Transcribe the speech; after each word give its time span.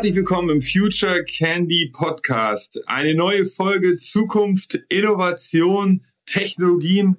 Herzlich 0.00 0.16
willkommen 0.16 0.48
im 0.48 0.62
Future 0.62 1.24
Candy 1.24 1.90
Podcast. 1.92 2.80
Eine 2.88 3.14
neue 3.14 3.44
Folge 3.44 3.98
Zukunft, 3.98 4.80
Innovation, 4.88 6.06
Technologien 6.24 7.18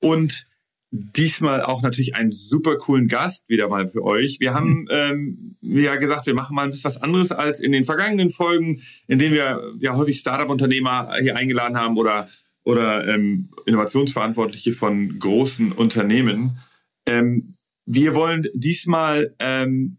und 0.00 0.46
diesmal 0.92 1.64
auch 1.64 1.82
natürlich 1.82 2.14
einen 2.14 2.30
super 2.30 2.76
coolen 2.76 3.08
Gast 3.08 3.48
wieder 3.48 3.68
mal 3.68 3.90
für 3.90 4.04
euch. 4.04 4.38
Wir 4.38 4.54
haben 4.54 4.86
ähm, 4.90 5.56
ja 5.62 5.96
gesagt, 5.96 6.26
wir 6.26 6.34
machen 6.34 6.54
mal 6.54 6.62
ein 6.62 6.70
bisschen 6.70 6.84
was 6.84 7.02
anderes 7.02 7.32
als 7.32 7.58
in 7.58 7.72
den 7.72 7.82
vergangenen 7.82 8.30
Folgen, 8.30 8.80
in 9.08 9.18
denen 9.18 9.34
wir 9.34 9.74
ja 9.80 9.96
häufig 9.96 10.20
Startup-Unternehmer 10.20 11.12
hier 11.20 11.34
eingeladen 11.34 11.76
haben 11.76 11.96
oder, 11.98 12.28
oder 12.62 13.04
ähm, 13.08 13.48
Innovationsverantwortliche 13.66 14.72
von 14.72 15.18
großen 15.18 15.72
Unternehmen. 15.72 16.56
Ähm, 17.04 17.56
wir 17.84 18.14
wollen 18.14 18.46
diesmal 18.54 19.34
ähm, 19.40 19.98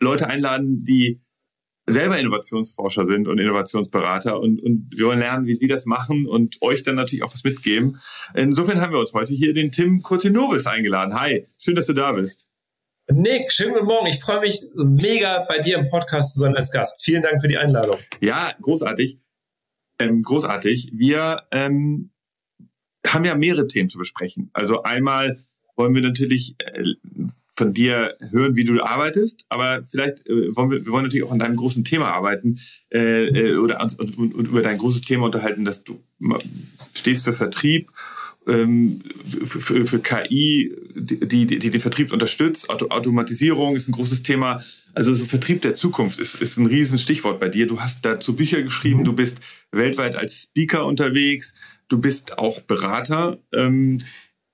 Leute 0.00 0.28
einladen, 0.28 0.86
die 0.86 1.20
selber 1.88 2.18
Innovationsforscher 2.18 3.06
sind 3.06 3.28
und 3.28 3.38
Innovationsberater 3.38 4.38
und, 4.38 4.62
und 4.62 4.90
wir 4.94 5.06
wollen 5.06 5.18
lernen, 5.18 5.46
wie 5.46 5.54
sie 5.54 5.68
das 5.68 5.86
machen 5.86 6.26
und 6.26 6.60
euch 6.60 6.82
dann 6.82 6.96
natürlich 6.96 7.22
auch 7.22 7.32
was 7.32 7.44
mitgeben. 7.44 7.98
Insofern 8.34 8.80
haben 8.80 8.92
wir 8.92 9.00
uns 9.00 9.12
heute 9.14 9.34
hier 9.34 9.54
den 9.54 9.72
Tim 9.72 10.02
Cortinovis 10.02 10.66
eingeladen. 10.66 11.18
Hi, 11.18 11.46
schön, 11.58 11.74
dass 11.74 11.86
du 11.86 11.94
da 11.94 12.12
bist. 12.12 12.46
Nick, 13.10 13.50
schönen 13.52 13.72
guten 13.72 13.86
Morgen. 13.86 14.06
Ich 14.08 14.20
freue 14.20 14.40
mich 14.40 14.66
mega 14.74 15.46
bei 15.48 15.60
dir 15.60 15.78
im 15.78 15.88
Podcast 15.88 16.34
zu 16.34 16.40
sein 16.40 16.54
als 16.56 16.70
Gast. 16.70 17.02
Vielen 17.02 17.22
Dank 17.22 17.40
für 17.40 17.48
die 17.48 17.56
Einladung. 17.56 17.96
Ja, 18.20 18.52
großartig. 18.60 19.18
Ähm, 19.98 20.22
großartig. 20.22 20.90
Wir 20.92 21.44
ähm, 21.50 22.10
haben 23.06 23.24
ja 23.24 23.34
mehrere 23.34 23.66
Themen 23.66 23.88
zu 23.88 23.96
besprechen. 23.96 24.50
Also 24.52 24.82
einmal 24.82 25.38
wollen 25.76 25.94
wir 25.94 26.02
natürlich 26.02 26.56
äh, 26.58 26.94
von 27.58 27.74
dir 27.74 28.14
hören, 28.30 28.54
wie 28.54 28.62
du 28.62 28.80
arbeitest, 28.80 29.44
aber 29.48 29.82
vielleicht 29.84 30.28
äh, 30.28 30.54
wollen 30.54 30.70
wir, 30.70 30.86
wir 30.86 30.92
wollen 30.92 31.02
natürlich 31.02 31.26
auch 31.26 31.32
an 31.32 31.40
deinem 31.40 31.56
großen 31.56 31.82
Thema 31.82 32.06
arbeiten 32.06 32.60
äh, 32.94 33.26
äh, 33.26 33.56
oder 33.56 33.82
und, 33.82 34.16
und, 34.16 34.34
und, 34.36 34.46
über 34.46 34.62
dein 34.62 34.78
großes 34.78 35.02
Thema 35.02 35.26
unterhalten, 35.26 35.64
dass 35.64 35.82
du 35.82 36.00
stehst 36.94 37.24
für 37.24 37.32
Vertrieb, 37.32 37.90
ähm, 38.46 39.02
für, 39.24 39.60
für, 39.60 39.86
für, 39.86 39.98
KI, 39.98 40.72
die, 40.94 41.18
die, 41.26 41.58
die 41.58 41.70
den 41.70 41.80
Vertrieb 41.80 42.12
unterstützt. 42.12 42.70
Auto, 42.70 42.90
Automatisierung 42.90 43.74
ist 43.74 43.88
ein 43.88 43.92
großes 43.92 44.22
Thema. 44.22 44.62
Also 44.94 45.12
so 45.12 45.24
Vertrieb 45.24 45.60
der 45.62 45.74
Zukunft 45.74 46.20
ist, 46.20 46.40
ist 46.40 46.58
ein 46.58 46.66
Riesenstichwort 46.66 47.40
bei 47.40 47.48
dir. 47.48 47.66
Du 47.66 47.80
hast 47.80 48.04
dazu 48.04 48.36
Bücher 48.36 48.62
geschrieben, 48.62 49.02
du 49.02 49.14
bist 49.14 49.40
weltweit 49.72 50.14
als 50.14 50.44
Speaker 50.44 50.86
unterwegs, 50.86 51.54
du 51.88 51.98
bist 51.98 52.38
auch 52.38 52.60
Berater. 52.60 53.38
Ähm, 53.52 53.98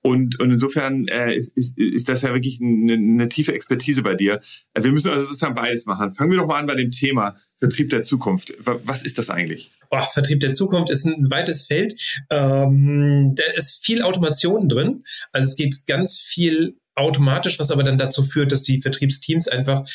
und, 0.05 0.39
und 0.39 0.51
insofern 0.51 1.07
äh, 1.07 1.33
ist, 1.33 1.57
ist, 1.57 1.79
ist 1.79 2.09
das 2.09 2.21
ja 2.21 2.31
wirklich 2.31 2.61
eine, 2.61 2.93
eine 2.93 3.27
tiefe 3.27 3.55
Expertise 3.55 4.03
bei 4.03 4.13
dir. 4.13 4.39
Äh, 4.75 4.83
wir 4.83 4.91
müssen 4.91 5.09
also 5.09 5.25
sozusagen 5.25 5.55
beides 5.55 5.87
machen. 5.87 6.13
Fangen 6.13 6.29
wir 6.29 6.37
doch 6.37 6.45
mal 6.45 6.59
an 6.59 6.67
bei 6.67 6.75
dem 6.75 6.91
Thema 6.91 7.35
Vertrieb 7.57 7.89
der 7.89 8.03
Zukunft. 8.03 8.53
Was 8.59 9.01
ist 9.01 9.17
das 9.17 9.31
eigentlich? 9.31 9.71
Oh, 9.89 10.05
Vertrieb 10.13 10.41
der 10.41 10.53
Zukunft 10.53 10.91
ist 10.91 11.07
ein 11.07 11.31
weites 11.31 11.63
Feld. 11.65 11.99
Ähm, 12.29 13.33
da 13.33 13.43
ist 13.57 13.83
viel 13.83 14.03
Automation 14.03 14.69
drin. 14.69 15.03
Also 15.31 15.47
es 15.47 15.55
geht 15.55 15.87
ganz 15.87 16.19
viel 16.19 16.77
automatisch, 16.93 17.59
was 17.59 17.71
aber 17.71 17.81
dann 17.81 17.97
dazu 17.97 18.23
führt, 18.25 18.51
dass 18.51 18.61
die 18.61 18.83
Vertriebsteams 18.83 19.47
einfach 19.47 19.89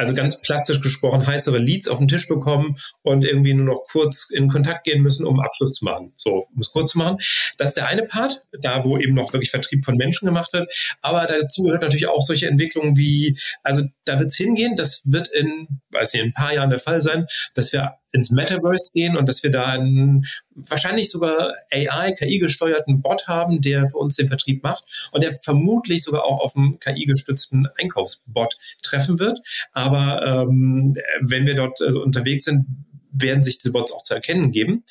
also 0.00 0.14
ganz 0.14 0.40
plastisch 0.40 0.80
gesprochen, 0.80 1.26
heißere 1.26 1.58
Leads 1.58 1.86
auf 1.86 1.98
den 1.98 2.08
Tisch 2.08 2.26
bekommen 2.26 2.76
und 3.02 3.22
irgendwie 3.22 3.52
nur 3.52 3.66
noch 3.66 3.84
kurz 3.90 4.30
in 4.30 4.48
Kontakt 4.48 4.84
gehen 4.84 5.02
müssen, 5.02 5.26
um 5.26 5.40
Abschluss 5.40 5.74
zu 5.74 5.84
machen. 5.84 6.14
So, 6.16 6.46
um 6.54 6.60
es 6.60 6.70
kurz 6.70 6.92
zu 6.92 6.98
machen. 6.98 7.18
Das 7.58 7.68
ist 7.68 7.76
der 7.76 7.86
eine 7.86 8.04
Part, 8.04 8.42
da 8.62 8.84
wo 8.84 8.96
eben 8.96 9.14
noch 9.14 9.32
wirklich 9.34 9.50
Vertrieb 9.50 9.84
von 9.84 9.96
Menschen 9.96 10.24
gemacht 10.24 10.54
wird. 10.54 10.72
Aber 11.02 11.26
dazu 11.26 11.64
gehört 11.64 11.82
natürlich 11.82 12.08
auch 12.08 12.22
solche 12.22 12.48
Entwicklungen 12.48 12.96
wie, 12.96 13.38
also 13.62 13.82
da 14.06 14.18
wird 14.18 14.28
es 14.28 14.36
hingehen, 14.36 14.74
das 14.74 15.02
wird 15.04 15.28
in, 15.28 15.68
weiß 15.90 16.14
nicht, 16.14 16.22
in 16.22 16.30
ein 16.30 16.34
paar 16.34 16.54
Jahren 16.54 16.70
der 16.70 16.78
Fall 16.78 17.02
sein, 17.02 17.26
dass 17.54 17.72
wir 17.74 17.96
ins 18.12 18.30
Metaverse 18.30 18.92
gehen 18.92 19.16
und 19.16 19.28
dass 19.28 19.42
wir 19.42 19.50
da 19.50 19.66
einen 19.66 20.26
wahrscheinlich 20.54 21.10
sogar 21.10 21.54
AI, 21.72 22.12
KI-gesteuerten 22.12 23.02
Bot 23.02 23.28
haben, 23.28 23.60
der 23.60 23.88
für 23.88 23.98
uns 23.98 24.16
den 24.16 24.28
Vertrieb 24.28 24.62
macht 24.62 24.84
und 25.12 25.22
der 25.22 25.32
vermutlich 25.42 26.02
sogar 26.02 26.24
auch 26.24 26.40
auf 26.40 26.56
einen 26.56 26.78
KI-gestützten 26.78 27.68
Einkaufsbot 27.78 28.56
treffen 28.82 29.18
wird. 29.18 29.40
Aber 29.72 30.26
ähm, 30.26 30.96
wenn 31.20 31.46
wir 31.46 31.54
dort 31.54 31.80
äh, 31.80 31.92
unterwegs 31.92 32.44
sind, 32.44 32.66
werden 33.12 33.42
sich 33.42 33.58
diese 33.58 33.72
Bots 33.72 33.92
auch 33.92 34.02
zu 34.02 34.14
erkennen 34.14 34.52
geben. 34.52 34.84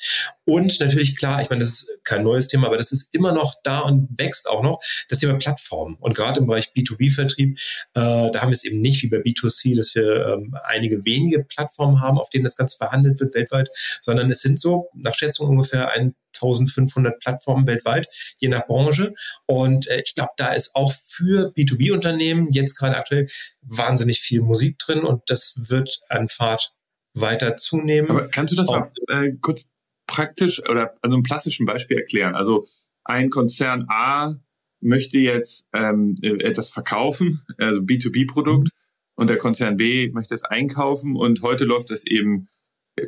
Und 0.44 0.80
natürlich 0.80 1.16
klar, 1.16 1.42
ich 1.42 1.50
meine, 1.50 1.60
das 1.60 1.70
ist 1.70 2.04
kein 2.04 2.22
neues 2.22 2.48
Thema, 2.48 2.66
aber 2.66 2.76
das 2.76 2.92
ist 2.92 3.14
immer 3.14 3.32
noch 3.32 3.54
da 3.62 3.80
und 3.80 4.08
wächst 4.16 4.48
auch 4.48 4.62
noch, 4.62 4.80
das 5.08 5.18
Thema 5.18 5.34
Plattformen. 5.34 5.96
Und 6.00 6.14
gerade 6.14 6.40
im 6.40 6.46
Bereich 6.46 6.72
B2B-Vertrieb, 6.76 7.58
äh, 7.94 8.30
da 8.30 8.40
haben 8.40 8.50
wir 8.50 8.56
es 8.56 8.64
eben 8.64 8.80
nicht 8.80 9.02
wie 9.02 9.08
bei 9.08 9.18
B2C, 9.18 9.76
dass 9.76 9.94
wir 9.94 10.26
ähm, 10.26 10.56
einige 10.64 11.04
wenige 11.04 11.44
Plattformen 11.44 12.00
haben, 12.00 12.18
auf 12.18 12.30
denen 12.30 12.44
das 12.44 12.56
Ganze 12.56 12.76
verhandelt 12.76 13.20
wird 13.20 13.34
weltweit, 13.34 13.70
sondern 14.02 14.30
es 14.30 14.40
sind 14.40 14.60
so 14.60 14.88
nach 14.94 15.14
Schätzung 15.14 15.48
ungefähr 15.48 15.92
ein 15.92 16.14
1500 16.34 17.18
Plattformen 17.20 17.66
weltweit, 17.66 18.08
je 18.38 18.48
nach 18.48 18.66
Branche. 18.66 19.14
Und 19.46 19.88
äh, 19.88 20.00
ich 20.04 20.14
glaube, 20.14 20.32
da 20.36 20.52
ist 20.52 20.74
auch 20.74 20.92
für 21.06 21.52
B2B-Unternehmen 21.54 22.52
jetzt 22.52 22.76
gerade 22.76 22.96
aktuell 22.96 23.28
wahnsinnig 23.62 24.20
viel 24.20 24.40
Musik 24.40 24.78
drin 24.78 25.00
und 25.04 25.22
das 25.26 25.54
wird 25.68 26.00
an 26.08 26.28
Fahrt 26.28 26.72
weiter 27.14 27.56
zunehmen. 27.56 28.10
Aber 28.10 28.28
kannst 28.28 28.52
du 28.52 28.56
das 28.56 28.68
mal 28.68 28.90
äh, 29.08 29.32
kurz 29.40 29.66
praktisch 30.06 30.60
oder 30.68 30.94
an 31.02 31.12
einem 31.12 31.22
klassischen 31.22 31.66
Beispiel 31.66 31.98
erklären? 31.98 32.34
Also 32.34 32.66
ein 33.04 33.30
Konzern 33.30 33.86
A 33.88 34.34
möchte 34.80 35.18
jetzt 35.18 35.68
ähm, 35.72 36.16
etwas 36.22 36.70
verkaufen, 36.70 37.42
also 37.58 37.80
B2B-Produkt, 37.80 38.68
mhm. 38.68 39.12
und 39.14 39.26
der 39.28 39.38
Konzern 39.38 39.76
B 39.76 40.10
möchte 40.10 40.34
es 40.34 40.44
einkaufen 40.44 41.16
und 41.16 41.42
heute 41.42 41.64
läuft 41.64 41.90
das 41.90 42.06
eben 42.06 42.48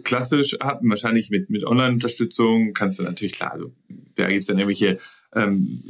klassisch 0.04 0.60
ab, 0.60 0.80
wahrscheinlich 0.82 1.30
mit, 1.30 1.50
mit 1.50 1.64
Online-Unterstützung 1.64 2.72
kannst 2.72 2.98
du 2.98 3.02
natürlich, 3.02 3.34
klar, 3.34 3.52
also, 3.52 3.72
da 4.14 4.28
gibt 4.28 4.40
es 4.40 4.46
dann 4.46 4.58
irgendwelche 4.58 4.98
ähm, 5.34 5.82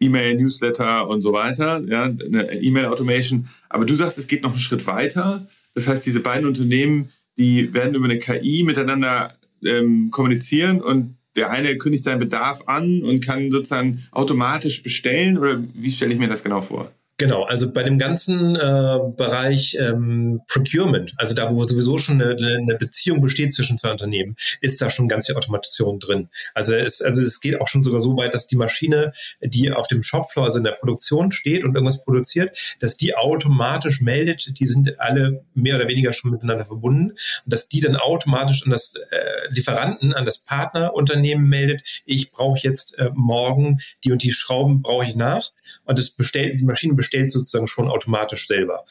E-Mail, 0.00 0.36
Newsletter 0.36 1.08
und 1.08 1.22
so 1.22 1.32
weiter, 1.32 1.82
ja, 1.88 2.04
eine 2.04 2.52
E-Mail-Automation. 2.52 3.48
Aber 3.68 3.84
du 3.84 3.94
sagst, 3.94 4.18
es 4.18 4.26
geht 4.26 4.42
noch 4.42 4.50
einen 4.50 4.58
Schritt 4.58 4.86
weiter. 4.86 5.46
Das 5.74 5.86
heißt, 5.86 6.04
diese 6.04 6.20
beiden 6.20 6.46
Unternehmen 6.46 7.10
die 7.40 7.72
werden 7.72 7.94
über 7.94 8.04
eine 8.04 8.18
KI 8.18 8.62
miteinander 8.64 9.32
ähm, 9.64 10.10
kommunizieren 10.10 10.82
und 10.82 11.16
der 11.36 11.50
eine 11.50 11.78
kündigt 11.78 12.04
seinen 12.04 12.18
Bedarf 12.18 12.62
an 12.66 13.02
und 13.02 13.24
kann 13.24 13.50
sozusagen 13.50 14.06
automatisch 14.10 14.82
bestellen 14.82 15.38
oder 15.38 15.62
wie 15.74 15.90
stelle 15.90 16.12
ich 16.12 16.18
mir 16.18 16.28
das 16.28 16.44
genau 16.44 16.60
vor? 16.60 16.92
Genau, 17.20 17.42
also 17.42 17.70
bei 17.74 17.82
dem 17.82 17.98
ganzen 17.98 18.56
äh, 18.56 18.98
Bereich 19.14 19.76
ähm, 19.78 20.40
Procurement, 20.48 21.12
also 21.18 21.34
da, 21.34 21.54
wo 21.54 21.62
sowieso 21.64 21.98
schon 21.98 22.22
eine, 22.22 22.34
eine, 22.34 22.76
Beziehung 22.76 23.20
besteht 23.20 23.52
zwischen 23.52 23.76
zwei 23.76 23.90
Unternehmen, 23.90 24.36
ist 24.62 24.80
da 24.80 24.88
schon 24.88 25.06
ganz 25.06 25.26
viel 25.26 25.36
Automation 25.36 26.00
drin. 26.00 26.30
Also 26.54 26.74
es, 26.74 27.02
also 27.02 27.20
es 27.20 27.42
geht 27.42 27.60
auch 27.60 27.68
schon 27.68 27.84
sogar 27.84 28.00
so 28.00 28.16
weit, 28.16 28.32
dass 28.32 28.46
die 28.46 28.56
Maschine, 28.56 29.12
die 29.42 29.70
auf 29.70 29.86
dem 29.86 30.02
Shopfloor, 30.02 30.46
also 30.46 30.56
in 30.56 30.64
der 30.64 30.72
Produktion 30.72 31.30
steht 31.30 31.62
und 31.62 31.74
irgendwas 31.74 32.06
produziert, 32.06 32.56
dass 32.80 32.96
die 32.96 33.14
automatisch 33.14 34.00
meldet, 34.00 34.58
die 34.58 34.66
sind 34.66 34.98
alle 34.98 35.44
mehr 35.52 35.76
oder 35.76 35.88
weniger 35.88 36.14
schon 36.14 36.30
miteinander 36.30 36.64
verbunden, 36.64 37.10
und 37.10 37.18
dass 37.44 37.68
die 37.68 37.82
dann 37.82 37.96
automatisch 37.96 38.64
an 38.64 38.70
das 38.70 38.94
äh, 39.10 39.20
Lieferanten, 39.50 40.14
an 40.14 40.24
das 40.24 40.38
Partnerunternehmen 40.38 41.46
meldet, 41.46 41.82
ich 42.06 42.32
brauche 42.32 42.60
jetzt 42.62 42.98
äh, 42.98 43.10
morgen 43.12 43.80
die 44.04 44.12
und 44.12 44.22
die 44.22 44.32
Schrauben 44.32 44.80
brauche 44.80 45.04
ich 45.04 45.16
nach 45.16 45.50
und 45.84 45.98
das 45.98 46.10
bestellt, 46.10 46.58
die 46.58 46.64
Maschine 46.64 46.94
bestellt 46.94 47.09
sozusagen 47.12 47.68
schon 47.68 47.88
automatisch 47.88 48.46
selber. 48.46 48.84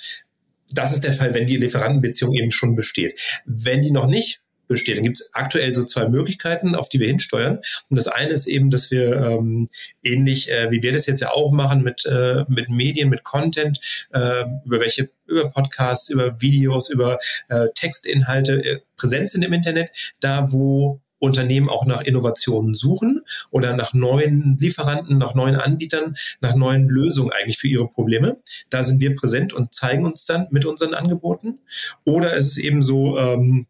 Das 0.72 0.94
ist 0.94 1.03
der 1.03 1.13
Fall, 1.13 1.34
wenn 1.34 1.47
die 1.47 1.57
Lieferantenbeziehung 1.57 2.34
eben 2.35 2.52
schon 2.52 2.75
besteht. 2.75 3.19
Wenn 3.46 3.81
die 3.81 3.91
noch 3.91 4.07
nicht 4.07 4.41
besteht, 4.69 4.97
dann 4.97 5.03
gibt 5.03 5.19
es 5.19 5.34
aktuell 5.34 5.74
so 5.74 5.84
zwei 5.84 6.07
Möglichkeiten, 6.07 6.75
auf 6.75 6.88
die 6.88 7.00
wir 7.00 7.07
hinsteuern. 7.07 7.59
Und 7.90 7.97
das 7.97 8.07
eine 8.07 8.30
ist 8.30 8.47
eben, 8.47 8.69
dass 8.69 8.91
wir 8.91 9.18
ähm, 9.18 9.69
ähnlich, 10.03 10.50
äh, 10.52 10.72
wie 10.72 10.81
wir 10.81 10.94
das 10.94 11.07
jetzt 11.07 11.22
ja 11.22 11.31
auch 11.31 11.52
machen, 11.52 11.81
mit, 11.81 12.06
äh, 12.06 12.46
mit 12.47 12.69
Medien, 12.69 13.10
mit 13.10 13.24
Content, 13.24 13.81
äh, 14.13 14.45
über 14.63 14.80
welche, 14.80 15.10
über 15.25 15.50
Podcasts, 15.50 16.10
über 16.10 16.39
Videos, 16.39 16.89
über 16.89 17.19
äh, 17.50 17.68
Textinhalte 17.74 18.63
äh, 18.63 18.80
präsent 18.95 19.31
sind 19.31 19.44
im 19.44 19.54
Internet, 19.54 19.89
da 20.19 20.51
wo 20.51 21.01
Unternehmen 21.19 21.69
auch 21.69 21.86
nach 21.86 22.01
Innovationen 22.01 22.75
suchen 22.75 23.21
oder 23.51 23.75
nach 23.75 23.94
neuen 23.94 24.57
Lieferanten, 24.60 25.18
nach 25.18 25.36
neuen 25.36 25.56
Anbietern, 25.56 26.16
nach 26.42 26.56
neuen 26.56 26.88
Lösungen 26.88 27.31
eigentlich 27.31 27.57
für 27.57 27.68
ihre 27.68 27.88
Probleme. 27.88 28.38
Da 28.69 28.83
sind 28.83 29.00
wir 29.01 29.16
präsent 29.16 29.54
und 29.54 29.74
zeigen 29.74 30.06
uns 30.06 30.25
dann 30.25 30.48
mit 30.50 30.66
unseren 30.66 30.94
Angeboten. 30.94 31.60
Oder 32.06 32.36
es 32.36 32.48
ist 32.48 32.57
eben 32.57 32.81
so, 32.81 33.18
ähm, 33.18 33.68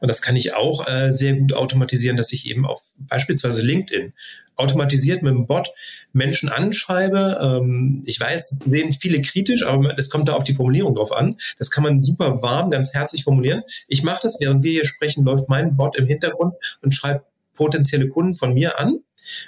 und 0.00 0.08
das 0.08 0.22
kann 0.22 0.36
ich 0.36 0.54
auch 0.54 0.88
äh, 0.88 1.12
sehr 1.12 1.34
gut 1.34 1.52
automatisieren, 1.52 2.16
dass 2.16 2.32
ich 2.32 2.50
eben 2.50 2.64
auf 2.64 2.82
beispielsweise 2.96 3.62
LinkedIn 3.62 4.14
automatisiert 4.56 5.22
mit 5.22 5.34
dem 5.34 5.46
Bot 5.46 5.72
Menschen 6.12 6.48
anschreibe. 6.48 7.38
Ähm, 7.40 8.02
ich 8.06 8.20
weiß, 8.20 8.48
sehen 8.66 8.92
viele 8.92 9.20
kritisch, 9.22 9.64
aber 9.64 9.98
es 9.98 10.10
kommt 10.10 10.28
da 10.28 10.34
auf 10.34 10.44
die 10.44 10.54
Formulierung 10.54 10.94
drauf 10.94 11.12
an. 11.12 11.36
Das 11.58 11.70
kann 11.70 11.84
man 11.84 12.02
super 12.02 12.42
warm, 12.42 12.70
ganz 12.70 12.94
herzlich 12.94 13.24
formulieren. 13.24 13.62
Ich 13.88 14.02
mache 14.02 14.20
das, 14.22 14.38
während 14.40 14.62
wir 14.64 14.72
hier 14.72 14.86
sprechen, 14.86 15.24
läuft 15.24 15.48
mein 15.48 15.76
Bot 15.76 15.96
im 15.96 16.06
Hintergrund 16.06 16.54
und 16.82 16.94
schreibt 16.94 17.26
potenzielle 17.54 18.08
Kunden 18.08 18.36
von 18.36 18.54
mir 18.54 18.78
an 18.80 19.00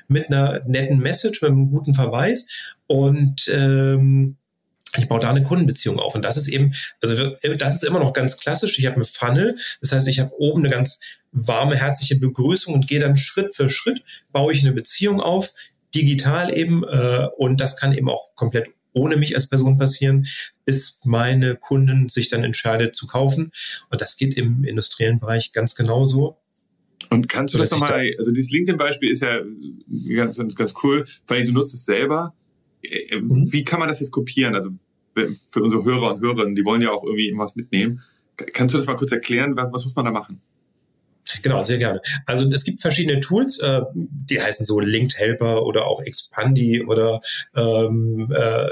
mit 0.09 0.29
einer 0.29 0.63
netten 0.67 0.99
Message, 0.99 1.43
mit 1.43 1.51
einem 1.51 1.71
guten 1.71 1.95
Verweis 1.95 2.47
und 2.87 3.49
ähm, 3.53 4.37
ich 4.99 5.09
baue 5.09 5.21
da 5.21 5.31
eine 5.31 5.43
Kundenbeziehung 5.43 5.99
auf. 5.99 6.15
Und 6.15 6.25
das 6.25 6.37
ist 6.37 6.49
eben, 6.49 6.75
also 7.03 7.31
das 7.59 7.75
ist 7.75 7.85
immer 7.85 7.99
noch 7.99 8.13
ganz 8.13 8.39
klassisch. 8.39 8.79
Ich 8.79 8.87
habe 8.87 8.97
eine 8.97 9.05
Funnel. 9.05 9.59
Das 9.81 9.93
heißt, 9.93 10.09
ich 10.09 10.21
habe 10.21 10.33
oben 10.39 10.61
eine 10.65 10.71
ganz 10.71 11.01
warme, 11.37 11.77
herzliche 11.77 12.17
Begrüßung 12.17 12.75
und 12.75 12.89
gehe 12.89 13.01
dann 13.01 13.17
Schritt 13.17 13.55
für 13.55 13.69
Schritt, 13.69 14.03
baue 14.33 14.53
ich 14.53 14.63
eine 14.63 14.73
Beziehung 14.73 15.21
auf, 15.21 15.53
digital 15.95 16.57
eben. 16.57 16.85
Äh, 16.85 17.29
und 17.37 17.61
das 17.61 17.77
kann 17.77 17.93
eben 17.93 18.09
auch 18.09 18.35
komplett 18.35 18.69
ohne 18.93 19.17
mich 19.17 19.35
als 19.35 19.49
Person 19.49 19.77
passieren, 19.77 20.27
bis 20.65 21.01
meine 21.05 21.55
Kunden 21.57 22.09
sich 22.09 22.29
dann 22.29 22.43
entscheidet 22.43 22.95
zu 22.95 23.07
kaufen. 23.07 23.53
Und 23.91 24.01
das 24.01 24.17
geht 24.17 24.39
im 24.39 24.65
industriellen 24.65 25.21
Bereich 25.21 25.53
ganz 25.53 25.75
genauso. 25.75 26.39
Und 27.11 27.29
kannst 27.29 27.55
du 27.55 27.59
das 27.59 27.71
nochmal, 27.71 28.11
also 28.19 28.33
dieses 28.33 28.51
LinkedIn-Beispiel 28.51 29.11
ist 29.11 29.21
ja 29.21 29.41
ganz, 30.17 30.39
ganz, 30.39 30.57
ganz 30.57 30.73
cool, 30.83 31.05
weil 31.27 31.45
du 31.45 31.53
nutzt 31.53 31.75
es 31.75 31.85
selber. 31.85 32.35
Äh, 32.83 33.21
mhm. 33.21 33.53
Wie 33.53 33.65
kann 33.65 33.81
man 33.81 33.89
das 33.89 34.01
jetzt 34.01 34.13
kopieren? 34.13 34.55
Also 34.55 34.71
für 35.51 35.63
unsere 35.63 35.85
Hörer 35.85 36.15
und 36.15 36.21
Hörerinnen, 36.21 36.55
die 36.55 36.65
wollen 36.65 36.83
ja 36.83 36.91
auch 36.91 37.05
irgendwie 37.05 37.27
irgendwas 37.27 37.55
mitnehmen. 37.55 38.01
Kannst 38.37 38.75
du 38.75 38.79
das 38.79 38.87
mal 38.87 38.97
kurz 38.97 39.13
erklären? 39.13 39.57
Was, 39.57 39.73
was 39.73 39.85
muss 39.85 39.95
man 39.95 40.05
da 40.07 40.11
machen? 40.11 40.41
Genau, 41.43 41.63
sehr 41.63 41.79
gerne. 41.79 42.01
Also 42.27 42.51
es 42.51 42.65
gibt 42.65 42.81
verschiedene 42.81 43.21
Tools, 43.21 43.61
äh, 43.61 43.83
die 43.95 44.41
heißen 44.41 44.67
so 44.67 44.81
Linked 44.81 45.19
Helper 45.19 45.65
oder 45.65 45.87
auch 45.87 46.03
Expandi 46.03 46.85
oder 46.85 47.21
ähm, 47.55 48.33
äh, 48.35 48.69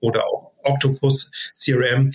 oder 0.00 0.26
auch 0.26 0.52
Octopus 0.62 1.30
CRM. 1.54 2.12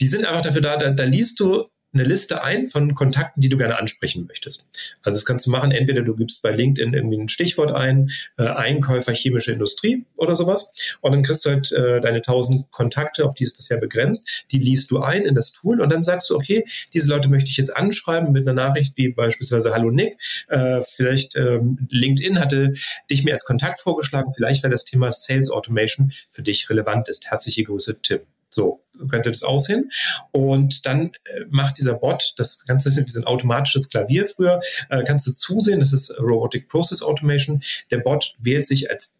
Die 0.00 0.06
sind 0.06 0.24
einfach 0.24 0.42
dafür 0.42 0.62
da, 0.62 0.76
da, 0.76 0.90
da 0.90 1.04
liest 1.04 1.40
du 1.40 1.66
eine 1.92 2.04
Liste 2.04 2.42
ein 2.44 2.68
von 2.68 2.94
Kontakten, 2.94 3.40
die 3.40 3.48
du 3.48 3.56
gerne 3.56 3.78
ansprechen 3.78 4.26
möchtest. 4.26 4.66
Also 5.02 5.16
das 5.16 5.24
kannst 5.24 5.46
du 5.46 5.50
machen, 5.50 5.72
entweder 5.72 6.02
du 6.02 6.14
gibst 6.14 6.42
bei 6.42 6.52
LinkedIn 6.52 6.94
irgendwie 6.94 7.18
ein 7.18 7.28
Stichwort 7.28 7.74
ein, 7.74 8.10
äh, 8.38 8.44
Einkäufer 8.44 9.12
chemische 9.12 9.52
Industrie 9.52 10.04
oder 10.16 10.34
sowas, 10.34 10.72
und 11.00 11.12
dann 11.12 11.22
kriegst 11.22 11.44
du 11.44 11.50
halt 11.50 11.72
äh, 11.72 12.00
deine 12.00 12.18
1000 12.18 12.70
Kontakte, 12.70 13.24
auf 13.24 13.34
die 13.34 13.44
ist 13.44 13.58
das 13.58 13.68
ja 13.68 13.78
begrenzt, 13.78 14.44
die 14.52 14.58
liest 14.58 14.90
du 14.90 15.00
ein 15.00 15.22
in 15.22 15.34
das 15.34 15.52
Tool 15.52 15.80
und 15.80 15.90
dann 15.90 16.02
sagst 16.02 16.30
du, 16.30 16.36
okay, 16.36 16.64
diese 16.94 17.08
Leute 17.08 17.28
möchte 17.28 17.50
ich 17.50 17.56
jetzt 17.56 17.76
anschreiben 17.76 18.32
mit 18.32 18.46
einer 18.46 18.54
Nachricht 18.54 18.96
wie 18.96 19.08
beispielsweise 19.08 19.74
Hallo 19.74 19.90
Nick, 19.90 20.16
äh, 20.48 20.82
vielleicht 20.88 21.36
ähm, 21.36 21.88
LinkedIn 21.90 22.38
hatte 22.38 22.74
dich 23.10 23.24
mir 23.24 23.32
als 23.32 23.44
Kontakt 23.44 23.80
vorgeschlagen, 23.80 24.32
vielleicht 24.34 24.62
weil 24.62 24.70
das 24.70 24.84
Thema 24.84 25.10
Sales 25.12 25.50
Automation 25.50 26.12
für 26.30 26.42
dich 26.42 26.70
relevant 26.70 27.08
ist. 27.08 27.30
Herzliche 27.30 27.64
Grüße, 27.64 28.00
Tim. 28.02 28.20
So 28.50 28.84
könnte 29.08 29.30
das 29.30 29.42
aussehen. 29.42 29.90
Und 30.32 30.84
dann 30.86 31.12
äh, 31.24 31.40
macht 31.48 31.78
dieser 31.78 31.94
Bot, 31.94 32.34
das 32.36 32.64
Ganze 32.66 32.88
ist 33.00 33.16
ein 33.16 33.24
automatisches 33.24 33.88
Klavier 33.88 34.26
früher, 34.26 34.60
äh, 34.88 35.02
kannst 35.04 35.26
du 35.26 35.32
zusehen, 35.32 35.80
das 35.80 35.92
ist 35.92 36.18
Robotic 36.20 36.68
Process 36.68 37.02
Automation. 37.02 37.62
Der 37.90 37.98
Bot 37.98 38.34
wählt 38.38 38.66
sich 38.66 38.90
als 38.90 39.16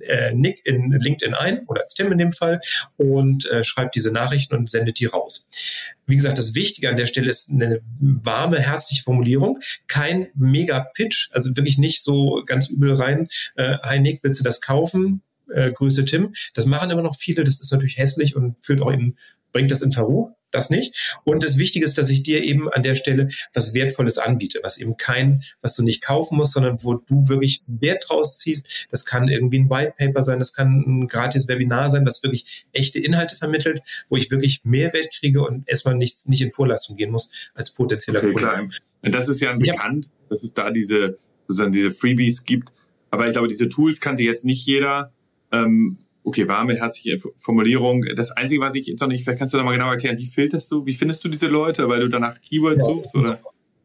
äh, 0.00 0.34
Nick 0.34 0.66
in 0.66 0.92
LinkedIn 0.92 1.34
ein 1.34 1.64
oder 1.66 1.82
als 1.82 1.94
Tim 1.94 2.12
in 2.12 2.18
dem 2.18 2.32
Fall 2.32 2.60
und 2.96 3.50
äh, 3.50 3.64
schreibt 3.64 3.94
diese 3.94 4.12
Nachrichten 4.12 4.54
und 4.54 4.68
sendet 4.68 4.98
die 4.98 5.06
raus. 5.06 5.48
Wie 6.06 6.16
gesagt, 6.16 6.36
das 6.36 6.54
Wichtige 6.54 6.90
an 6.90 6.96
der 6.96 7.06
Stelle 7.06 7.30
ist 7.30 7.50
eine 7.50 7.80
warme, 8.00 8.60
herzliche 8.60 9.04
Formulierung, 9.04 9.60
kein 9.86 10.28
Mega-Pitch, 10.34 11.30
also 11.32 11.56
wirklich 11.56 11.78
nicht 11.78 12.02
so 12.02 12.42
ganz 12.44 12.68
übel 12.68 12.94
rein, 12.94 13.28
äh, 13.56 13.78
hi 13.82 13.98
Nick, 13.98 14.22
willst 14.22 14.40
du 14.40 14.44
das 14.44 14.60
kaufen? 14.60 15.22
Äh, 15.54 15.72
Grüße 15.72 16.04
Tim. 16.04 16.34
Das 16.54 16.66
machen 16.66 16.90
immer 16.90 17.02
noch 17.02 17.16
viele, 17.16 17.44
das 17.44 17.60
ist 17.60 17.72
natürlich 17.72 17.98
hässlich 17.98 18.36
und 18.36 18.56
führt 18.62 18.80
auch 18.80 18.90
in, 18.90 19.16
bringt 19.52 19.70
das 19.70 19.82
in 19.82 19.92
Verruf. 19.92 20.30
Das 20.52 20.68
nicht. 20.68 21.16
Und 21.24 21.42
das 21.42 21.56
Wichtige 21.56 21.82
ist, 21.82 21.96
dass 21.96 22.10
ich 22.10 22.22
dir 22.22 22.44
eben 22.44 22.70
an 22.70 22.82
der 22.82 22.94
Stelle 22.94 23.28
was 23.54 23.72
Wertvolles 23.72 24.18
anbiete, 24.18 24.60
was 24.62 24.76
eben 24.76 24.98
kein, 24.98 25.42
was 25.62 25.74
du 25.74 25.82
nicht 25.82 26.02
kaufen 26.02 26.36
musst, 26.36 26.52
sondern 26.52 26.84
wo 26.84 26.92
du 26.92 27.26
wirklich 27.26 27.62
Wert 27.66 28.04
draus 28.06 28.38
ziehst. 28.38 28.86
Das 28.90 29.06
kann 29.06 29.28
irgendwie 29.28 29.60
ein 29.60 29.70
White 29.70 29.94
Paper 29.96 30.22
sein, 30.22 30.38
das 30.38 30.52
kann 30.52 30.84
ein 30.86 31.08
gratis 31.08 31.48
Webinar 31.48 31.88
sein, 31.88 32.04
was 32.04 32.22
wirklich 32.22 32.66
echte 32.72 32.98
Inhalte 32.98 33.34
vermittelt, 33.34 33.80
wo 34.10 34.18
ich 34.18 34.30
wirklich 34.30 34.60
Mehrwert 34.64 35.08
kriege 35.18 35.42
und 35.42 35.66
erstmal 35.70 35.94
nicht, 35.94 36.28
nicht 36.28 36.42
in 36.42 36.52
Vorleistung 36.52 36.98
gehen 36.98 37.12
muss 37.12 37.30
als 37.54 37.70
potenzieller 37.70 38.18
okay, 38.18 38.34
Kunde. 38.34 38.42
Klar. 38.42 38.68
Und 39.00 39.14
das 39.14 39.30
ist 39.30 39.40
ja 39.40 39.54
bekannt, 39.54 40.04
ja. 40.04 40.10
dass 40.28 40.42
es 40.42 40.52
da 40.52 40.70
diese, 40.70 41.16
sozusagen 41.46 41.72
diese 41.72 41.92
Freebies 41.92 42.44
gibt. 42.44 42.70
Aber 43.10 43.26
ich 43.26 43.32
glaube, 43.32 43.48
diese 43.48 43.70
Tools 43.70 44.00
kannte 44.00 44.22
jetzt 44.22 44.44
nicht 44.44 44.66
jeder 44.66 45.12
ähm, 45.52 45.98
okay, 46.24 46.48
warme, 46.48 46.76
herzliche 46.76 47.18
Formulierung. 47.40 48.04
Das 48.16 48.30
Einzige, 48.32 48.60
was 48.62 48.74
ich 48.74 48.86
jetzt 48.86 49.00
noch 49.00 49.08
nicht, 49.08 49.24
vielleicht 49.24 49.38
kannst 49.38 49.54
du 49.54 49.58
da 49.58 49.64
mal 49.64 49.72
genau 49.72 49.90
erklären, 49.90 50.18
wie 50.18 50.26
filterst 50.26 50.70
du, 50.70 50.86
wie 50.86 50.94
findest 50.94 51.24
du 51.24 51.28
diese 51.28 51.46
Leute, 51.46 51.88
weil 51.88 52.00
du 52.00 52.08
danach 52.08 52.40
Keywords 52.40 52.86
ja, 52.86 52.94
suchst, 52.94 53.14
oder? 53.14 53.40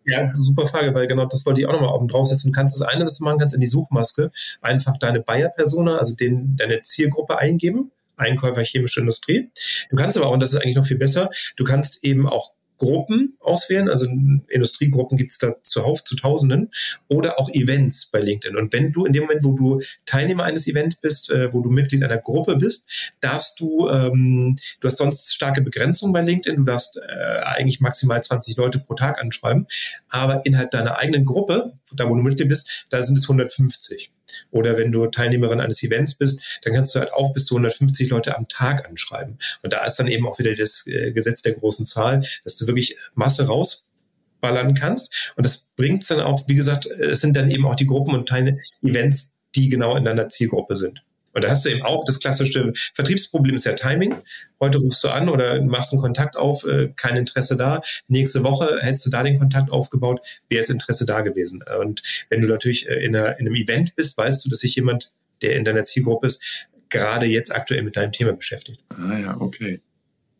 Ja, 0.06 0.22
das 0.22 0.34
ist 0.34 0.40
eine 0.40 0.46
super 0.46 0.66
Frage, 0.66 0.94
weil 0.94 1.08
genau 1.08 1.26
das 1.26 1.46
wollte 1.46 1.60
ich 1.60 1.68
auch 1.68 1.74
nochmal 1.74 1.94
oben 1.94 2.08
draufsetzen. 2.08 2.52
Du 2.52 2.56
kannst 2.56 2.80
das 2.80 2.88
eine, 2.88 3.04
was 3.04 3.18
du 3.18 3.26
machen 3.26 3.40
kannst, 3.40 3.54
in 3.54 3.62
die 3.62 3.68
Suchmaske 3.68 4.32
einfach 4.62 4.98
deine 4.98 5.20
Buyer-Persona, 5.20 5.98
also 5.98 6.16
den, 6.16 6.56
deine 6.56 6.82
Zielgruppe 6.82 7.38
eingeben. 7.40 7.92
Einkäufer 8.16 8.64
chemische 8.64 9.02
Industrie. 9.02 9.52
Du 9.90 9.96
kannst 9.96 10.18
aber 10.18 10.28
auch, 10.28 10.32
und 10.32 10.40
das 10.42 10.52
ist 10.52 10.58
eigentlich 10.58 10.76
noch 10.76 10.86
viel 10.86 10.98
besser, 10.98 11.30
du 11.56 11.64
kannst 11.64 12.04
eben 12.04 12.28
auch 12.28 12.52
Gruppen 12.78 13.38
auswählen. 13.40 13.90
Also 13.90 14.08
Industriegruppen 14.50 15.18
gibt 15.18 15.32
es 15.32 15.38
da 15.38 15.56
zuhauf 15.62 16.04
zu 16.04 16.16
Tausenden 16.16 16.72
oder 17.08 17.40
auch 17.40 17.50
Events 17.50 18.08
bei 18.08 18.20
LinkedIn. 18.20 18.58
Und 18.58 18.74
wenn 18.74 18.92
du 18.92 19.06
in 19.06 19.14
dem 19.14 19.24
Moment, 19.24 19.44
wo 19.44 19.54
du 19.54 19.82
Teilnehmer 20.06 20.44
eines 20.44 20.68
Events 20.68 20.98
bist, 20.98 21.30
äh, 21.30 21.54
wo 21.54 21.62
du 21.62 21.70
Mitglied 21.70 22.04
einer 22.04 22.18
Gruppe 22.18 22.56
bist, 22.56 22.86
darfst 23.20 23.60
du, 23.60 23.90
ähm, 23.90 24.58
du 24.80 24.88
hast 24.88 24.98
sonst 24.98 25.34
starke 25.34 25.62
Begrenzungen 25.62 26.14
bei 26.14 26.22
LinkedIn. 26.22 26.58
Du 26.58 26.64
darfst 26.64 26.98
äh, 26.98 27.40
eigentlich 27.44 27.80
maximal 27.80 28.22
20 28.22 28.58
Leute 28.58 28.80
pro 28.80 28.94
Tag 28.96 29.22
anschreiben. 29.22 29.68
Aber 30.10 30.46
innerhalb 30.46 30.72
deiner 30.72 30.98
eigenen 30.98 31.26
Gruppe, 31.26 31.74
da 31.94 32.10
wo 32.10 32.16
du 32.16 32.22
Mitglied 32.22 32.50
bist, 32.50 32.86
da 32.90 33.02
sind 33.04 33.18
es 33.18 33.24
150. 33.24 34.12
Oder 34.52 34.78
wenn 34.78 34.92
du 34.92 35.08
Teilnehmerin 35.08 35.60
eines 35.60 35.84
Events 35.84 36.16
bist, 36.16 36.42
dann 36.64 36.74
kannst 36.74 36.96
du 36.96 37.00
halt 37.00 37.14
auch 37.14 37.34
bis 37.34 37.46
zu 37.46 37.56
150 37.56 38.10
Leute 38.10 38.38
am 38.38 38.48
Tag 38.48 38.88
anschreiben. 38.88 39.38
Und 39.64 39.74
da 39.74 39.86
ist 39.86 39.96
dann 39.96 40.08
eben 40.08 40.28
auch 40.28 40.40
wieder 40.40 40.56
das 40.56 40.86
äh, 40.88 41.12
Gesetz 41.12 41.42
der 41.42 41.54
großen 41.54 41.86
Zahl, 41.86 42.24
dass 42.44 42.58
du 42.58 42.68
wirklich 42.68 42.98
Masse 43.16 43.48
rausballern 43.48 44.74
kannst. 44.74 45.34
Und 45.36 45.46
das 45.46 45.72
bringt 45.76 46.10
dann 46.10 46.22
auch, 46.22 46.48
wie 46.48 46.56
gesagt, 46.56 46.86
es 46.86 47.22
sind 47.22 47.36
dann 47.36 47.52
eben 47.52 47.66
auch 47.66 47.76
die 47.76 47.88
Gruppen 47.88 48.16
und 48.16 48.30
Teil-Events, 48.30 49.34
die 49.56 49.70
genau 49.70 49.96
in 49.96 50.06
deiner 50.06 50.30
Zielgruppe 50.30 50.78
sind. 50.78 51.02
Und 51.38 51.44
da 51.44 51.52
hast 51.52 51.66
du 51.66 51.70
eben 51.70 51.84
auch 51.84 52.04
das 52.04 52.20
klassische 52.20 52.74
Vertriebsproblem 52.96 53.54
ist 53.54 53.66
ja 53.66 53.74
Timing. 53.74 54.16
Heute 54.60 54.80
rufst 54.80 55.04
du 55.04 55.10
an 55.10 55.30
oder 55.30 55.64
machst 55.64 55.94
einen 55.94 56.02
Kontakt 56.02 56.36
auf, 56.36 56.64
äh, 56.64 56.92
kein 56.96 57.16
Interesse 57.16 57.56
da. 57.56 57.82
Nächste 58.08 58.44
Woche 58.44 58.80
hättest 58.82 59.06
du 59.06 59.12
da 59.12 59.22
den 59.22 59.38
Kontakt 59.38 59.72
aufgebaut, 59.72 60.20
wäre 60.50 60.64
es 60.64 60.72
Interesse 60.72 61.06
da 61.06 61.22
gewesen. 61.22 61.64
Und 61.80 62.02
wenn 62.32 62.42
du 62.42 62.48
natürlich 62.48 62.90
äh, 62.90 63.06
in, 63.06 63.16
einer, 63.16 63.40
in 63.40 63.46
einem 63.46 63.54
Event 63.54 63.96
bist, 63.96 64.18
weißt 64.18 64.44
du, 64.44 64.50
dass 64.50 64.62
sich 64.62 64.76
jemand, 64.76 65.14
der 65.44 65.56
in 65.56 65.64
deiner 65.64 65.86
Zielgruppe 65.86 66.26
ist, 66.26 66.44
gerade 66.90 67.28
jetzt 67.28 67.54
aktuell 67.54 67.84
mit 67.84 67.98
deinem 67.98 68.14
Thema 68.14 68.34
beschäftigt. 68.34 68.82
Ah 68.90 69.20
ja, 69.20 69.40
okay. 69.40 69.82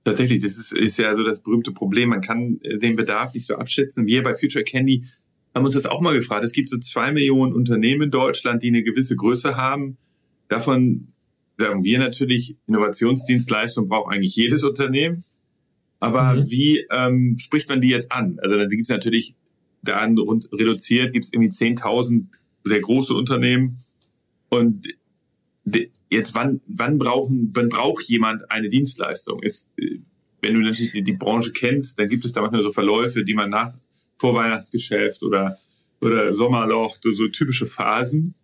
Tatsächlich, 0.04 0.42
das 0.42 0.58
ist, 0.58 0.74
ist 0.74 0.98
ja 0.98 1.14
so 1.14 1.22
das 1.22 1.42
berühmte 1.42 1.74
Problem. 1.74 2.10
Man 2.10 2.22
kann 2.22 2.60
äh, 2.64 2.80
den 2.80 2.96
Bedarf 2.96 3.36
nicht 3.36 3.46
so 3.46 3.56
abschätzen. 3.56 4.08
Wir 4.08 4.24
bei 4.24 4.34
Future 4.34 4.64
Candy 4.64 5.04
haben 5.54 5.64
uns 5.64 5.76
das 5.76 5.86
auch 5.86 6.02
mal 6.02 6.16
gefragt. 6.16 6.44
Es 6.44 6.54
gibt 6.54 6.70
so 6.70 6.80
zwei 6.80 7.12
Millionen 7.12 7.54
Unternehmen 7.54 8.02
in 8.02 8.10
Deutschland, 8.10 8.64
die 8.64 8.70
eine 8.70 8.82
gewisse 8.82 9.16
Größe 9.16 9.58
haben 9.58 10.00
Davon 10.48 11.14
sagen 11.58 11.84
wir 11.84 12.00
natürlich, 12.00 12.56
Innovationsdienstleistung 12.68 13.88
braucht 13.88 14.14
eigentlich 14.14 14.36
jedes 14.36 14.64
Unternehmen. 14.64 15.24
Aber 16.00 16.36
mhm. 16.36 16.50
wie 16.50 16.86
ähm, 16.92 17.38
spricht 17.38 17.70
man 17.70 17.82
die 17.82 17.90
jetzt 17.90 18.12
an? 18.12 18.40
Also 18.42 18.58
dann 18.58 18.70
gibt 18.70 18.84
es 18.84 18.90
natürlich 18.90 19.36
da 19.82 20.00
reduziert, 20.00 21.14
gibt 21.14 21.26
es 21.26 21.34
irgendwie 21.34 21.52
10.000 21.52 22.26
sehr 22.64 22.82
große 22.82 23.14
Unternehmen. 23.14 23.78
Und 24.50 24.88
jetzt 26.10 26.36
wann, 26.36 26.62
wann 26.68 26.98
brauchen, 26.98 27.52
wann 27.54 27.70
braucht 27.70 28.04
jemand 28.04 28.50
eine 28.52 28.70
Dienstleistung? 28.70 29.42
Ist, 29.42 29.72
wenn 30.42 30.54
du 30.54 30.60
natürlich 30.62 30.92
die, 30.92 31.04
die 31.04 31.14
Branche 31.14 31.52
kennst, 31.52 32.00
dann 32.00 32.10
gibt 32.10 32.26
es 32.26 32.34
da 32.34 32.42
manchmal 32.42 32.64
so 32.64 32.72
Verläufe, 32.72 33.24
die 33.24 33.34
man 33.34 33.50
nach 33.50 33.74
Vorweihnachtsgeschäft 34.20 35.24
oder, 35.24 35.58
oder 36.02 36.34
Sommerloch, 36.34 36.98
so 37.02 37.28
typische 37.28 37.66
Phasen. 37.66 38.36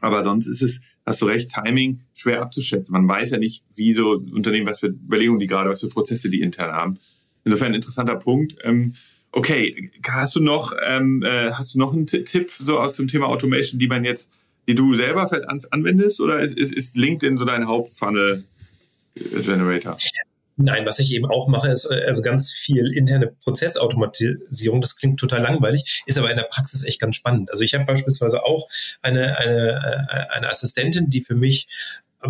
Aber 0.00 0.22
sonst 0.22 0.46
ist 0.46 0.62
es, 0.62 0.80
hast 1.06 1.22
du 1.22 1.26
recht, 1.26 1.50
Timing 1.50 2.00
schwer 2.14 2.42
abzuschätzen. 2.42 2.92
Man 2.92 3.08
weiß 3.08 3.32
ja 3.32 3.38
nicht, 3.38 3.64
wie 3.74 3.92
so 3.92 4.12
Unternehmen, 4.12 4.66
was 4.66 4.80
für 4.80 4.88
Überlegungen 4.88 5.40
die 5.40 5.46
gerade, 5.46 5.70
was 5.70 5.80
für 5.80 5.88
Prozesse 5.88 6.30
die 6.30 6.40
intern 6.40 6.72
haben. 6.72 6.98
Insofern 7.44 7.68
ein 7.68 7.74
interessanter 7.74 8.16
Punkt. 8.16 8.56
Ähm, 8.62 8.94
okay, 9.32 9.90
hast 10.08 10.36
du 10.36 10.40
noch, 10.40 10.72
ähm, 10.86 11.22
äh, 11.22 11.50
hast 11.52 11.74
du 11.74 11.78
noch 11.78 11.92
einen 11.92 12.06
Tipp 12.06 12.50
so 12.50 12.78
aus 12.78 12.96
dem 12.96 13.08
Thema 13.08 13.26
Automation, 13.26 13.78
die 13.78 13.88
man 13.88 14.04
jetzt, 14.04 14.28
die 14.66 14.74
du 14.74 14.94
selber 14.94 15.28
vielleicht 15.28 15.48
anwendest, 15.72 16.20
oder 16.20 16.40
ist, 16.40 16.72
ist 16.72 16.96
LinkedIn 16.96 17.36
so 17.36 17.44
dein 17.44 17.66
Hauptfunnel 17.66 18.44
Generator? 19.14 19.98
Nein, 20.56 20.86
was 20.86 21.00
ich 21.00 21.12
eben 21.12 21.26
auch 21.26 21.48
mache, 21.48 21.70
ist 21.70 21.90
äh, 21.90 22.04
also 22.06 22.22
ganz 22.22 22.52
viel 22.52 22.92
interne 22.92 23.26
Prozessautomatisierung. 23.26 24.80
Das 24.80 24.96
klingt 24.96 25.18
total 25.18 25.42
langweilig, 25.42 26.02
ist 26.06 26.18
aber 26.18 26.30
in 26.30 26.36
der 26.36 26.44
Praxis 26.44 26.84
echt 26.84 27.00
ganz 27.00 27.16
spannend. 27.16 27.50
Also 27.50 27.64
ich 27.64 27.74
habe 27.74 27.84
beispielsweise 27.84 28.44
auch 28.44 28.68
eine, 29.02 29.38
eine, 29.38 30.06
äh, 30.10 30.36
eine 30.36 30.50
Assistentin, 30.50 31.10
die 31.10 31.22
für 31.22 31.34
mich 31.34 31.66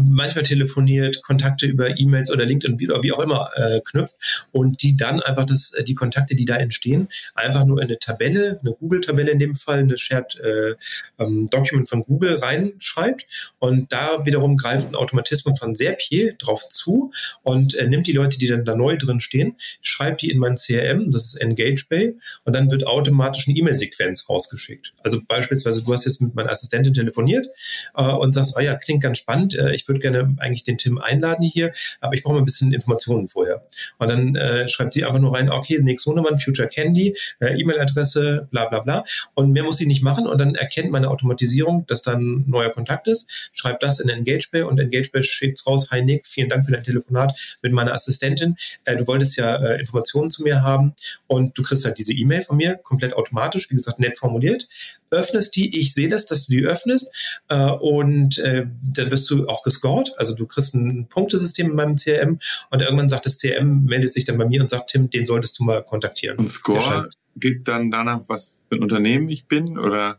manchmal 0.02 0.44
telefoniert, 0.44 1.22
Kontakte 1.22 1.66
über 1.66 1.98
E-Mails 1.98 2.30
oder 2.30 2.44
LinkedIn 2.44 2.90
oder 2.90 3.02
wie 3.02 3.12
auch 3.12 3.20
immer 3.20 3.50
äh, 3.56 3.80
knüpft 3.84 4.46
und 4.52 4.82
die 4.82 4.96
dann 4.96 5.20
einfach 5.20 5.46
das, 5.46 5.72
äh, 5.72 5.84
die 5.84 5.94
Kontakte, 5.94 6.34
die 6.34 6.44
da 6.44 6.56
entstehen, 6.56 7.08
einfach 7.34 7.64
nur 7.64 7.78
in 7.78 7.84
eine 7.84 7.98
Tabelle, 7.98 8.58
eine 8.60 8.72
Google-Tabelle 8.72 9.30
in 9.30 9.38
dem 9.38 9.54
Fall, 9.54 9.80
eine 9.80 9.98
Shared 9.98 10.38
äh, 10.40 10.74
ähm, 11.18 11.48
Document 11.50 11.88
von 11.88 12.02
Google 12.02 12.36
reinschreibt 12.36 13.26
und 13.58 13.92
da 13.92 14.24
wiederum 14.24 14.56
greift 14.56 14.88
ein 14.88 14.94
Automatismus 14.94 15.58
von 15.58 15.74
Serpier 15.74 16.34
drauf 16.34 16.68
zu 16.68 17.12
und 17.42 17.74
äh, 17.74 17.86
nimmt 17.86 18.06
die 18.06 18.12
Leute, 18.12 18.38
die 18.38 18.46
dann 18.46 18.64
da 18.64 18.74
neu 18.74 18.96
drin 18.96 19.20
stehen, 19.20 19.56
schreibt 19.80 20.22
die 20.22 20.30
in 20.30 20.38
mein 20.38 20.56
CRM, 20.56 21.10
das 21.10 21.24
ist 21.24 21.34
EngageBay 21.34 22.16
und 22.44 22.54
dann 22.54 22.70
wird 22.70 22.86
automatisch 22.86 23.48
eine 23.48 23.56
E-Mail-Sequenz 23.56 24.28
rausgeschickt. 24.28 24.94
Also 25.02 25.20
beispielsweise, 25.26 25.84
du 25.84 25.92
hast 25.92 26.04
jetzt 26.04 26.20
mit 26.20 26.34
meiner 26.34 26.50
Assistentin 26.50 26.94
telefoniert 26.94 27.46
äh, 27.94 28.02
und 28.02 28.32
sagst, 28.32 28.54
oh 28.56 28.60
ja, 28.60 28.74
klingt 28.74 29.02
ganz 29.02 29.18
spannend, 29.18 29.54
äh, 29.54 29.74
ich 29.84 29.88
würde 29.88 30.00
gerne 30.00 30.34
eigentlich 30.38 30.64
den 30.64 30.78
Tim 30.78 30.98
einladen 30.98 31.44
hier, 31.44 31.74
aber 32.00 32.14
ich 32.14 32.22
brauche 32.22 32.34
mal 32.34 32.40
ein 32.40 32.46
bisschen 32.46 32.72
Informationen 32.72 33.28
vorher. 33.28 33.66
Und 33.98 34.08
dann 34.08 34.34
äh, 34.34 34.66
schreibt 34.68 34.94
sie 34.94 35.04
einfach 35.04 35.20
nur 35.20 35.34
rein, 35.34 35.50
okay, 35.50 35.78
Nick 35.82 36.00
Sonemann, 36.00 36.38
Future 36.38 36.68
Candy, 36.68 37.14
äh, 37.40 37.60
E-Mail-Adresse, 37.60 38.48
bla 38.50 38.64
bla 38.64 38.80
bla. 38.80 39.04
Und 39.34 39.52
mehr 39.52 39.62
muss 39.62 39.76
sie 39.76 39.86
nicht 39.86 40.02
machen 40.02 40.26
und 40.26 40.38
dann 40.38 40.54
erkennt 40.54 40.90
meine 40.90 41.10
Automatisierung, 41.10 41.86
dass 41.86 42.00
dann 42.00 42.44
neuer 42.46 42.70
Kontakt 42.70 43.08
ist, 43.08 43.50
schreibt 43.52 43.82
das 43.82 44.00
in 44.00 44.08
EngageBay 44.08 44.62
und 44.62 44.80
EngageBay 44.80 45.22
schickt 45.22 45.66
raus, 45.66 45.90
hi 45.90 46.02
Nick, 46.02 46.26
vielen 46.26 46.48
Dank 46.48 46.64
für 46.64 46.72
dein 46.72 46.82
Telefonat 46.82 47.58
mit 47.60 47.72
meiner 47.72 47.92
Assistentin. 47.92 48.56
Äh, 48.84 48.96
du 48.96 49.06
wolltest 49.06 49.36
ja 49.36 49.56
äh, 49.56 49.78
Informationen 49.78 50.30
zu 50.30 50.44
mir 50.44 50.62
haben 50.62 50.94
und 51.26 51.58
du 51.58 51.62
kriegst 51.62 51.84
halt 51.84 51.98
diese 51.98 52.14
E-Mail 52.14 52.40
von 52.40 52.56
mir 52.56 52.76
komplett 52.76 53.12
automatisch, 53.12 53.70
wie 53.70 53.74
gesagt, 53.74 53.98
nett 53.98 54.16
formuliert, 54.16 54.66
öffnest 55.10 55.56
die, 55.56 55.78
ich 55.78 55.94
sehe 55.94 56.08
das, 56.08 56.26
dass 56.26 56.46
du 56.46 56.52
die 56.52 56.64
öffnest 56.64 57.12
äh, 57.48 57.70
und 57.70 58.38
äh, 58.38 58.66
dann 58.82 59.10
wirst 59.10 59.30
du 59.30 59.46
auch 59.48 59.62
gescored, 59.74 60.12
also 60.16 60.34
du 60.34 60.46
kriegst 60.46 60.74
ein 60.74 61.06
Punktesystem 61.08 61.70
in 61.70 61.76
meinem 61.76 61.96
CRM 61.96 62.38
und 62.70 62.82
irgendwann 62.82 63.08
sagt 63.08 63.26
das 63.26 63.38
CRM, 63.38 63.84
meldet 63.84 64.12
sich 64.12 64.24
dann 64.24 64.38
bei 64.38 64.46
mir 64.46 64.60
und 64.60 64.70
sagt, 64.70 64.90
Tim, 64.90 65.10
den 65.10 65.26
solltest 65.26 65.58
du 65.58 65.64
mal 65.64 65.82
kontaktieren. 65.82 66.38
Und 66.38 66.48
Score 66.48 67.10
geht 67.36 67.66
dann 67.68 67.90
danach, 67.90 68.20
was 68.28 68.56
für 68.68 68.76
ein 68.76 68.82
Unternehmen 68.82 69.28
ich 69.28 69.46
bin 69.46 69.78
oder? 69.78 70.18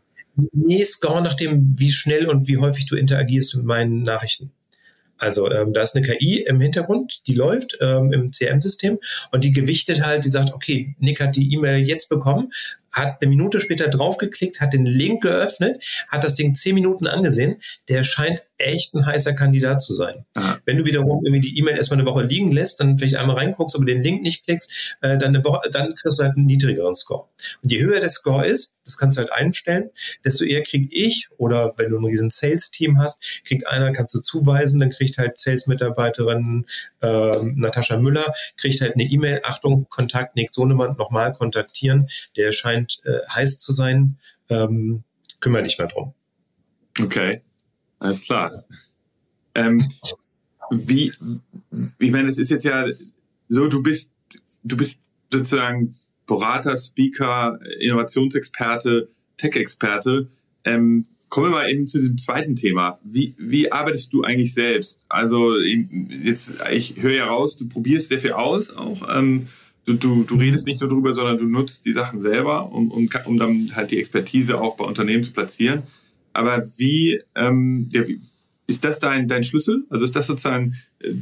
Nee, 0.52 0.84
Score 0.84 1.22
nach 1.22 1.34
dem, 1.34 1.78
wie 1.78 1.90
schnell 1.90 2.26
und 2.26 2.46
wie 2.46 2.58
häufig 2.58 2.86
du 2.86 2.94
interagierst 2.94 3.56
mit 3.56 3.64
meinen 3.64 4.02
Nachrichten. 4.02 4.52
Also 5.18 5.50
ähm, 5.50 5.72
da 5.72 5.82
ist 5.82 5.96
eine 5.96 6.06
KI 6.06 6.44
im 6.46 6.60
Hintergrund, 6.60 7.22
die 7.26 7.34
läuft 7.34 7.78
ähm, 7.80 8.12
im 8.12 8.30
CRM-System 8.32 8.98
und 9.32 9.44
die 9.44 9.52
gewichtet 9.52 10.02
halt, 10.02 10.24
die 10.24 10.28
sagt, 10.28 10.52
okay, 10.52 10.94
Nick 10.98 11.20
hat 11.20 11.36
die 11.36 11.54
E-Mail 11.54 11.82
jetzt 11.82 12.10
bekommen, 12.10 12.52
hat 12.96 13.20
eine 13.20 13.28
Minute 13.28 13.60
später 13.60 13.88
draufgeklickt, 13.88 14.60
hat 14.60 14.72
den 14.72 14.86
Link 14.86 15.22
geöffnet, 15.22 15.84
hat 16.08 16.24
das 16.24 16.34
Ding 16.34 16.54
zehn 16.54 16.74
Minuten 16.74 17.06
angesehen. 17.06 17.60
Der 17.88 18.04
scheint 18.04 18.42
echt 18.58 18.94
ein 18.94 19.04
heißer 19.04 19.34
Kandidat 19.34 19.82
zu 19.82 19.94
sein. 19.94 20.24
Aha. 20.34 20.58
Wenn 20.64 20.78
du 20.78 20.84
wiederum 20.86 21.24
irgendwie 21.24 21.40
die 21.40 21.58
E-Mail 21.58 21.76
erstmal 21.76 22.00
eine 22.00 22.08
Woche 22.08 22.24
liegen 22.24 22.52
lässt, 22.52 22.80
dann 22.80 22.98
vielleicht 22.98 23.16
einmal 23.16 23.36
reinguckst, 23.36 23.76
aber 23.76 23.84
den 23.84 24.02
Link 24.02 24.22
nicht 24.22 24.44
klickst, 24.44 24.96
äh, 25.02 25.18
dann, 25.18 25.34
eine 25.34 25.44
Woche, 25.44 25.70
dann 25.70 25.94
kriegst 25.94 26.18
du 26.18 26.24
halt 26.24 26.36
einen 26.36 26.46
niedrigeren 26.46 26.94
Score. 26.94 27.26
Und 27.62 27.70
je 27.70 27.82
höher 27.82 28.00
der 28.00 28.08
Score 28.08 28.46
ist, 28.46 28.80
das 28.84 28.96
kannst 28.96 29.18
du 29.18 29.22
halt 29.22 29.32
einstellen, 29.32 29.90
desto 30.24 30.44
eher 30.44 30.62
krieg 30.62 30.88
ich 30.92 31.28
oder 31.36 31.74
wenn 31.76 31.90
du 31.90 31.98
ein 31.98 32.04
riesen 32.04 32.30
Sales-Team 32.30 32.98
hast, 32.98 33.42
kriegt 33.44 33.66
einer, 33.66 33.92
kannst 33.92 34.14
du 34.14 34.20
zuweisen, 34.20 34.80
dann 34.80 34.90
kriegt 34.90 35.18
halt 35.18 35.38
Sales-Mitarbeiterin 35.38 36.66
äh, 37.02 37.36
Natascha 37.54 37.98
Müller, 37.98 38.32
kriegt 38.56 38.80
halt 38.80 38.94
eine 38.94 39.04
E-Mail, 39.04 39.40
Achtung, 39.44 39.86
Kontakt 39.90 40.36
Nick 40.36 40.52
Sohnemann, 40.52 40.96
nochmal 40.96 41.32
kontaktieren, 41.32 42.08
der 42.36 42.52
scheint 42.52 42.85
scheint 42.86 43.04
äh, 43.04 43.26
heiß 43.28 43.58
zu 43.58 43.72
sein, 43.72 44.18
ähm, 44.48 45.02
kümmere 45.40 45.62
dich 45.62 45.78
mal 45.78 45.86
drum. 45.86 46.14
Okay, 47.00 47.42
alles 47.98 48.22
klar. 48.22 48.64
Ähm, 49.54 49.88
wie, 50.70 51.12
ich 51.98 52.10
meine, 52.10 52.28
es 52.28 52.38
ist 52.38 52.50
jetzt 52.50 52.64
ja 52.64 52.86
so, 53.48 53.68
du 53.68 53.82
bist, 53.82 54.12
du 54.64 54.76
bist 54.76 55.00
sozusagen 55.32 55.96
Berater, 56.26 56.76
Speaker, 56.76 57.58
Innovationsexperte, 57.78 59.08
Tech-Experte. 59.36 60.28
Ähm, 60.64 61.04
kommen 61.28 61.46
wir 61.46 61.50
mal 61.50 61.70
eben 61.70 61.86
zu 61.86 62.00
dem 62.00 62.18
zweiten 62.18 62.56
Thema. 62.56 62.98
Wie, 63.04 63.34
wie 63.38 63.70
arbeitest 63.70 64.12
du 64.12 64.22
eigentlich 64.22 64.54
selbst? 64.54 65.04
Also 65.08 65.56
jetzt, 65.56 66.56
ich 66.70 67.00
höre 67.00 67.12
ja 67.12 67.26
raus, 67.26 67.56
du 67.56 67.68
probierst 67.68 68.08
sehr 68.08 68.18
viel 68.18 68.32
aus 68.32 68.70
auch. 68.70 69.16
Ähm, 69.16 69.46
du, 69.86 69.94
du, 69.94 70.24
du 70.24 70.34
redest 70.36 70.66
nicht 70.66 70.80
nur 70.80 70.90
drüber, 70.90 71.14
sondern 71.14 71.38
du 71.38 71.44
nutzt 71.44 71.84
die 71.86 71.92
Sachen 71.92 72.20
selber, 72.20 72.70
um, 72.72 72.90
um, 72.90 73.08
um 73.24 73.36
dann 73.38 73.70
halt 73.74 73.90
die 73.90 73.98
Expertise 73.98 74.60
auch 74.60 74.76
bei 74.76 74.84
Unternehmen 74.84 75.22
zu 75.22 75.32
platzieren. 75.32 75.84
Aber 76.32 76.66
wie, 76.76 77.22
ähm, 77.34 77.88
ja, 77.92 78.06
wie 78.06 78.20
ist 78.66 78.84
das 78.84 78.98
dein, 78.98 79.28
dein 79.28 79.44
Schlüssel? 79.44 79.84
Also 79.88 80.04
ist 80.04 80.16
das 80.16 80.26
sozusagen 80.26 80.74
äh, 81.00 81.12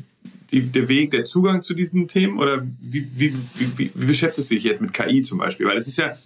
die, 0.51 0.63
der 0.63 0.89
Weg, 0.89 1.11
der 1.11 1.25
Zugang 1.25 1.63
zu 1.63 1.75
diesen 1.75 2.09
Themen? 2.09 2.39
Oder 2.39 2.67
wie, 2.81 3.07
wie, 3.15 3.35
wie, 3.77 3.91
wie 3.95 4.07
beschäftigst 4.07 4.51
du 4.51 4.55
dich 4.55 4.65
jetzt 4.65 4.81
mit 4.81 4.93
KI 4.93 5.23
zum 5.23 5.39
Beispiel? 5.39 5.67
Weil 5.67 5.77
es 5.77 5.87
ist 5.87 5.99
ja 5.99 6.17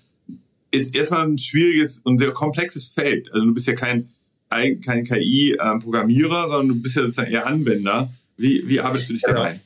jetzt 0.73 0.95
erstmal 0.95 1.26
ein 1.26 1.38
schwieriges 1.38 1.99
und 1.99 2.18
sehr 2.18 2.30
komplexes 2.30 2.87
Feld. 2.87 3.33
Also 3.33 3.45
du 3.45 3.52
bist 3.52 3.66
ja 3.66 3.75
kein, 3.75 4.09
kein 4.50 5.04
KI-Programmierer, 5.04 6.45
ähm, 6.45 6.50
sondern 6.50 6.68
du 6.68 6.83
bist 6.83 6.97
ja 6.97 7.02
sozusagen 7.02 7.30
eher 7.30 7.47
Anwender. 7.47 8.11
Wie, 8.37 8.66
wie 8.68 8.80
arbeitest 8.80 9.11
du 9.11 9.14
dich 9.14 9.23
da 9.23 9.33
rein? 9.33 9.61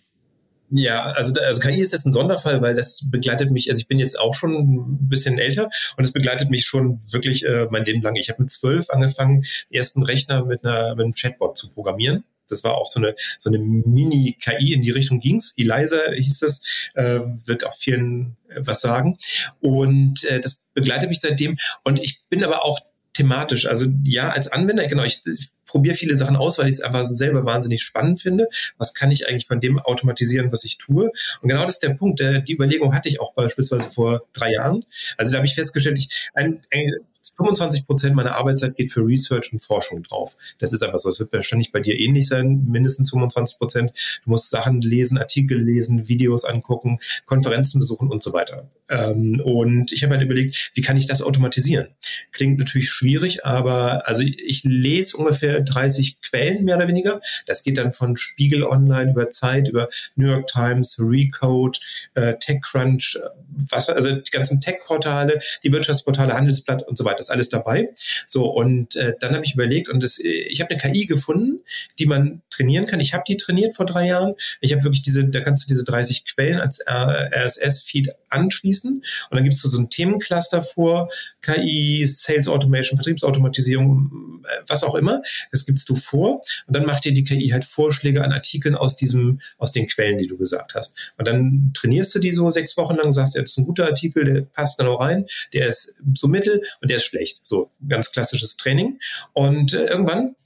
Ja, 0.74 1.02
also, 1.02 1.38
also 1.38 1.60
KI 1.60 1.80
ist 1.80 1.92
jetzt 1.92 2.06
ein 2.06 2.14
Sonderfall, 2.14 2.62
weil 2.62 2.74
das 2.74 3.10
begleitet 3.10 3.50
mich, 3.50 3.68
also 3.68 3.78
ich 3.78 3.88
bin 3.88 3.98
jetzt 3.98 4.18
auch 4.18 4.34
schon 4.34 4.52
ein 4.52 5.08
bisschen 5.08 5.38
älter 5.38 5.68
und 5.98 6.04
es 6.04 6.12
begleitet 6.12 6.48
mich 6.48 6.64
schon 6.64 6.98
wirklich 7.10 7.44
äh, 7.44 7.66
mein 7.70 7.84
Leben 7.84 8.00
lang. 8.00 8.16
Ich 8.16 8.30
habe 8.30 8.40
mit 8.40 8.50
zwölf 8.50 8.88
angefangen, 8.88 9.44
ersten 9.70 10.02
Rechner 10.02 10.46
mit, 10.46 10.64
einer, 10.64 10.94
mit 10.94 11.04
einem 11.04 11.12
Chatbot 11.12 11.58
zu 11.58 11.74
programmieren. 11.74 12.24
Das 12.48 12.64
war 12.64 12.74
auch 12.74 12.86
so 12.86 13.00
eine, 13.00 13.14
so 13.38 13.50
eine 13.50 13.58
Mini-KI 13.58 14.72
in 14.72 14.80
die 14.80 14.90
Richtung 14.92 15.20
ging's. 15.20 15.52
Eliza 15.58 15.98
hieß 16.14 16.38
das, 16.38 16.62
äh, 16.94 17.20
wird 17.44 17.66
auch 17.66 17.76
vielen 17.76 18.38
äh, 18.48 18.60
was 18.64 18.80
sagen. 18.80 19.18
Und 19.60 20.24
äh, 20.24 20.40
das 20.40 20.66
begleitet 20.72 21.10
mich 21.10 21.20
seitdem. 21.20 21.58
Und 21.84 22.00
ich 22.02 22.22
bin 22.30 22.42
aber 22.44 22.64
auch 22.64 22.80
thematisch. 23.12 23.66
Also 23.66 23.86
ja, 24.04 24.30
als 24.30 24.48
Anwender, 24.48 24.86
genau, 24.86 25.04
ich, 25.04 25.20
ich 25.26 25.50
probiere 25.72 25.94
viele 25.94 26.14
Sachen 26.16 26.36
aus, 26.36 26.58
weil 26.58 26.68
ich 26.68 26.76
es 26.76 26.80
einfach 26.82 27.06
selber 27.06 27.44
wahnsinnig 27.44 27.82
spannend 27.82 28.20
finde. 28.20 28.48
Was 28.76 28.92
kann 28.92 29.10
ich 29.10 29.28
eigentlich 29.28 29.46
von 29.46 29.58
dem 29.58 29.78
automatisieren, 29.78 30.52
was 30.52 30.64
ich 30.64 30.76
tue? 30.76 31.10
Und 31.40 31.48
genau 31.48 31.64
das 31.64 31.72
ist 31.72 31.82
der 31.82 31.94
Punkt. 31.94 32.20
Der, 32.20 32.40
die 32.40 32.52
Überlegung 32.52 32.94
hatte 32.94 33.08
ich 33.08 33.20
auch 33.20 33.32
beispielsweise 33.32 33.90
vor 33.90 34.22
drei 34.34 34.52
Jahren. 34.52 34.84
Also 35.16 35.32
da 35.32 35.38
habe 35.38 35.46
ich 35.46 35.54
festgestellt, 35.54 35.98
ich, 35.98 36.30
ein, 36.34 36.60
ein 36.70 36.92
25 37.36 37.86
Prozent 37.86 38.14
meiner 38.14 38.36
Arbeitszeit 38.36 38.76
geht 38.76 38.92
für 38.92 39.00
Research 39.00 39.52
und 39.52 39.60
Forschung 39.60 40.02
drauf. 40.02 40.36
Das 40.58 40.72
ist 40.72 40.82
einfach 40.82 40.98
so. 40.98 41.08
Es 41.08 41.20
wird 41.20 41.32
wahrscheinlich 41.32 41.72
bei 41.72 41.80
dir 41.80 41.98
ähnlich 41.98 42.28
sein, 42.28 42.64
mindestens 42.68 43.10
25 43.10 43.58
Prozent. 43.58 43.92
Du 44.24 44.30
musst 44.30 44.50
Sachen 44.50 44.80
lesen, 44.80 45.18
Artikel 45.18 45.62
lesen, 45.62 46.08
Videos 46.08 46.44
angucken, 46.44 46.98
Konferenzen 47.26 47.78
besuchen 47.78 48.08
und 48.08 48.22
so 48.22 48.32
weiter. 48.32 48.70
Ähm, 48.92 49.40
und 49.44 49.92
ich 49.92 50.02
habe 50.02 50.14
halt 50.14 50.24
überlegt, 50.24 50.72
wie 50.74 50.82
kann 50.82 50.96
ich 50.96 51.06
das 51.06 51.22
automatisieren? 51.22 51.88
Klingt 52.32 52.58
natürlich 52.58 52.90
schwierig, 52.90 53.46
aber 53.46 54.06
also 54.06 54.22
ich 54.22 54.64
lese 54.64 55.16
ungefähr 55.16 55.60
30 55.60 56.20
Quellen 56.20 56.64
mehr 56.64 56.76
oder 56.76 56.88
weniger. 56.88 57.20
Das 57.46 57.62
geht 57.62 57.78
dann 57.78 57.92
von 57.92 58.16
Spiegel 58.16 58.64
Online 58.64 59.12
über 59.12 59.30
Zeit, 59.30 59.68
über 59.68 59.88
New 60.16 60.26
York 60.26 60.46
Times, 60.48 60.98
Recode, 61.00 61.78
äh, 62.14 62.34
TechCrunch, 62.38 63.18
was, 63.48 63.88
also 63.88 64.12
die 64.12 64.30
ganzen 64.30 64.60
Tech-Portale, 64.60 65.40
die 65.62 65.72
Wirtschaftsportale, 65.72 66.34
Handelsblatt 66.34 66.86
und 66.86 66.98
so 66.98 67.04
weiter, 67.04 67.11
das 67.18 67.26
ist 67.26 67.30
alles 67.30 67.48
dabei. 67.48 67.90
So, 68.26 68.46
und 68.46 68.96
äh, 68.96 69.14
dann 69.20 69.34
habe 69.34 69.44
ich 69.44 69.54
überlegt, 69.54 69.88
und 69.88 70.02
das, 70.02 70.18
ich 70.18 70.60
habe 70.60 70.70
eine 70.70 70.80
KI 70.80 71.06
gefunden, 71.06 71.60
die 71.98 72.06
man 72.06 72.42
trainieren 72.50 72.86
kann. 72.86 73.00
Ich 73.00 73.14
habe 73.14 73.24
die 73.26 73.36
trainiert 73.36 73.74
vor 73.74 73.86
drei 73.86 74.06
Jahren. 74.06 74.34
Ich 74.60 74.72
habe 74.72 74.84
wirklich 74.84 75.02
diese, 75.02 75.24
da 75.24 75.40
kannst 75.40 75.64
du 75.64 75.68
diese 75.68 75.84
30 75.84 76.24
Quellen 76.26 76.60
als 76.60 76.84
RSS-Feed 76.86 78.10
anschließen. 78.28 78.92
Und 78.92 79.04
dann 79.30 79.42
gibt 79.42 79.54
es 79.54 79.62
so 79.62 79.78
ein 79.78 79.90
Themencluster 79.90 80.62
vor, 80.62 81.10
KI, 81.42 82.06
Sales 82.06 82.48
Automation, 82.48 82.98
Vertriebsautomatisierung, 82.98 84.42
äh, 84.44 84.62
was 84.66 84.84
auch 84.84 84.94
immer. 84.94 85.22
Das 85.50 85.66
gibst 85.66 85.88
du 85.88 85.96
vor. 85.96 86.42
Und 86.66 86.76
dann 86.76 86.86
macht 86.86 87.04
dir 87.04 87.12
die 87.12 87.24
KI 87.24 87.48
halt 87.50 87.64
Vorschläge 87.64 88.24
an 88.24 88.32
Artikeln 88.32 88.74
aus 88.74 88.96
diesem, 88.96 89.40
aus 89.58 89.72
den 89.72 89.88
Quellen, 89.88 90.18
die 90.18 90.26
du 90.26 90.36
gesagt 90.36 90.74
hast. 90.74 91.12
Und 91.18 91.26
dann 91.26 91.72
trainierst 91.74 92.14
du 92.14 92.18
die 92.18 92.32
so 92.32 92.50
sechs 92.50 92.76
Wochen 92.76 92.96
lang, 92.96 93.12
sagst, 93.12 93.36
das 93.36 93.44
ist 93.44 93.58
ein 93.58 93.66
guter 93.66 93.86
Artikel, 93.86 94.24
der 94.24 94.42
passt 94.42 94.78
genau 94.78 94.96
rein, 94.96 95.26
der 95.52 95.68
ist 95.68 95.94
so 96.14 96.28
mittel 96.28 96.62
und 96.80 96.90
der 96.90 96.98
ist 96.98 97.01
schlecht. 97.04 97.40
So 97.42 97.70
ganz 97.88 98.12
klassisches 98.12 98.56
Training. 98.56 98.98
Und 99.32 99.74
äh, 99.74 99.86
irgendwann 99.86 100.36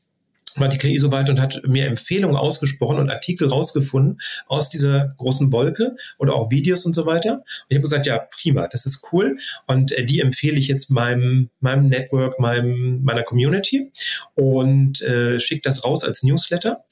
so 0.55 1.11
weit 1.12 1.29
und 1.29 1.41
hat 1.41 1.62
mir 1.67 1.87
Empfehlungen 1.87 2.37
ausgesprochen 2.37 2.99
und 2.99 3.11
Artikel 3.11 3.49
rausgefunden 3.49 4.19
aus 4.47 4.71
dieser 4.71 5.15
großen 5.19 5.53
Wolke 5.53 5.97
oder 6.19 6.35
auch 6.35 6.50
Videos 6.50 6.87
und 6.87 6.95
so 6.95 7.07
weiter. 7.07 7.35
Und 7.35 7.67
ich 7.69 7.76
habe 7.76 7.83
gesagt, 7.83 8.07
ja, 8.07 8.19
prima, 8.19 8.69
das 8.69 8.87
ist 8.87 9.09
cool. 9.12 9.38
Und 9.67 9.93
äh, 9.93 10.05
die 10.05 10.21
empfehle 10.21 10.59
ich 10.59 10.69
jetzt 10.69 10.91
meinem, 10.91 11.50
meinem 11.61 11.88
Network, 11.88 12.41
meinem, 12.41 13.03
meiner 13.03 13.23
Community 13.23 13.93
und 14.35 15.03
äh, 15.03 15.41
schicke 15.41 15.62
das 15.62 15.85
raus 15.85 16.05
als 16.05 16.23
Newsletter. 16.23 16.85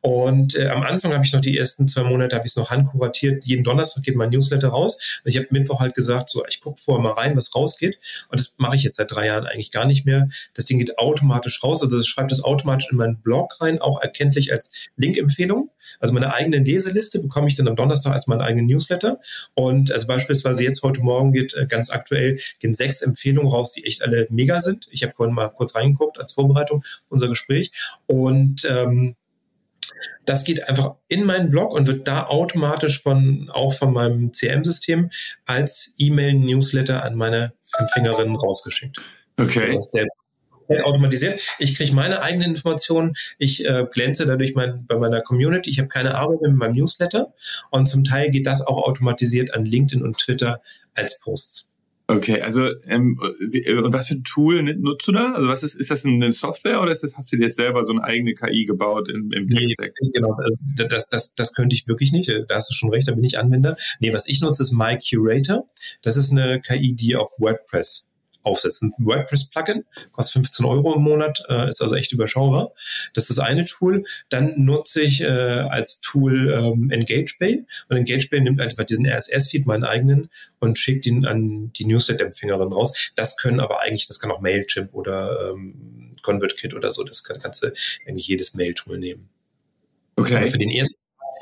Und 0.00 0.56
äh, 0.56 0.68
am 0.68 0.82
Anfang 0.82 1.12
habe 1.12 1.24
ich 1.24 1.32
noch 1.32 1.40
die 1.40 1.56
ersten 1.56 1.88
zwei 1.88 2.02
Monate, 2.04 2.36
habe 2.36 2.46
ich 2.46 2.52
es 2.52 2.56
noch 2.56 2.70
handkuratiert. 2.70 3.44
Jeden 3.44 3.64
Donnerstag 3.64 4.04
geht 4.04 4.16
mein 4.16 4.30
Newsletter 4.30 4.68
raus. 4.68 5.20
Und 5.24 5.30
ich 5.30 5.36
habe 5.36 5.48
Mittwoch 5.50 5.80
halt 5.80 5.94
gesagt, 5.94 6.30
so, 6.30 6.44
ich 6.46 6.60
gucke 6.60 6.80
vorher 6.80 7.02
mal 7.02 7.12
rein, 7.12 7.36
was 7.36 7.54
rausgeht. 7.54 7.98
Und 8.28 8.38
das 8.38 8.54
mache 8.58 8.76
ich 8.76 8.82
jetzt 8.82 8.96
seit 8.96 9.10
drei 9.10 9.26
Jahren 9.26 9.46
eigentlich 9.46 9.72
gar 9.72 9.86
nicht 9.86 10.06
mehr. 10.06 10.28
Das 10.54 10.66
Ding 10.66 10.78
geht 10.78 10.98
automatisch 10.98 11.62
raus. 11.62 11.82
Also 11.82 11.96
das 11.96 12.06
schreibt 12.06 12.32
es 12.32 12.42
automatisch 12.42 12.88
in 12.90 12.98
mein 12.98 13.05
meinen 13.06 13.20
Blog 13.22 13.60
rein, 13.60 13.80
auch 13.80 14.00
erkenntlich 14.00 14.52
als 14.52 14.72
Link-Empfehlung. 14.96 15.70
Also 16.00 16.12
meine 16.14 16.34
eigene 16.34 16.58
Leseliste 16.58 17.20
bekomme 17.20 17.48
ich 17.48 17.56
dann 17.56 17.68
am 17.68 17.76
Donnerstag 17.76 18.12
als 18.12 18.26
meinen 18.26 18.40
eigenen 18.40 18.66
Newsletter. 18.66 19.20
Und 19.54 19.92
also 19.92 20.06
beispielsweise 20.06 20.64
jetzt 20.64 20.82
heute 20.82 21.00
Morgen 21.00 21.32
geht 21.32 21.54
äh, 21.54 21.66
ganz 21.66 21.90
aktuell 21.90 22.38
gehen 22.60 22.74
sechs 22.74 23.02
Empfehlungen 23.02 23.50
raus, 23.50 23.72
die 23.72 23.84
echt 23.84 24.02
alle 24.02 24.26
mega 24.30 24.60
sind. 24.60 24.88
Ich 24.90 25.02
habe 25.02 25.14
vorhin 25.14 25.34
mal 25.34 25.48
kurz 25.48 25.74
reingeguckt 25.74 26.18
als 26.18 26.32
Vorbereitung 26.32 26.84
unser 27.08 27.28
Gespräch. 27.28 27.72
Und 28.06 28.66
ähm, 28.70 29.16
das 30.24 30.44
geht 30.44 30.68
einfach 30.68 30.96
in 31.08 31.24
meinen 31.24 31.50
Blog 31.50 31.72
und 31.72 31.86
wird 31.86 32.08
da 32.08 32.26
automatisch 32.26 33.02
von 33.02 33.48
auch 33.52 33.74
von 33.74 33.92
meinem 33.92 34.32
CM-System 34.32 35.10
als 35.44 35.94
E-Mail-Newsletter 35.98 37.04
an 37.04 37.14
meine 37.14 37.52
Empfängerinnen 37.78 38.34
rausgeschickt. 38.34 39.00
Okay. 39.38 39.76
Also 39.76 40.04
automatisiert. 40.68 41.40
Ich 41.58 41.76
kriege 41.76 41.94
meine 41.94 42.22
eigenen 42.22 42.50
Informationen. 42.50 43.14
Ich 43.38 43.64
äh, 43.64 43.86
glänze 43.90 44.26
dadurch 44.26 44.54
mein, 44.54 44.86
bei 44.86 44.96
meiner 44.96 45.20
Community. 45.20 45.70
Ich 45.70 45.78
habe 45.78 45.88
keine 45.88 46.14
Arbeit 46.14 46.40
mehr 46.40 46.50
mit 46.50 46.58
meinem 46.58 46.76
Newsletter. 46.76 47.32
Und 47.70 47.86
zum 47.86 48.04
Teil 48.04 48.30
geht 48.30 48.46
das 48.46 48.66
auch 48.66 48.86
automatisiert 48.86 49.54
an 49.54 49.64
LinkedIn 49.64 50.02
und 50.04 50.18
Twitter 50.18 50.60
als 50.94 51.20
Posts. 51.20 51.72
Okay, 52.08 52.40
also 52.40 52.68
ähm, 52.86 53.18
und 53.20 53.92
was 53.92 54.06
für 54.06 54.14
ein 54.14 54.22
Tool 54.22 54.62
nutzt 54.62 55.08
du 55.08 55.12
da? 55.12 55.32
Also 55.32 55.48
was 55.48 55.64
ist, 55.64 55.74
ist 55.74 55.90
das 55.90 56.04
eine 56.04 56.30
Software 56.30 56.80
oder 56.80 56.92
ist 56.92 57.02
das, 57.02 57.16
hast 57.16 57.32
du 57.32 57.36
dir 57.36 57.50
selber 57.50 57.84
so 57.84 57.90
eine 57.92 58.04
eigene 58.04 58.32
KI 58.32 58.64
gebaut 58.64 59.08
im, 59.08 59.32
im 59.32 59.46
nee, 59.46 59.74
Genau, 60.14 60.36
das, 60.88 61.08
das, 61.08 61.34
das 61.34 61.54
könnte 61.54 61.74
ich 61.74 61.88
wirklich 61.88 62.12
nicht. 62.12 62.30
Da 62.46 62.54
hast 62.54 62.70
du 62.70 62.74
schon 62.74 62.90
recht, 62.90 63.08
da 63.08 63.12
bin 63.12 63.24
ich 63.24 63.40
Anwender. 63.40 63.76
Nee, 63.98 64.12
was 64.12 64.28
ich 64.28 64.40
nutze, 64.40 64.62
ist 64.62 64.72
My 64.72 64.96
Curator. 64.96 65.68
Das 66.02 66.16
ist 66.16 66.30
eine 66.30 66.60
KI, 66.60 66.94
die 66.94 67.16
auf 67.16 67.32
WordPress 67.38 68.12
aufsetzen. 68.46 68.94
Ein 68.98 69.06
WordPress-Plugin, 69.06 69.84
kostet 70.12 70.34
15 70.34 70.64
Euro 70.64 70.94
im 70.94 71.02
Monat, 71.02 71.42
äh, 71.48 71.68
ist 71.68 71.82
also 71.82 71.96
echt 71.96 72.12
überschaubar. 72.12 72.70
Das 73.12 73.28
ist 73.28 73.38
das 73.38 73.44
eine 73.44 73.64
Tool. 73.64 74.04
Dann 74.28 74.54
nutze 74.56 75.02
ich 75.02 75.20
äh, 75.20 75.26
als 75.26 76.00
Tool 76.00 76.50
ähm, 76.52 76.90
EngageBay 76.90 77.64
und 77.88 77.96
EngageBay 77.96 78.40
nimmt 78.40 78.60
einfach 78.60 78.84
diesen 78.84 79.06
RSS-Feed, 79.06 79.66
meinen 79.66 79.84
eigenen, 79.84 80.30
und 80.58 80.78
schickt 80.78 81.06
ihn 81.06 81.26
an 81.26 81.72
die 81.74 81.84
Newsletter-Empfängerin 81.84 82.72
raus. 82.72 83.12
Das 83.14 83.36
können 83.36 83.60
aber 83.60 83.82
eigentlich, 83.82 84.06
das 84.06 84.20
kann 84.20 84.30
auch 84.30 84.40
Mailchimp 84.40 84.94
oder 84.94 85.50
ähm, 85.50 86.12
ConvertKit 86.22 86.74
oder 86.74 86.92
so, 86.92 87.04
das 87.04 87.24
kann, 87.24 87.40
kannst 87.40 87.62
du 87.62 87.72
eigentlich 88.06 88.28
jedes 88.28 88.54
Mail-Tool 88.54 88.98
nehmen. 88.98 89.28
Okay. 90.16 90.36
Aber 90.36 90.46
für 90.48 90.58
den 90.58 90.70
ersten 90.70 90.98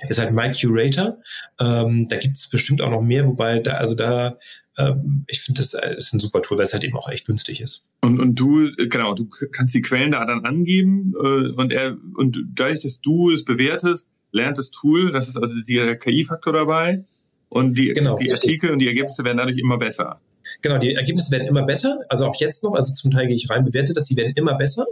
ist 0.08 0.18
halt 0.18 0.32
My 0.32 0.52
Curator. 0.52 1.18
Ähm, 1.60 2.08
da 2.08 2.16
gibt 2.16 2.36
es 2.36 2.48
bestimmt 2.50 2.82
auch 2.82 2.90
noch 2.90 3.00
mehr, 3.00 3.26
wobei 3.26 3.60
da, 3.60 3.74
also 3.74 3.94
da 3.94 4.38
ähm, 4.76 5.24
ich 5.28 5.40
finde, 5.40 5.60
das 5.60 5.74
ist 5.74 6.12
ein 6.14 6.20
super 6.20 6.42
Tool, 6.42 6.58
weil 6.58 6.64
es 6.64 6.72
halt 6.72 6.84
eben 6.84 6.96
auch 6.96 7.08
echt 7.08 7.26
günstig 7.26 7.60
ist. 7.60 7.90
Und, 8.00 8.20
und 8.20 8.34
du, 8.34 8.68
genau, 8.76 9.14
du 9.14 9.28
kannst 9.52 9.74
die 9.74 9.82
Quellen 9.82 10.12
da 10.12 10.24
dann 10.24 10.44
angeben 10.44 11.12
äh, 11.16 11.48
und 11.50 11.72
er 11.72 11.96
und 12.14 12.44
dadurch, 12.54 12.80
dass 12.80 13.00
du 13.00 13.30
es 13.30 13.44
bewertest, 13.44 14.08
lernt 14.32 14.58
das 14.58 14.70
Tool, 14.70 15.12
das 15.12 15.28
ist 15.28 15.36
also 15.36 15.54
der 15.62 15.96
KI-Faktor 15.96 16.52
dabei 16.52 17.04
und 17.48 17.78
die, 17.78 17.94
genau, 17.94 18.16
die 18.16 18.32
Artikel 18.32 18.70
und 18.70 18.80
die 18.80 18.88
Ergebnisse 18.88 19.24
werden 19.24 19.38
dadurch 19.38 19.58
immer 19.58 19.78
besser. 19.78 20.20
Genau, 20.60 20.78
die 20.78 20.94
Ergebnisse 20.94 21.30
werden 21.30 21.46
immer 21.46 21.64
besser, 21.64 22.00
also 22.08 22.26
auch 22.26 22.34
jetzt 22.40 22.64
noch, 22.64 22.74
also 22.74 22.92
zum 22.92 23.10
Teil 23.10 23.28
gehe 23.28 23.36
ich 23.36 23.48
rein, 23.48 23.64
bewerte 23.64 23.94
das, 23.94 24.04
die 24.04 24.16
werden 24.16 24.32
immer 24.36 24.54
besser. 24.54 24.86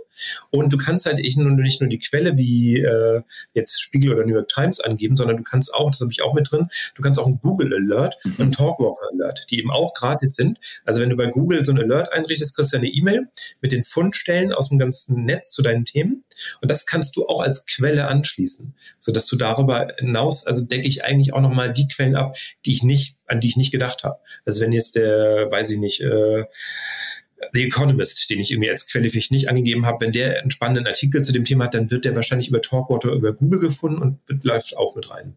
Und 0.50 0.72
du 0.72 0.76
kannst 0.76 1.06
halt 1.06 1.16
nicht 1.16 1.36
nur, 1.36 1.50
nicht 1.52 1.80
nur 1.80 1.90
die 1.90 1.98
Quelle 1.98 2.36
wie 2.36 2.78
äh, 2.80 3.22
jetzt 3.54 3.80
Spiegel 3.80 4.12
oder 4.12 4.24
New 4.24 4.34
York 4.34 4.48
Times 4.48 4.80
angeben, 4.80 5.16
sondern 5.16 5.36
du 5.36 5.42
kannst 5.42 5.74
auch, 5.74 5.90
das 5.90 6.00
habe 6.00 6.12
ich 6.12 6.22
auch 6.22 6.34
mit 6.34 6.50
drin, 6.50 6.68
du 6.94 7.02
kannst 7.02 7.20
auch 7.20 7.26
einen 7.26 7.40
Google 7.40 7.72
Alert 7.74 8.16
mhm. 8.24 8.32
und 8.32 8.40
einen 8.40 8.52
Talkwalker 8.52 9.06
Alert, 9.12 9.46
die 9.50 9.58
eben 9.58 9.70
auch 9.70 9.94
gratis 9.94 10.34
sind. 10.34 10.58
Also 10.84 11.00
wenn 11.00 11.10
du 11.10 11.16
bei 11.16 11.26
Google 11.26 11.64
so 11.64 11.72
ein 11.72 11.78
Alert 11.78 12.12
einrichtest, 12.12 12.56
kriegst 12.56 12.72
du 12.72 12.76
eine 12.76 12.88
E-Mail 12.88 13.28
mit 13.60 13.72
den 13.72 13.84
Fundstellen 13.84 14.52
aus 14.52 14.68
dem 14.68 14.78
ganzen 14.78 15.24
Netz 15.24 15.52
zu 15.52 15.62
deinen 15.62 15.84
Themen. 15.84 16.24
Und 16.60 16.70
das 16.70 16.86
kannst 16.86 17.16
du 17.16 17.26
auch 17.26 17.40
als 17.40 17.66
Quelle 17.66 18.08
anschließen, 18.08 18.74
sodass 18.98 19.26
du 19.26 19.36
darüber 19.36 19.88
hinaus, 19.98 20.46
also 20.46 20.66
decke 20.66 20.88
ich 20.88 21.04
eigentlich 21.04 21.32
auch 21.32 21.40
nochmal 21.40 21.72
die 21.72 21.88
Quellen 21.88 22.16
ab, 22.16 22.36
die 22.64 22.72
ich 22.72 22.82
nicht, 22.82 23.16
an 23.26 23.40
die 23.40 23.48
ich 23.48 23.56
nicht 23.56 23.72
gedacht 23.72 24.04
habe. 24.04 24.18
Also 24.44 24.60
wenn 24.60 24.72
jetzt 24.72 24.96
der, 24.96 25.50
weiß 25.50 25.70
ich 25.70 25.78
nicht, 25.78 26.00
äh, 26.00 26.44
The 27.52 27.64
Economist, 27.64 28.30
den 28.30 28.40
ich 28.40 28.50
irgendwie 28.50 28.70
als 28.70 28.86
Quelle 28.86 29.10
vielleicht 29.10 29.32
nicht 29.32 29.48
angegeben 29.48 29.84
habe, 29.86 30.04
wenn 30.04 30.12
der 30.12 30.40
einen 30.40 30.50
spannenden 30.50 30.86
Artikel 30.86 31.22
zu 31.22 31.32
dem 31.32 31.44
Thema 31.44 31.64
hat, 31.64 31.74
dann 31.74 31.90
wird 31.90 32.04
der 32.04 32.14
wahrscheinlich 32.14 32.48
über 32.48 32.62
Talkwater 32.62 33.12
über 33.12 33.32
Google 33.32 33.60
gefunden 33.60 34.00
und 34.00 34.44
läuft 34.44 34.76
auch 34.76 34.94
mit 34.94 35.10
rein. 35.10 35.34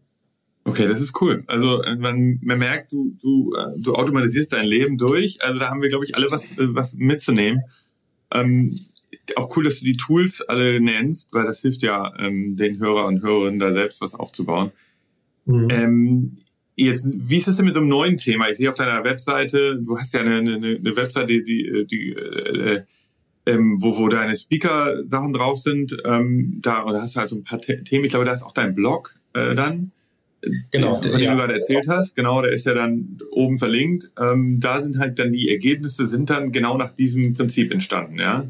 Okay, 0.66 0.88
das 0.88 1.00
ist 1.00 1.20
cool. 1.20 1.44
Also 1.46 1.82
äh, 1.82 1.94
man, 1.94 2.40
man 2.42 2.58
merkt, 2.58 2.92
du, 2.92 3.16
du, 3.22 3.54
äh, 3.54 3.80
du 3.82 3.94
automatisierst 3.94 4.52
dein 4.52 4.66
Leben 4.66 4.98
durch. 4.98 5.42
Also 5.44 5.60
da 5.60 5.70
haben 5.70 5.80
wir, 5.80 5.88
glaube 5.88 6.04
ich, 6.04 6.16
alle 6.16 6.30
was, 6.30 6.58
äh, 6.58 6.74
was 6.74 6.94
mitzunehmen. 6.94 7.62
Ähm, 8.32 8.78
auch 9.36 9.56
cool, 9.56 9.64
dass 9.64 9.78
du 9.78 9.84
die 9.84 9.96
Tools 9.96 10.42
alle 10.42 10.80
nennst, 10.80 11.32
weil 11.32 11.44
das 11.44 11.60
hilft 11.60 11.82
ja 11.82 12.12
ähm, 12.18 12.56
den 12.56 12.80
Hörer 12.80 13.06
und 13.06 13.22
Hörerinnen 13.22 13.60
da 13.60 13.72
selbst 13.72 14.00
was 14.00 14.14
aufzubauen. 14.14 14.72
Mhm. 15.44 15.68
Ähm, 15.70 16.34
jetzt, 16.76 17.06
wie 17.10 17.38
ist 17.38 17.48
es 17.48 17.56
denn 17.56 17.64
mit 17.64 17.74
so 17.74 17.80
einem 17.80 17.88
neuen 17.88 18.18
Thema? 18.18 18.48
Ich 18.50 18.58
sehe 18.58 18.70
auf 18.70 18.76
deiner 18.76 19.02
Webseite, 19.04 19.76
du 19.76 19.98
hast 19.98 20.14
ja 20.14 20.20
eine, 20.20 20.36
eine, 20.36 20.54
eine 20.54 20.96
Webseite, 20.96 21.26
die, 21.26 21.42
die, 21.42 21.86
die 21.86 22.12
äh, 22.12 22.82
ähm, 23.46 23.78
wo, 23.80 23.96
wo 23.96 24.08
deine 24.08 24.36
Speaker-Sachen 24.36 25.32
drauf 25.32 25.58
sind. 25.58 25.96
Ähm, 26.04 26.58
da 26.60 26.84
oder 26.84 27.02
hast 27.02 27.14
du 27.14 27.20
halt 27.20 27.28
so 27.28 27.36
ein 27.36 27.44
paar 27.44 27.60
Themen. 27.60 28.04
Ich 28.04 28.10
glaube, 28.10 28.24
da 28.24 28.32
ist 28.32 28.42
auch 28.42 28.52
dein 28.52 28.74
Blog 28.74 29.14
äh, 29.34 29.54
dann. 29.54 29.92
Genau, 30.70 30.94
von 30.94 31.10
dem 31.10 31.20
ja. 31.20 31.32
du 31.32 31.38
gerade 31.38 31.54
erzählt 31.54 31.88
hast, 31.88 32.14
genau, 32.14 32.42
der 32.42 32.52
ist 32.52 32.66
ja 32.66 32.74
dann 32.74 33.18
oben 33.32 33.58
verlinkt. 33.58 34.12
Ähm, 34.20 34.60
da 34.60 34.80
sind 34.80 34.98
halt 34.98 35.18
dann 35.18 35.32
die 35.32 35.50
Ergebnisse 35.50 36.06
sind 36.06 36.30
dann 36.30 36.52
genau 36.52 36.76
nach 36.76 36.92
diesem 36.92 37.34
Prinzip 37.34 37.72
entstanden, 37.72 38.18
ja? 38.18 38.46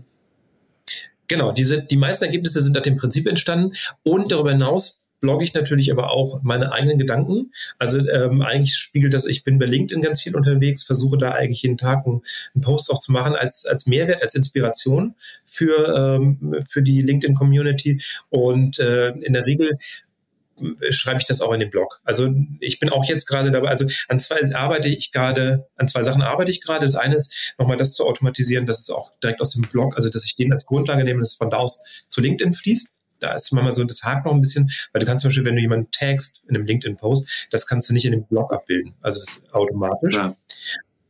Genau, 1.29 1.53
diese, 1.53 1.83
die 1.83 1.97
meisten 1.97 2.25
Ergebnisse 2.25 2.61
sind 2.61 2.75
nach 2.75 2.83
dem 2.83 2.97
Prinzip 2.97 3.27
entstanden 3.27 3.75
und 4.03 4.31
darüber 4.31 4.51
hinaus 4.51 5.06
blogge 5.21 5.45
ich 5.45 5.55
natürlich 5.55 5.91
aber 5.91 6.13
auch 6.13 6.43
meine 6.43 6.73
eigenen 6.73 6.99
Gedanken. 6.99 7.53
Also 7.79 7.99
ähm, 8.09 8.43
eigentlich 8.43 8.77
spiegelt 8.77 9.15
das, 9.15 9.27
ich 9.27 9.45
bin 9.45 9.59
bei 9.59 9.67
LinkedIn 9.67 10.03
ganz 10.03 10.21
viel 10.21 10.37
unterwegs, 10.37 10.83
versuche 10.83 11.19
da 11.19 11.33
eigentlich 11.33 11.63
jeden 11.63 11.79
Tag 11.79 12.07
einen, 12.07 12.23
einen 12.55 12.63
Post 12.63 12.91
auch 12.91 12.99
zu 12.99 13.13
machen 13.13 13.35
als, 13.35 13.67
als 13.67 13.87
Mehrwert, 13.87 14.23
als 14.23 14.35
Inspiration 14.35 15.15
für, 15.45 16.17
ähm, 16.17 16.65
für 16.69 16.83
die 16.83 17.03
LinkedIn-Community. 17.03 18.03
Und 18.29 18.79
äh, 18.79 19.11
in 19.11 19.33
der 19.33 19.47
Regel 19.47 19.79
schreibe 20.91 21.21
ich 21.21 21.27
das 21.27 21.41
auch 21.41 21.53
in 21.53 21.61
den 21.61 21.71
Blog. 21.71 22.01
Also 22.05 22.35
ich 22.61 22.79
bin 22.79 22.89
auch 22.89 23.05
jetzt 23.05 23.27
gerade 23.27 23.51
dabei, 23.51 23.69
also 23.69 23.87
an 24.09 24.21
zwei 24.21 24.41
arbeite 24.55 24.89
ich 24.89 25.13
gerade, 25.13 25.69
an 25.77 25.89
zwei 25.89 26.03
Sachen 26.03 26.23
arbeite 26.23 26.51
ich 26.51 26.63
gerade. 26.63 26.87
Das 26.87 26.97
eine 26.97 27.17
ist, 27.17 27.55
nochmal 27.59 27.77
das 27.77 27.95
zu 27.95 28.07
automatisieren, 28.07 28.67
dass 28.67 28.81
es 28.81 28.91
auch 28.91 29.13
direkt 29.23 29.41
aus 29.41 29.53
dem 29.53 29.63
Blog, 29.63 29.97
also 29.97 30.09
dass 30.09 30.25
ich 30.25 30.35
den 30.37 30.53
als 30.53 30.67
Grundlage 30.67 31.05
nehme, 31.05 31.21
dass 31.21 31.31
es 31.33 31.37
von 31.37 31.51
da 31.51 31.59
aus 31.59 31.83
zu 32.09 32.21
LinkedIn 32.21 32.55
fließt. 32.55 32.96
Da 33.21 33.35
ist 33.35 33.53
manchmal 33.53 33.73
so, 33.73 33.85
das 33.85 34.03
hakt 34.05 34.27
noch 34.27 34.33
ein 34.33 34.41
bisschen, 34.41 34.71
weil 34.93 35.01
du 35.01 35.07
kannst 35.07 35.23
zum 35.23 35.29
Beispiel, 35.29 35.45
wenn 35.45 35.57
du 35.57 35.63
jemanden 35.63 35.91
tagst 35.91 36.43
in 36.49 36.57
einem 36.57 36.67
LinkedIn-Post, 36.67 37.49
das 37.51 37.67
kannst 37.67 37.89
du 37.89 37.95
nicht 37.95 38.05
in 38.05 38.13
dem 38.13 38.25
Blog 38.25 38.53
abbilden. 38.53 38.95
Also 39.01 39.21
das 39.21 39.45
automatisch. 39.53 40.17
Ja. 40.17 40.35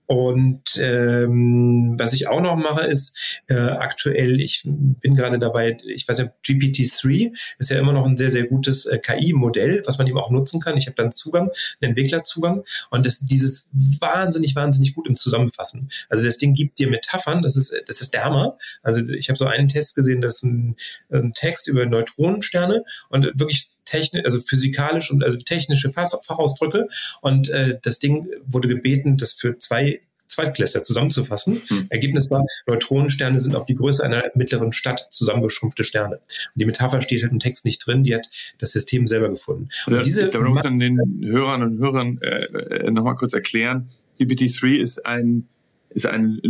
Und 0.07 0.79
ähm, 0.81 1.95
was 1.99 2.13
ich 2.13 2.29
auch 2.29 2.41
noch 2.41 2.57
mache, 2.57 2.87
ist 2.87 3.19
äh, 3.49 3.55
aktuell, 3.55 4.41
ich 4.41 4.63
bin 4.65 5.15
gerade 5.15 5.39
dabei, 5.39 5.77
ich 5.87 6.07
weiß 6.07 6.19
ja, 6.19 6.33
GPT-3 6.45 7.33
ist 7.59 7.71
ja 7.71 7.79
immer 7.79 7.93
noch 7.93 8.07
ein 8.07 8.17
sehr, 8.17 8.31
sehr 8.31 8.45
gutes 8.45 8.87
äh, 8.87 8.99
KI-Modell, 8.99 9.83
was 9.85 9.99
man 9.99 10.07
eben 10.07 10.19
auch 10.19 10.31
nutzen 10.31 10.61
kann. 10.61 10.77
Ich 10.77 10.87
habe 10.87 10.97
dann 10.97 11.11
Zugang, 11.13 11.51
einen 11.81 11.91
Entwicklerzugang 11.91 12.65
und 12.91 13.05
das, 13.05 13.21
dieses 13.21 13.69
wahnsinnig, 13.73 14.55
wahnsinnig 14.55 14.95
gut 14.95 15.09
im 15.09 15.17
Zusammenfassen. 15.17 15.91
Also 16.09 16.25
das 16.25 16.39
Ding 16.39 16.55
gibt 16.55 16.79
dir 16.79 16.89
Metaphern, 16.89 17.43
das 17.43 17.57
ist, 17.57 17.75
das 17.87 18.01
ist 18.01 18.15
der 18.15 18.25
Hammer. 18.25 18.59
Also 18.83 19.09
ich 19.13 19.29
habe 19.29 19.39
so 19.39 19.47
einen 19.47 19.69
Test 19.69 19.97
gesehen, 19.97 20.21
das 20.21 20.37
ist 20.37 20.43
ein, 20.45 20.77
ein 21.11 21.33
Text 21.33 21.67
über 21.67 21.85
Neutronensterne 21.85 22.85
und 23.09 23.25
wirklich 23.39 23.76
technisch, 23.87 24.25
also 24.25 24.41
physikalisch 24.41 25.11
und 25.11 25.25
also 25.25 25.39
technische 25.39 25.91
Fachausdrücke. 25.91 26.89
Und 27.23 27.49
äh, 27.49 27.79
das 27.83 27.99
Ding 27.99 28.29
wurde 28.47 28.69
gebeten, 28.69 29.17
das 29.17 29.33
für 29.33 29.57
zwei 29.59 30.01
Zweitklässler 30.29 30.83
zusammenzufassen. 30.83 31.63
Hm. 31.69 31.87
Ergebnis 31.89 32.31
war, 32.31 32.45
Neutronensterne 32.67 33.39
sind 33.41 33.55
auf 33.55 33.65
die 33.67 33.77
Größe 33.77 34.05
einer 34.05 34.25
mittleren 34.35 34.73
Stadt 34.73 35.07
zusammengeschrumpfte 35.11 35.85
Sterne. 35.85 36.17
Und 36.17 36.23
die 36.57 36.65
Metapher 36.65 37.01
steht 37.01 37.23
halt 37.23 37.33
im 37.33 37.39
Text 37.39 37.65
nicht 37.65 37.87
drin, 37.87 38.05
die 38.05 38.15
hat 38.15 38.29
das 38.59 38.73
System 38.73 39.07
selber 39.07 39.29
gefunden. 39.29 39.69
Und 39.87 40.05
diese 40.05 40.27
ich 40.27 40.33
glaube, 40.33 40.47
du 40.47 40.51
musst 40.51 40.65
dann 40.65 40.79
den 40.79 40.99
Hörern 41.25 41.63
und 41.63 41.79
Hörern 41.79 42.19
äh, 42.23 42.45
äh 42.45 42.91
nochmal 42.91 43.15
kurz 43.15 43.33
erklären, 43.33 43.89
GPT-3 44.19 44.77
ist 44.77 45.07
ein, 45.07 45.47
ist 45.91 46.07
ein, 46.07 46.41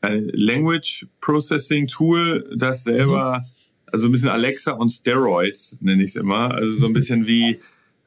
ein 0.00 0.30
Language 0.32 1.06
Processing 1.20 1.86
Tool, 1.86 2.50
das 2.56 2.84
selber 2.84 3.40
mhm 3.40 3.59
also 3.92 4.08
ein 4.08 4.12
bisschen 4.12 4.28
Alexa 4.28 4.72
und 4.72 4.90
Steroids, 4.90 5.76
nenne 5.80 6.02
ich 6.02 6.10
es 6.10 6.16
immer. 6.16 6.52
Also 6.54 6.76
so 6.76 6.86
ein 6.86 6.92
bisschen 6.92 7.26
wie, 7.26 7.58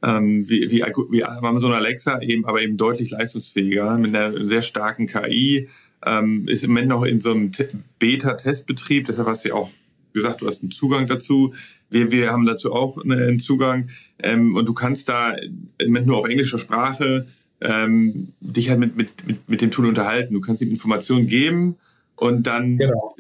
ähm, 0.02 0.48
wie, 0.50 0.70
wie, 0.70 0.84
wie 1.12 1.24
Amazon 1.24 1.74
Alexa, 1.74 2.22
eben, 2.22 2.46
aber 2.46 2.62
eben 2.62 2.78
deutlich 2.78 3.12
leistungsfähiger, 3.12 3.98
mit 3.98 4.16
einer 4.16 4.48
sehr 4.48 4.62
starken 4.62 5.08
KI. 5.08 5.70
Ähm, 6.06 6.48
ist 6.48 6.64
im 6.64 6.72
Moment 6.72 6.90
noch 6.90 7.04
in 7.04 7.22
so 7.22 7.32
einem 7.32 7.52
Beta-Testbetrieb, 8.00 9.06
deshalb 9.08 9.28
hast 9.28 9.46
du 9.46 9.50
ja 9.50 9.56
auch 9.56 9.70
gesagt, 10.14 10.42
du 10.42 10.48
hast 10.48 10.62
einen 10.62 10.72
Zugang 10.72 11.08
dazu. 11.08 11.54
Wir, 11.90 12.12
wir 12.12 12.32
haben 12.32 12.46
dazu 12.46 12.74
auch 12.74 12.98
einen 13.04 13.40
Zugang. 13.40 13.90
Ähm, 14.20 14.56
und 14.56 14.68
du 14.68 14.74
kannst 14.74 15.10
da 15.10 15.36
im 15.78 15.88
Moment 15.88 16.08
nur 16.08 16.18
auf 16.18 16.28
englischer 16.28 16.60
Sprache 16.60 17.26
ähm, 17.62 18.34
dich 18.40 18.70
halt 18.70 18.80
mit, 18.80 18.96
mit, 18.96 19.28
mit, 19.28 19.50
mit 19.50 19.62
dem 19.62 19.72
Tool 19.72 19.88
unterhalten. 19.88 20.34
Du 20.34 20.42
kannst 20.42 20.62
ihm 20.62 20.70
Informationen 20.70 21.28
geben 21.28 21.76
und 22.16 22.46
dann 22.46 22.78
genau 22.78 23.16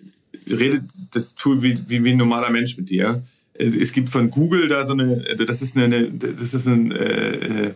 redet 0.47 0.83
das 1.11 1.35
Tool 1.35 1.61
wie, 1.61 1.77
wie, 1.87 2.03
wie 2.03 2.11
ein 2.11 2.17
normaler 2.17 2.49
Mensch 2.49 2.77
mit 2.77 2.89
dir. 2.89 3.23
es 3.53 3.91
gibt 3.93 4.09
von 4.09 4.29
Google 4.29 4.67
da 4.67 4.85
so 4.85 4.93
eine, 4.93 5.17
das 5.17 5.61
ist 5.61 5.77
eine, 5.77 6.11
das 6.11 6.53
ist 6.53 6.67
ein, 6.67 6.91
äh, 6.91 7.71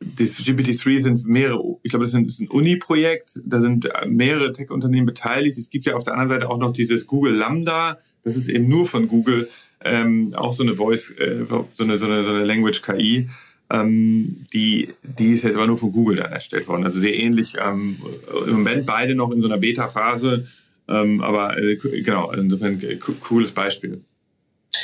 das 0.00 0.44
GPT-3 0.44 1.02
sind 1.02 1.24
mehrere, 1.24 1.76
ich 1.82 1.90
glaube, 1.90 2.04
das 2.04 2.14
ist 2.14 2.40
ein 2.40 2.48
Uni-Projekt, 2.48 3.40
da 3.44 3.60
sind 3.60 3.88
mehrere 4.06 4.52
Tech-Unternehmen 4.52 5.06
beteiligt. 5.06 5.56
Es 5.56 5.70
gibt 5.70 5.86
ja 5.86 5.94
auf 5.94 6.04
der 6.04 6.14
anderen 6.14 6.40
Seite 6.40 6.50
auch 6.50 6.58
noch 6.58 6.72
dieses 6.72 7.06
Google 7.06 7.34
Lambda, 7.34 7.98
das 8.22 8.36
ist 8.36 8.48
eben 8.48 8.68
nur 8.68 8.86
von 8.86 9.08
Google, 9.08 9.48
ähm, 9.84 10.32
auch 10.34 10.52
so 10.52 10.62
eine 10.62 10.74
Voice, 10.74 11.10
äh, 11.10 11.44
so 11.46 11.68
eine, 11.84 11.98
so 11.98 12.06
eine, 12.06 12.24
so 12.24 12.30
eine 12.30 12.44
Language-KI. 12.44 13.28
Ähm, 13.70 14.44
die, 14.52 14.88
die 15.02 15.32
ist 15.32 15.44
jetzt 15.44 15.56
aber 15.56 15.66
nur 15.66 15.78
von 15.78 15.92
Google 15.92 16.16
dann 16.16 16.32
erstellt 16.32 16.68
worden. 16.68 16.84
Also 16.84 17.00
sehr 17.00 17.18
ähnlich. 17.18 17.54
Ähm, 17.64 17.96
Im 18.46 18.54
Moment 18.56 18.86
beide 18.86 19.14
noch 19.14 19.30
in 19.30 19.40
so 19.40 19.48
einer 19.48 19.58
Beta-Phase. 19.58 20.46
Ähm, 20.88 21.22
aber 21.22 21.58
äh, 21.58 21.76
genau, 21.76 22.30
insofern 22.32 22.80
äh, 22.82 22.96
cooles 22.96 23.52
Beispiel. 23.52 24.02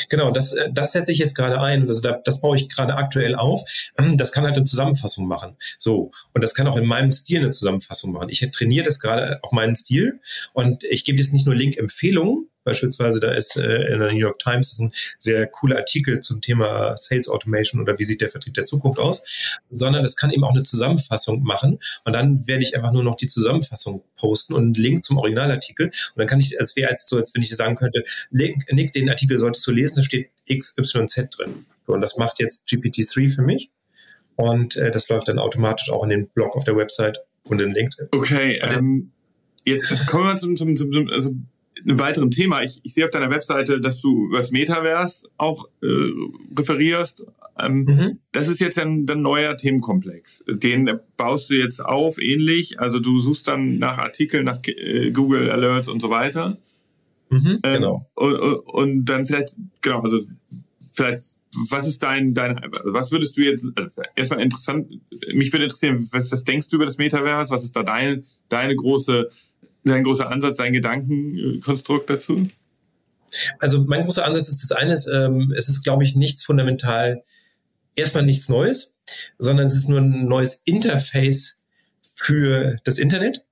Genau, 0.08 0.30
das, 0.30 0.54
äh, 0.54 0.70
das 0.72 0.92
setze 0.92 1.12
ich 1.12 1.18
jetzt 1.18 1.34
gerade 1.34 1.60
ein. 1.60 1.88
Also 1.88 2.02
das, 2.02 2.18
das 2.24 2.40
baue 2.40 2.56
ich 2.56 2.68
gerade 2.68 2.94
aktuell 2.94 3.34
auf. 3.34 3.62
Ähm, 3.98 4.16
das 4.16 4.32
kann 4.32 4.44
halt 4.44 4.56
eine 4.56 4.64
Zusammenfassung 4.64 5.26
machen. 5.26 5.56
So. 5.78 6.12
Und 6.32 6.44
das 6.44 6.54
kann 6.54 6.66
auch 6.66 6.76
in 6.76 6.86
meinem 6.86 7.12
Stil 7.12 7.40
eine 7.40 7.50
Zusammenfassung 7.50 8.12
machen. 8.12 8.28
Ich 8.28 8.48
trainiere 8.52 8.84
das 8.84 9.00
gerade 9.00 9.38
auf 9.42 9.52
meinen 9.52 9.76
Stil 9.76 10.20
und 10.52 10.84
ich 10.84 11.04
gebe 11.04 11.18
jetzt 11.18 11.32
nicht 11.32 11.46
nur 11.46 11.54
Link-Empfehlungen, 11.54 12.49
Beispielsweise, 12.64 13.20
da 13.20 13.32
ist 13.32 13.56
äh, 13.56 13.92
in 13.92 14.00
der 14.00 14.12
New 14.12 14.18
York 14.18 14.38
Times 14.38 14.72
ist 14.72 14.80
ein 14.80 14.92
sehr 15.18 15.46
cooler 15.46 15.76
Artikel 15.76 16.20
zum 16.20 16.40
Thema 16.40 16.96
Sales 16.96 17.28
Automation 17.28 17.80
oder 17.80 17.98
wie 17.98 18.04
sieht 18.04 18.20
der 18.20 18.28
Vertrieb 18.28 18.54
der 18.54 18.64
Zukunft 18.64 18.98
aus, 18.98 19.24
sondern 19.70 20.04
es 20.04 20.16
kann 20.16 20.30
eben 20.30 20.44
auch 20.44 20.52
eine 20.52 20.62
Zusammenfassung 20.62 21.42
machen 21.42 21.78
und 22.04 22.12
dann 22.12 22.46
werde 22.46 22.62
ich 22.62 22.76
einfach 22.76 22.92
nur 22.92 23.02
noch 23.02 23.16
die 23.16 23.28
Zusammenfassung 23.28 24.04
posten 24.16 24.54
und 24.54 24.62
einen 24.62 24.74
Link 24.74 25.02
zum 25.02 25.18
Originalartikel 25.18 25.86
und 25.86 26.16
dann 26.16 26.26
kann 26.26 26.40
ich, 26.40 26.56
es 26.58 26.76
wäre 26.76 26.90
als 26.90 27.08
so, 27.08 27.16
als 27.16 27.34
wenn 27.34 27.42
ich 27.42 27.54
sagen 27.54 27.76
könnte, 27.76 28.04
Link, 28.30 28.70
Nick, 28.70 28.92
den 28.92 29.08
Artikel 29.08 29.38
solltest 29.38 29.66
du 29.66 29.72
lesen, 29.72 29.96
da 29.96 30.02
steht 30.02 30.30
XYZ 30.48 31.28
drin. 31.30 31.66
Und 31.86 32.02
das 32.02 32.18
macht 32.18 32.38
jetzt 32.38 32.68
GPT-3 32.68 33.34
für 33.34 33.42
mich 33.42 33.70
und 34.36 34.76
äh, 34.76 34.90
das 34.90 35.08
läuft 35.08 35.28
dann 35.28 35.38
automatisch 35.38 35.90
auch 35.90 36.02
in 36.02 36.10
den 36.10 36.28
Blog 36.28 36.56
auf 36.56 36.64
der 36.64 36.76
Website 36.76 37.18
und 37.44 37.60
in 37.60 37.72
LinkedIn. 37.72 38.08
Okay, 38.12 38.60
ähm, 38.62 39.12
jetzt, 39.64 39.90
jetzt 39.90 40.06
kommen 40.06 40.24
wir 40.24 40.36
zum, 40.36 40.56
zum, 40.56 40.76
zum, 40.76 40.92
zum 40.92 41.08
also 41.08 41.34
einem 41.84 41.98
weiteren 41.98 42.30
Thema. 42.30 42.62
Ich, 42.62 42.80
ich 42.82 42.94
sehe 42.94 43.04
auf 43.04 43.10
deiner 43.10 43.30
Webseite, 43.30 43.80
dass 43.80 44.00
du 44.00 44.26
über 44.26 44.38
das 44.38 44.50
Metaverse 44.50 45.28
auch 45.36 45.68
äh, 45.82 45.86
referierst. 46.58 47.24
Ähm, 47.58 47.84
mhm. 47.84 48.18
Das 48.32 48.48
ist 48.48 48.60
jetzt 48.60 48.78
ein, 48.78 49.06
ein 49.08 49.22
neuer 49.22 49.56
Themenkomplex. 49.56 50.44
Den 50.48 50.90
baust 51.16 51.50
du 51.50 51.54
jetzt 51.54 51.84
auf, 51.84 52.20
ähnlich. 52.20 52.80
Also 52.80 53.00
du 53.00 53.18
suchst 53.18 53.48
dann 53.48 53.78
nach 53.78 53.98
Artikeln, 53.98 54.44
nach 54.44 54.60
äh, 54.66 55.10
Google 55.10 55.50
Alerts 55.50 55.88
und 55.88 56.00
so 56.00 56.10
weiter. 56.10 56.58
Mhm, 57.30 57.60
ähm, 57.62 57.74
genau. 57.74 58.10
Und, 58.14 58.34
und, 58.34 59.04
dann 59.04 59.26
vielleicht, 59.26 59.56
genau, 59.80 60.00
also 60.00 60.18
vielleicht, 60.92 61.22
was 61.70 61.86
ist 61.86 62.02
dein, 62.02 62.34
dein, 62.34 62.60
was 62.84 63.12
würdest 63.12 63.36
du 63.36 63.42
jetzt, 63.42 63.66
also 63.74 64.02
erstmal 64.16 64.40
interessant, 64.40 64.88
mich 65.32 65.52
würde 65.52 65.64
interessieren, 65.64 66.08
was, 66.12 66.30
was 66.30 66.44
denkst 66.44 66.68
du 66.68 66.76
über 66.76 66.86
das 66.86 66.98
Metaverse? 66.98 67.52
Was 67.52 67.64
ist 67.64 67.74
da 67.74 67.82
dein, 67.82 68.24
deine 68.48 68.74
große 68.74 69.28
dein 69.84 70.04
großer 70.04 70.30
Ansatz, 70.30 70.56
dein 70.56 70.72
Gedankenkonstrukt 70.72 72.10
dazu? 72.10 72.46
Also 73.58 73.84
mein 73.84 74.04
großer 74.04 74.24
Ansatz 74.24 74.48
ist 74.48 74.62
das 74.62 74.72
eine, 74.72 74.96
ähm, 75.12 75.54
es 75.56 75.68
ist, 75.68 75.82
glaube 75.82 76.04
ich, 76.04 76.16
nichts 76.16 76.44
fundamental, 76.44 77.22
erstmal 77.96 78.24
nichts 78.24 78.48
Neues, 78.48 78.98
sondern 79.38 79.66
es 79.66 79.74
ist 79.74 79.88
nur 79.88 80.00
ein 80.00 80.26
neues 80.26 80.62
Interface 80.64 81.62
für 82.14 82.76
das 82.84 82.98
Internet. 82.98 83.44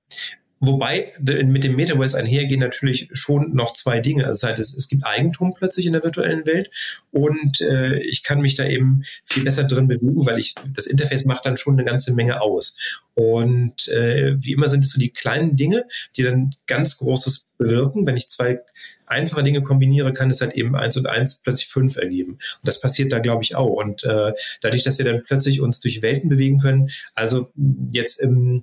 Wobei 0.59 1.13
mit 1.19 1.63
dem 1.63 1.75
Metaverse 1.75 2.17
einhergehen 2.17 2.59
natürlich 2.59 3.09
schon 3.13 3.53
noch 3.53 3.73
zwei 3.73 3.99
Dinge. 4.01 4.25
Also 4.25 4.47
es, 4.47 4.75
es 4.75 4.89
gibt 4.89 5.05
Eigentum 5.05 5.53
plötzlich 5.53 5.85
in 5.85 5.93
der 5.93 6.03
virtuellen 6.03 6.45
Welt 6.45 6.69
und 7.11 7.61
äh, 7.61 7.99
ich 7.99 8.23
kann 8.23 8.41
mich 8.41 8.55
da 8.55 8.65
eben 8.65 9.03
viel 9.25 9.43
besser 9.43 9.63
drin 9.63 9.87
bewegen, 9.87 10.25
weil 10.25 10.37
ich 10.37 10.55
das 10.73 10.87
Interface 10.87 11.25
macht 11.25 11.45
dann 11.45 11.55
schon 11.55 11.75
eine 11.75 11.85
ganze 11.85 12.13
Menge 12.13 12.41
aus. 12.41 12.75
Und 13.13 13.87
äh, 13.89 14.35
wie 14.39 14.51
immer 14.51 14.67
sind 14.67 14.83
es 14.83 14.91
so 14.91 14.99
die 14.99 15.11
kleinen 15.11 15.55
Dinge, 15.55 15.85
die 16.17 16.23
dann 16.23 16.51
ganz 16.67 16.97
Großes 16.97 17.51
bewirken. 17.57 18.05
Wenn 18.05 18.17
ich 18.17 18.29
zwei 18.29 18.59
einfache 19.05 19.43
Dinge 19.43 19.61
kombiniere, 19.61 20.13
kann 20.13 20.29
es 20.29 20.41
halt 20.41 20.53
eben 20.53 20.75
eins 20.75 20.95
und 20.97 21.07
eins 21.07 21.39
plötzlich 21.39 21.67
fünf 21.67 21.97
ergeben. 21.97 22.33
Und 22.33 22.39
das 22.63 22.79
passiert 22.79 23.11
da, 23.11 23.19
glaube 23.19 23.43
ich, 23.43 23.55
auch. 23.55 23.73
Und 23.73 24.03
äh, 24.03 24.33
dadurch, 24.61 24.83
dass 24.83 24.97
wir 24.97 25.05
dann 25.05 25.23
plötzlich 25.23 25.61
uns 25.61 25.79
durch 25.79 26.01
Welten 26.01 26.29
bewegen 26.29 26.59
können, 26.59 26.89
also 27.15 27.51
jetzt 27.91 28.21
im 28.21 28.61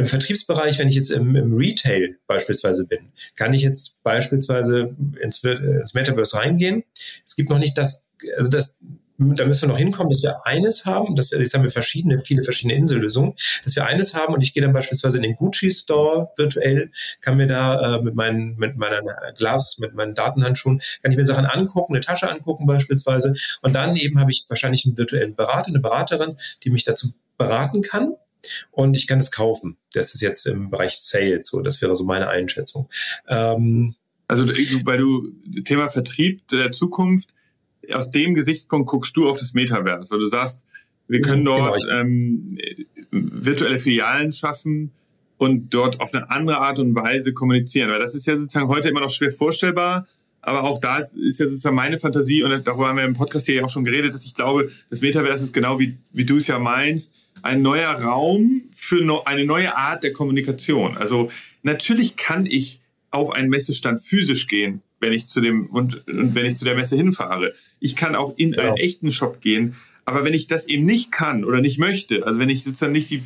im 0.00 0.06
Vertriebsbereich, 0.06 0.78
wenn 0.78 0.88
ich 0.88 0.94
jetzt 0.94 1.10
im, 1.10 1.36
im, 1.36 1.54
Retail 1.54 2.16
beispielsweise 2.26 2.86
bin, 2.86 3.12
kann 3.36 3.52
ich 3.52 3.62
jetzt 3.62 4.02
beispielsweise 4.02 4.96
ins, 5.20 5.44
ins 5.44 5.94
Metaverse 5.94 6.36
reingehen. 6.36 6.84
Es 7.24 7.36
gibt 7.36 7.50
noch 7.50 7.58
nicht 7.58 7.76
das, 7.76 8.08
also 8.36 8.50
das, 8.50 8.78
da 9.18 9.44
müssen 9.44 9.62
wir 9.62 9.68
noch 9.68 9.78
hinkommen, 9.78 10.10
dass 10.10 10.22
wir 10.22 10.46
eines 10.46 10.86
haben, 10.86 11.14
dass 11.16 11.30
wir, 11.30 11.38
jetzt 11.38 11.52
haben 11.52 11.64
wir 11.64 11.70
verschiedene, 11.70 12.18
viele 12.22 12.42
verschiedene 12.42 12.74
Insellösungen, 12.74 13.34
dass 13.62 13.76
wir 13.76 13.84
eines 13.84 14.14
haben 14.14 14.32
und 14.32 14.40
ich 14.40 14.54
gehe 14.54 14.62
dann 14.62 14.72
beispielsweise 14.72 15.18
in 15.18 15.22
den 15.22 15.36
Gucci 15.36 15.70
Store 15.70 16.30
virtuell, 16.36 16.90
kann 17.20 17.36
mir 17.36 17.46
da 17.46 17.96
äh, 17.96 18.02
mit 18.02 18.14
meinen, 18.14 18.56
mit 18.56 18.78
meiner 18.78 19.02
Gloves, 19.36 19.78
mit 19.78 19.94
meinen 19.94 20.14
Datenhandschuhen, 20.14 20.80
kann 21.02 21.12
ich 21.12 21.18
mir 21.18 21.26
Sachen 21.26 21.44
angucken, 21.44 21.94
eine 21.94 22.00
Tasche 22.00 22.30
angucken 22.30 22.66
beispielsweise 22.66 23.34
und 23.60 23.76
dann 23.76 23.94
eben 23.96 24.18
habe 24.18 24.30
ich 24.30 24.46
wahrscheinlich 24.48 24.86
einen 24.86 24.96
virtuellen 24.96 25.34
Berater, 25.34 25.68
eine 25.68 25.80
Beraterin, 25.80 26.38
die 26.64 26.70
mich 26.70 26.84
dazu 26.84 27.12
beraten 27.36 27.82
kann 27.82 28.14
und 28.70 28.96
ich 28.96 29.06
kann 29.06 29.18
es 29.18 29.30
kaufen. 29.30 29.76
Das 29.92 30.14
ist 30.14 30.20
jetzt 30.20 30.46
im 30.46 30.70
Bereich 30.70 30.98
Sales 30.98 31.48
so. 31.48 31.60
Das 31.62 31.80
wäre 31.82 31.94
so 31.94 32.04
meine 32.04 32.28
Einschätzung. 32.28 32.88
Ähm, 33.28 33.94
also, 34.28 34.44
weil 34.44 34.98
du 34.98 35.28
Thema 35.64 35.88
Vertrieb 35.88 36.46
der 36.48 36.70
Zukunft, 36.70 37.34
aus 37.92 38.10
dem 38.10 38.34
Gesichtspunkt 38.34 38.88
guckst 38.88 39.16
du 39.16 39.28
auf 39.28 39.38
das 39.38 39.54
Metaverse. 39.54 40.14
Also 40.14 40.18
du 40.18 40.26
sagst, 40.26 40.62
wir 41.08 41.20
können 41.20 41.44
genau, 41.44 41.58
dort 41.58 41.80
genau. 41.80 42.00
ähm, 42.00 42.58
virtuelle 43.10 43.78
Filialen 43.78 44.30
schaffen 44.30 44.92
und 45.38 45.74
dort 45.74 46.00
auf 46.00 46.14
eine 46.14 46.30
andere 46.30 46.58
Art 46.58 46.78
und 46.78 46.94
Weise 46.94 47.32
kommunizieren. 47.32 47.90
Weil 47.90 47.98
das 47.98 48.14
ist 48.14 48.26
ja 48.26 48.38
sozusagen 48.38 48.68
heute 48.68 48.88
immer 48.88 49.00
noch 49.00 49.10
schwer 49.10 49.32
vorstellbar. 49.32 50.06
Aber 50.42 50.64
auch 50.64 50.78
da 50.78 50.98
ist, 50.98 51.14
ist 51.14 51.40
ja 51.40 51.46
sozusagen 51.46 51.76
meine 51.76 51.98
Fantasie, 51.98 52.42
und 52.42 52.66
darüber 52.66 52.88
haben 52.88 52.96
wir 52.96 53.04
im 53.04 53.14
Podcast 53.14 53.46
hier 53.46 53.56
ja 53.56 53.64
auch 53.64 53.70
schon 53.70 53.84
geredet, 53.84 54.14
dass 54.14 54.24
ich 54.24 54.34
glaube, 54.34 54.70
das 54.88 55.00
Metaverse 55.00 55.44
ist 55.44 55.52
genau 55.52 55.78
wie, 55.78 55.98
wie 56.12 56.24
du 56.24 56.36
es 56.36 56.46
ja 56.46 56.58
meinst, 56.58 57.14
ein 57.42 57.62
neuer 57.62 57.90
Raum 57.90 58.62
für 58.74 59.04
no, 59.04 59.22
eine 59.24 59.44
neue 59.44 59.76
Art 59.76 60.02
der 60.02 60.12
Kommunikation. 60.12 60.96
Also 60.96 61.30
natürlich 61.62 62.16
kann 62.16 62.46
ich 62.46 62.80
auf 63.10 63.32
einen 63.32 63.48
Messestand 63.50 64.02
physisch 64.02 64.46
gehen, 64.46 64.82
wenn 65.00 65.12
ich 65.12 65.26
zu 65.26 65.40
dem 65.40 65.66
und, 65.66 66.06
und 66.08 66.34
wenn 66.34 66.46
ich 66.46 66.56
zu 66.56 66.64
der 66.64 66.74
Messe 66.74 66.96
hinfahre. 66.96 67.52
Ich 67.80 67.96
kann 67.96 68.14
auch 68.14 68.36
in 68.36 68.52
ja. 68.52 68.68
einen 68.68 68.76
echten 68.76 69.10
Shop 69.10 69.40
gehen, 69.40 69.74
aber 70.04 70.24
wenn 70.24 70.34
ich 70.34 70.46
das 70.46 70.66
eben 70.66 70.84
nicht 70.84 71.12
kann 71.12 71.44
oder 71.44 71.60
nicht 71.60 71.78
möchte, 71.78 72.26
also 72.26 72.38
wenn 72.38 72.50
ich 72.50 72.64
sozusagen 72.64 72.92
nicht 72.92 73.10
die 73.10 73.22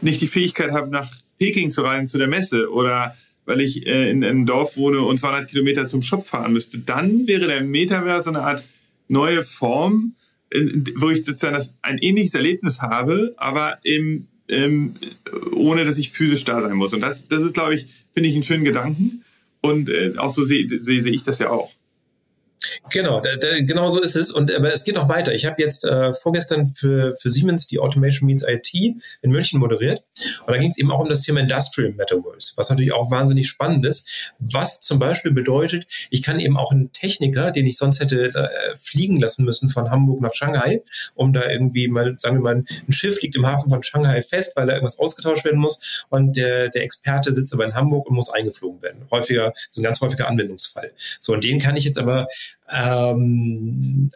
nicht 0.00 0.20
die 0.20 0.26
Fähigkeit 0.26 0.72
habe, 0.72 0.90
nach 0.90 1.10
Peking 1.38 1.70
zu 1.70 1.82
reisen 1.82 2.06
zu 2.06 2.18
der 2.18 2.28
Messe 2.28 2.70
oder 2.70 3.14
weil 3.46 3.60
ich 3.60 3.86
äh, 3.86 4.10
in 4.10 4.24
einem 4.24 4.46
Dorf 4.46 4.76
wohne 4.76 5.00
und 5.00 5.18
200 5.18 5.48
Kilometer 5.48 5.86
zum 5.86 6.02
Shop 6.02 6.26
fahren 6.26 6.52
müsste, 6.52 6.78
dann 6.78 7.26
wäre 7.26 7.46
der 7.46 7.62
Metaverse 7.62 8.30
eine 8.30 8.40
Art 8.40 8.64
neue 9.08 9.42
Form, 9.42 10.14
wo 10.96 11.10
ich 11.10 11.24
sozusagen 11.24 11.54
das, 11.54 11.74
ein 11.82 11.98
ähnliches 11.98 12.34
Erlebnis 12.34 12.80
habe, 12.80 13.34
aber 13.36 13.78
im, 13.82 14.28
ähm, 14.48 14.94
ohne 15.52 15.84
dass 15.84 15.98
ich 15.98 16.10
physisch 16.10 16.44
da 16.44 16.60
sein 16.60 16.74
muss. 16.74 16.94
Und 16.94 17.00
das, 17.00 17.28
das 17.28 17.42
ist, 17.42 17.54
glaube 17.54 17.74
ich, 17.74 17.86
finde 18.12 18.28
ich 18.28 18.34
einen 18.34 18.44
schönen 18.44 18.64
Gedanken. 18.64 19.24
Und 19.60 19.88
äh, 19.88 20.12
auch 20.18 20.30
so 20.30 20.42
sehe 20.42 20.68
seh, 20.68 21.00
seh 21.00 21.10
ich 21.10 21.22
das 21.22 21.38
ja 21.38 21.50
auch. 21.50 21.72
Genau, 22.90 23.20
da, 23.20 23.36
da, 23.36 23.60
genau 23.60 23.88
so 23.88 24.00
ist 24.00 24.16
es. 24.16 24.30
Und 24.30 24.52
aber 24.54 24.72
es 24.72 24.84
geht 24.84 24.94
noch 24.94 25.08
weiter. 25.08 25.34
Ich 25.34 25.46
habe 25.46 25.60
jetzt 25.60 25.84
äh, 25.84 26.14
vorgestern 26.14 26.74
für, 26.76 27.16
für 27.20 27.30
Siemens 27.30 27.66
die 27.66 27.78
Automation 27.78 28.26
Means 28.26 28.46
IT 28.46 28.72
in 28.74 29.30
München 29.30 29.60
moderiert. 29.60 30.04
Und 30.46 30.54
da 30.54 30.58
ging 30.58 30.70
es 30.70 30.78
eben 30.78 30.90
auch 30.90 31.00
um 31.00 31.08
das 31.08 31.22
Thema 31.22 31.40
Industrial 31.40 31.92
Metaverse, 31.92 32.54
was 32.56 32.70
natürlich 32.70 32.92
auch 32.92 33.10
wahnsinnig 33.10 33.48
spannend 33.48 33.84
ist. 33.86 34.08
Was 34.38 34.80
zum 34.80 34.98
Beispiel 34.98 35.32
bedeutet, 35.32 35.86
ich 36.10 36.22
kann 36.22 36.40
eben 36.40 36.56
auch 36.56 36.72
einen 36.72 36.92
Techniker, 36.92 37.50
den 37.50 37.66
ich 37.66 37.78
sonst 37.78 38.00
hätte 38.00 38.30
äh, 38.34 38.76
fliegen 38.76 39.18
lassen 39.20 39.44
müssen 39.44 39.70
von 39.70 39.90
Hamburg 39.90 40.20
nach 40.20 40.34
Shanghai, 40.34 40.82
um 41.14 41.32
da 41.32 41.48
irgendwie 41.48 41.88
mal, 41.88 42.16
sagen 42.18 42.36
wir 42.36 42.42
mal, 42.42 42.64
ein 42.86 42.92
Schiff 42.92 43.20
liegt 43.22 43.36
im 43.36 43.46
Hafen 43.46 43.70
von 43.70 43.82
Shanghai 43.82 44.22
fest, 44.22 44.56
weil 44.56 44.66
da 44.66 44.74
irgendwas 44.74 44.98
ausgetauscht 44.98 45.44
werden 45.44 45.60
muss. 45.60 46.04
Und 46.10 46.36
der, 46.36 46.68
der 46.68 46.82
Experte 46.82 47.34
sitzt 47.34 47.52
aber 47.54 47.64
in 47.64 47.74
Hamburg 47.74 48.08
und 48.08 48.14
muss 48.14 48.30
eingeflogen 48.30 48.82
werden. 48.82 49.06
Häufiger, 49.10 49.50
das 49.50 49.68
ist 49.72 49.78
ein 49.78 49.82
ganz 49.82 50.00
häufiger 50.00 50.28
Anwendungsfall. 50.28 50.92
So, 51.20 51.32
und 51.32 51.44
den 51.44 51.58
kann 51.58 51.76
ich 51.76 51.84
jetzt 51.84 51.98
aber 51.98 52.26
ähm, 52.70 54.10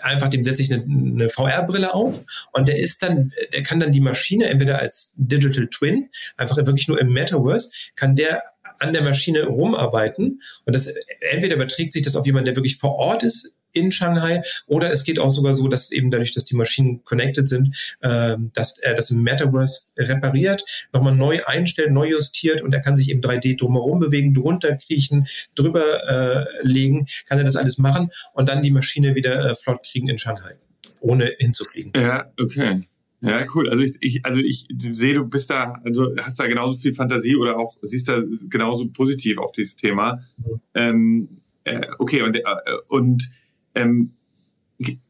einfach 0.00 0.28
dem 0.28 0.44
setze 0.44 0.62
ich 0.62 0.72
eine, 0.72 0.82
eine 0.84 1.30
VR-Brille 1.30 1.94
auf 1.94 2.22
und 2.52 2.68
der 2.68 2.78
ist 2.78 3.02
dann, 3.02 3.32
der 3.52 3.62
kann 3.62 3.80
dann 3.80 3.92
die 3.92 4.00
Maschine 4.00 4.46
entweder 4.46 4.78
als 4.78 5.14
Digital 5.16 5.68
Twin, 5.68 6.10
einfach 6.36 6.56
wirklich 6.56 6.88
nur 6.88 7.00
im 7.00 7.12
Metaverse, 7.12 7.70
kann 7.94 8.16
der 8.16 8.42
an 8.78 8.92
der 8.92 9.02
Maschine 9.02 9.44
rumarbeiten 9.44 10.42
und 10.66 10.74
das 10.74 10.92
entweder 11.32 11.56
überträgt 11.56 11.94
sich 11.94 12.02
das 12.02 12.16
auf 12.16 12.26
jemanden, 12.26 12.46
der 12.46 12.56
wirklich 12.56 12.76
vor 12.76 12.96
Ort 12.96 13.22
ist 13.22 13.55
in 13.76 13.92
Shanghai 13.92 14.42
oder 14.66 14.90
es 14.92 15.04
geht 15.04 15.18
auch 15.18 15.30
sogar 15.30 15.54
so, 15.54 15.68
dass 15.68 15.90
eben 15.90 16.10
dadurch, 16.10 16.32
dass 16.32 16.44
die 16.44 16.56
Maschinen 16.56 17.04
connected 17.04 17.48
sind, 17.48 17.76
äh, 18.00 18.36
dass 18.54 18.78
er 18.78 18.94
das 18.94 19.10
im 19.10 19.22
Metaverse 19.22 19.86
repariert, 19.96 20.64
nochmal 20.92 21.14
neu 21.14 21.40
einstellt, 21.46 21.92
neu 21.92 22.10
justiert 22.10 22.62
und 22.62 22.72
er 22.72 22.80
kann 22.80 22.96
sich 22.96 23.10
eben 23.10 23.20
3D 23.20 23.58
drumherum 23.58 24.00
bewegen, 24.00 24.34
drunter 24.34 24.76
kriechen, 24.76 25.26
drüber 25.54 25.84
äh, 26.08 26.44
legen, 26.62 27.06
kann 27.28 27.38
er 27.38 27.44
das 27.44 27.56
alles 27.56 27.78
machen 27.78 28.10
und 28.32 28.48
dann 28.48 28.62
die 28.62 28.70
Maschine 28.70 29.14
wieder 29.14 29.50
äh, 29.50 29.54
flott 29.54 29.84
kriegen 29.84 30.08
in 30.08 30.18
Shanghai, 30.18 30.56
ohne 31.00 31.32
hinzufliegen. 31.38 31.92
Ja, 31.96 32.26
okay. 32.40 32.80
Ja, 33.22 33.44
cool. 33.54 33.68
Also 33.70 33.82
ich, 33.82 33.96
ich, 34.00 34.24
also 34.24 34.40
ich 34.40 34.66
sehe, 34.78 35.14
du 35.14 35.24
bist 35.24 35.50
da, 35.50 35.80
also 35.84 36.14
hast 36.20 36.38
da 36.38 36.46
genauso 36.46 36.78
viel 36.78 36.94
Fantasie 36.94 37.36
oder 37.36 37.58
auch 37.58 37.76
siehst 37.82 38.08
da 38.08 38.22
genauso 38.48 38.88
positiv 38.88 39.38
auf 39.38 39.52
dieses 39.52 39.76
Thema. 39.76 40.20
Mhm. 40.36 40.60
Ähm, 40.74 41.28
äh, 41.64 41.86
okay, 41.98 42.22
und, 42.22 42.36
äh, 42.36 42.42
und 42.88 43.30
ähm, 43.76 44.12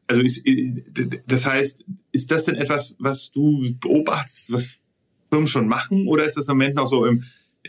also 0.07 0.21
ist, 0.21 0.45
äh, 0.45 0.83
das 1.27 1.45
heißt, 1.45 1.85
ist 2.11 2.31
das 2.31 2.45
denn 2.45 2.55
etwas, 2.55 2.95
was 2.99 3.31
du 3.31 3.75
beobachtest, 3.79 4.51
was 4.51 4.79
Firmen 5.29 5.47
schon 5.47 5.67
machen, 5.67 6.07
oder 6.07 6.25
ist 6.25 6.37
das 6.37 6.47
im 6.47 6.57
Moment 6.57 6.75
noch 6.75 6.87
so 6.87 7.05
im, 7.05 7.23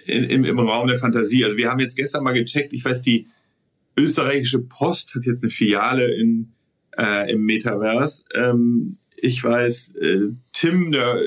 im, 0.07 0.45
im 0.45 0.59
Raum 0.59 0.87
der 0.87 0.99
Fantasie? 0.99 1.45
Also 1.45 1.57
wir 1.57 1.71
haben 1.71 1.81
jetzt 1.81 1.97
gestern 1.97 2.23
mal 2.23 2.33
gecheckt, 2.33 2.73
ich 2.73 2.85
weiß, 2.85 3.03
die 3.03 3.27
österreichische 3.99 4.61
Post 4.61 5.15
hat 5.15 5.27
jetzt 5.27 5.43
eine 5.43 5.51
Filiale 5.51 6.15
in, 6.15 6.53
äh, 6.97 7.33
im 7.33 7.45
Metaverse. 7.45 8.25
Ähm, 8.35 8.97
ich 9.17 9.43
weiß, 9.43 9.95
äh, 9.97 10.29
Tim, 10.53 10.93
der, 10.93 11.21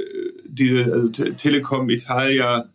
die 0.46 0.78
also 0.78 1.10
Telekom 1.10 1.90
Italia, 1.90 2.70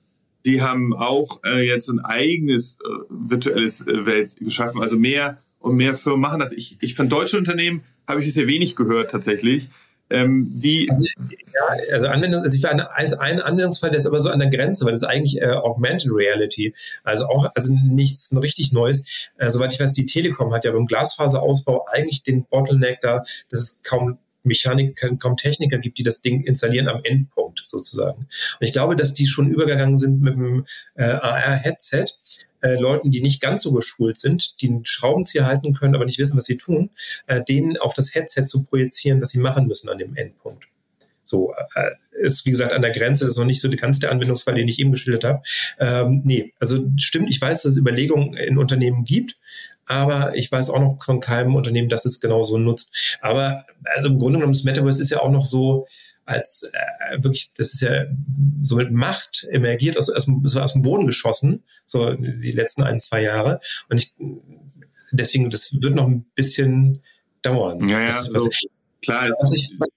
die 0.44 0.60
haben 0.60 0.94
auch 0.94 1.40
äh, 1.44 1.66
jetzt 1.66 1.88
ein 1.88 2.00
eigenes 2.00 2.76
äh, 2.76 2.88
virtuelles 3.08 3.86
äh, 3.86 4.04
Welt 4.04 4.36
geschaffen. 4.38 4.82
Also 4.82 4.98
mehr 4.98 5.38
und 5.66 5.76
mehr 5.76 5.94
Firmen 5.94 6.20
machen 6.20 6.40
das. 6.40 6.52
Ich, 6.52 6.76
ich 6.80 6.94
von 6.94 7.08
deutschen 7.08 7.38
Unternehmen 7.38 7.82
habe 8.06 8.20
ich 8.20 8.28
es 8.28 8.34
sehr 8.34 8.46
wenig 8.46 8.76
gehört 8.76 9.10
tatsächlich. 9.10 9.68
Ähm, 10.08 10.52
wie 10.54 10.88
also, 10.88 11.04
ja, 11.18 11.92
also 11.92 12.06
Anwendungs, 12.06 12.44
also 12.44 12.68
eine, 12.68 12.94
also 12.94 13.18
ein 13.18 13.40
Anwendungsfall, 13.40 13.90
der 13.90 13.98
ist 13.98 14.06
aber 14.06 14.20
so 14.20 14.30
an 14.30 14.38
der 14.38 14.50
Grenze, 14.50 14.84
weil 14.84 14.92
das 14.92 15.02
ist 15.02 15.08
eigentlich 15.08 15.42
äh, 15.42 15.48
Augmented 15.48 16.12
Reality, 16.12 16.74
also 17.02 17.26
auch 17.26 17.50
also 17.56 17.74
nichts 17.74 18.30
ein 18.30 18.38
richtig 18.38 18.72
Neues. 18.72 19.04
Äh, 19.36 19.50
soweit 19.50 19.72
ich 19.72 19.80
weiß, 19.80 19.94
die 19.94 20.06
Telekom 20.06 20.54
hat 20.54 20.64
ja 20.64 20.70
beim 20.70 20.86
Glasfaserausbau 20.86 21.86
eigentlich 21.90 22.22
den 22.22 22.44
Bottleneck 22.44 23.00
da, 23.00 23.24
dass 23.50 23.60
es 23.60 23.82
kaum 23.82 24.18
Mechaniker, 24.44 25.16
kaum 25.16 25.36
Techniker 25.36 25.78
gibt, 25.78 25.98
die 25.98 26.04
das 26.04 26.22
Ding 26.22 26.42
installieren 26.44 26.86
am 26.88 27.00
Endpunkt 27.02 27.62
sozusagen. 27.64 28.28
Und 28.60 28.66
ich 28.66 28.72
glaube, 28.72 28.94
dass 28.94 29.12
die 29.12 29.26
schon 29.26 29.50
übergegangen 29.50 29.98
sind 29.98 30.20
mit 30.22 30.34
dem 30.34 30.66
äh, 30.94 31.04
AR-Headset. 31.04 32.06
Äh, 32.60 32.74
Leuten, 32.74 33.10
die 33.10 33.22
nicht 33.22 33.40
ganz 33.40 33.62
so 33.62 33.72
geschult 33.72 34.18
sind, 34.18 34.60
die 34.60 34.68
einen 34.68 34.86
Schraubenzieher 34.86 35.46
halten 35.46 35.74
können, 35.74 35.94
aber 35.94 36.04
nicht 36.04 36.18
wissen, 36.18 36.36
was 36.36 36.44
sie 36.44 36.56
tun, 36.56 36.90
äh, 37.26 37.42
denen 37.44 37.76
auf 37.76 37.94
das 37.94 38.14
Headset 38.14 38.46
zu 38.46 38.64
projizieren, 38.64 39.20
was 39.20 39.30
sie 39.30 39.40
machen 39.40 39.66
müssen 39.66 39.88
an 39.88 39.98
dem 39.98 40.16
Endpunkt. 40.16 40.64
So, 41.22 41.52
äh, 41.74 41.90
ist 42.12 42.46
wie 42.46 42.50
gesagt 42.50 42.72
an 42.72 42.82
der 42.82 42.92
Grenze, 42.92 43.24
das 43.24 43.34
ist 43.34 43.38
noch 43.38 43.46
nicht 43.46 43.60
so 43.60 43.68
ganz 43.70 43.98
der 43.98 44.10
Anwendungsfall, 44.10 44.54
den 44.54 44.68
ich 44.68 44.78
eben 44.78 44.92
geschildert 44.92 45.24
habe. 45.24 45.42
Ähm, 45.78 46.22
nee, 46.24 46.52
also 46.60 46.86
stimmt, 46.96 47.28
ich 47.28 47.40
weiß, 47.40 47.62
dass 47.62 47.72
es 47.72 47.78
Überlegungen 47.78 48.34
in 48.34 48.58
Unternehmen 48.58 49.04
gibt, 49.04 49.36
aber 49.86 50.36
ich 50.36 50.50
weiß 50.50 50.70
auch 50.70 50.80
noch 50.80 51.04
von 51.04 51.20
keinem 51.20 51.54
Unternehmen, 51.54 51.88
dass 51.88 52.04
es 52.04 52.20
genauso 52.20 52.58
nutzt. 52.58 53.18
Aber 53.20 53.64
also 53.84 54.08
im 54.08 54.18
Grunde 54.18 54.38
genommen, 54.38 54.54
das 54.54 54.64
Metaverse 54.64 55.02
ist 55.02 55.10
ja 55.10 55.20
auch 55.20 55.30
noch 55.30 55.46
so, 55.46 55.86
als 56.26 56.70
äh, 56.72 57.22
wirklich, 57.22 57.52
das 57.56 57.72
ist 57.72 57.80
ja 57.80 58.04
so 58.62 58.76
mit 58.76 58.92
Macht 58.92 59.46
emergiert, 59.50 59.96
aus, 59.96 60.10
aus, 60.10 60.28
aus 60.56 60.72
dem 60.72 60.82
Boden 60.82 61.06
geschossen, 61.06 61.62
so 61.86 62.12
die 62.14 62.52
letzten 62.52 62.82
ein, 62.82 63.00
zwei 63.00 63.22
Jahre. 63.22 63.60
Und 63.88 64.02
ich, 64.02 64.12
deswegen, 65.12 65.50
das 65.50 65.80
wird 65.80 65.94
noch 65.94 66.06
ein 66.06 66.26
bisschen 66.34 67.02
dauern. 67.42 67.88
Ja, 67.88 68.00
ja, 68.00 68.06
das, 68.08 68.26
so, 68.26 68.50
ich, 68.50 68.68
klar. 69.02 69.30
Was 69.30 69.54
ich, 69.54 69.76
was 69.78 69.88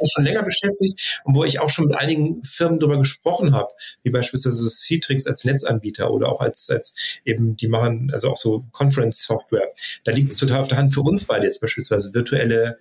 mich 0.00 0.12
schon 0.14 0.24
länger 0.24 0.42
beschäftigt 0.42 1.20
und 1.24 1.34
wo 1.34 1.44
ich 1.44 1.60
auch 1.60 1.68
schon 1.68 1.86
mit 1.86 1.98
einigen 1.98 2.42
Firmen 2.44 2.80
darüber 2.80 2.98
gesprochen 2.98 3.54
habe, 3.54 3.68
wie 4.02 4.10
beispielsweise 4.10 4.66
Citrix 4.70 5.26
als 5.26 5.44
Netzanbieter 5.44 6.10
oder 6.10 6.30
auch 6.30 6.40
als, 6.40 6.70
als 6.70 6.96
eben, 7.26 7.56
die 7.56 7.68
machen 7.68 8.10
also 8.10 8.30
auch 8.30 8.38
so 8.38 8.64
Conference-Software. 8.72 9.72
Da 10.04 10.12
liegt 10.12 10.30
es 10.30 10.38
total 10.38 10.62
auf 10.62 10.68
der 10.68 10.78
Hand 10.78 10.94
für 10.94 11.02
uns 11.02 11.24
beide 11.24 11.44
jetzt 11.44 11.60
beispielsweise 11.60 12.14
virtuelle 12.14 12.78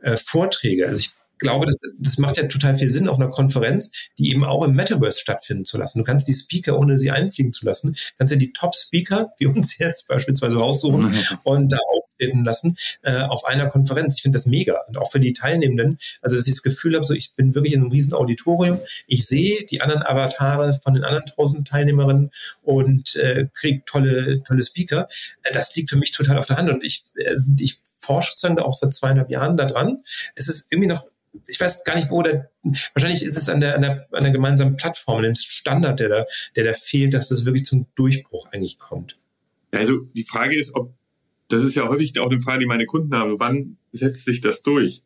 äh, 0.00 0.16
Vorträge. 0.16 0.88
Also 0.88 0.98
ich 0.98 1.12
glaube, 1.42 1.66
das, 1.66 1.76
das 1.98 2.18
macht 2.18 2.38
ja 2.38 2.46
total 2.46 2.74
viel 2.74 2.88
Sinn 2.88 3.08
auf 3.08 3.18
einer 3.18 3.30
Konferenz, 3.30 3.92
die 4.18 4.30
eben 4.30 4.44
auch 4.44 4.64
im 4.64 4.74
Metaverse 4.74 5.20
stattfinden 5.20 5.64
zu 5.64 5.76
lassen. 5.76 5.98
Du 5.98 6.04
kannst 6.04 6.26
die 6.28 6.34
Speaker, 6.34 6.78
ohne 6.78 6.98
sie 6.98 7.10
einfliegen 7.10 7.52
zu 7.52 7.66
lassen, 7.66 7.96
kannst 8.18 8.32
ja 8.32 8.38
die 8.38 8.52
Top-Speaker, 8.52 9.32
wie 9.38 9.46
uns 9.46 9.76
jetzt 9.78 10.08
beispielsweise 10.08 10.56
raussuchen 10.56 11.10
mhm. 11.10 11.18
und 11.44 11.72
da 11.72 11.78
auftreten 11.78 12.44
lassen 12.44 12.76
äh, 13.02 13.22
auf 13.22 13.44
einer 13.44 13.68
Konferenz. 13.68 14.16
Ich 14.16 14.22
finde 14.22 14.36
das 14.36 14.46
mega 14.46 14.80
und 14.88 14.96
auch 14.96 15.10
für 15.10 15.20
die 15.20 15.32
Teilnehmenden. 15.32 15.98
Also, 16.20 16.36
dass 16.36 16.46
ich 16.46 16.54
das 16.54 16.62
Gefühl 16.62 16.94
habe, 16.94 17.04
so 17.04 17.14
ich 17.14 17.34
bin 17.36 17.54
wirklich 17.54 17.74
in 17.74 17.80
einem 17.80 17.90
riesen 17.90 18.14
Auditorium. 18.14 18.80
Ich 19.06 19.26
sehe 19.26 19.64
die 19.66 19.80
anderen 19.80 20.02
Avatare 20.02 20.78
von 20.82 20.94
den 20.94 21.04
anderen 21.04 21.26
tausend 21.26 21.68
Teilnehmerinnen 21.68 22.30
und 22.62 23.16
äh, 23.16 23.48
kriege 23.54 23.82
tolle, 23.84 24.42
tolle 24.44 24.62
Speaker. 24.62 25.08
Äh, 25.42 25.52
das 25.52 25.74
liegt 25.76 25.90
für 25.90 25.96
mich 25.96 26.12
total 26.12 26.38
auf 26.38 26.46
der 26.46 26.56
Hand 26.56 26.70
und 26.70 26.84
ich, 26.84 27.04
äh, 27.16 27.34
ich 27.58 27.80
forsche 27.98 28.30
sozusagen 28.30 28.58
auch 28.58 28.74
seit 28.74 28.94
zweieinhalb 28.94 29.30
Jahren 29.30 29.56
daran. 29.56 30.02
Es 30.34 30.48
ist 30.48 30.70
irgendwie 30.70 30.88
noch 30.88 31.11
ich 31.46 31.60
weiß 31.60 31.84
gar 31.84 31.96
nicht, 31.96 32.10
wo 32.10 32.22
der, 32.22 32.50
wahrscheinlich 32.62 33.22
ist 33.22 33.36
es 33.36 33.48
an 33.48 33.60
der, 33.60 33.76
an 33.76 33.82
der, 33.82 34.08
an 34.12 34.22
der 34.22 34.32
gemeinsamen 34.32 34.76
Plattform, 34.76 35.22
dem 35.22 35.34
Standard, 35.34 36.00
der 36.00 36.08
da, 36.08 36.26
der 36.56 36.64
da 36.64 36.74
fehlt, 36.74 37.14
dass 37.14 37.28
das 37.28 37.44
wirklich 37.44 37.64
zum 37.64 37.86
Durchbruch 37.94 38.48
eigentlich 38.52 38.78
kommt. 38.78 39.18
Also 39.70 40.00
die 40.14 40.24
Frage 40.24 40.56
ist, 40.56 40.74
ob, 40.74 40.94
das 41.48 41.64
ist 41.64 41.74
ja 41.74 41.88
häufig 41.88 42.18
auch 42.20 42.30
eine 42.30 42.40
Frage, 42.40 42.60
die 42.60 42.66
meine 42.66 42.86
Kunden 42.86 43.14
haben, 43.14 43.40
wann 43.40 43.78
setzt 43.90 44.24
sich 44.24 44.40
das 44.40 44.62
durch? 44.62 45.02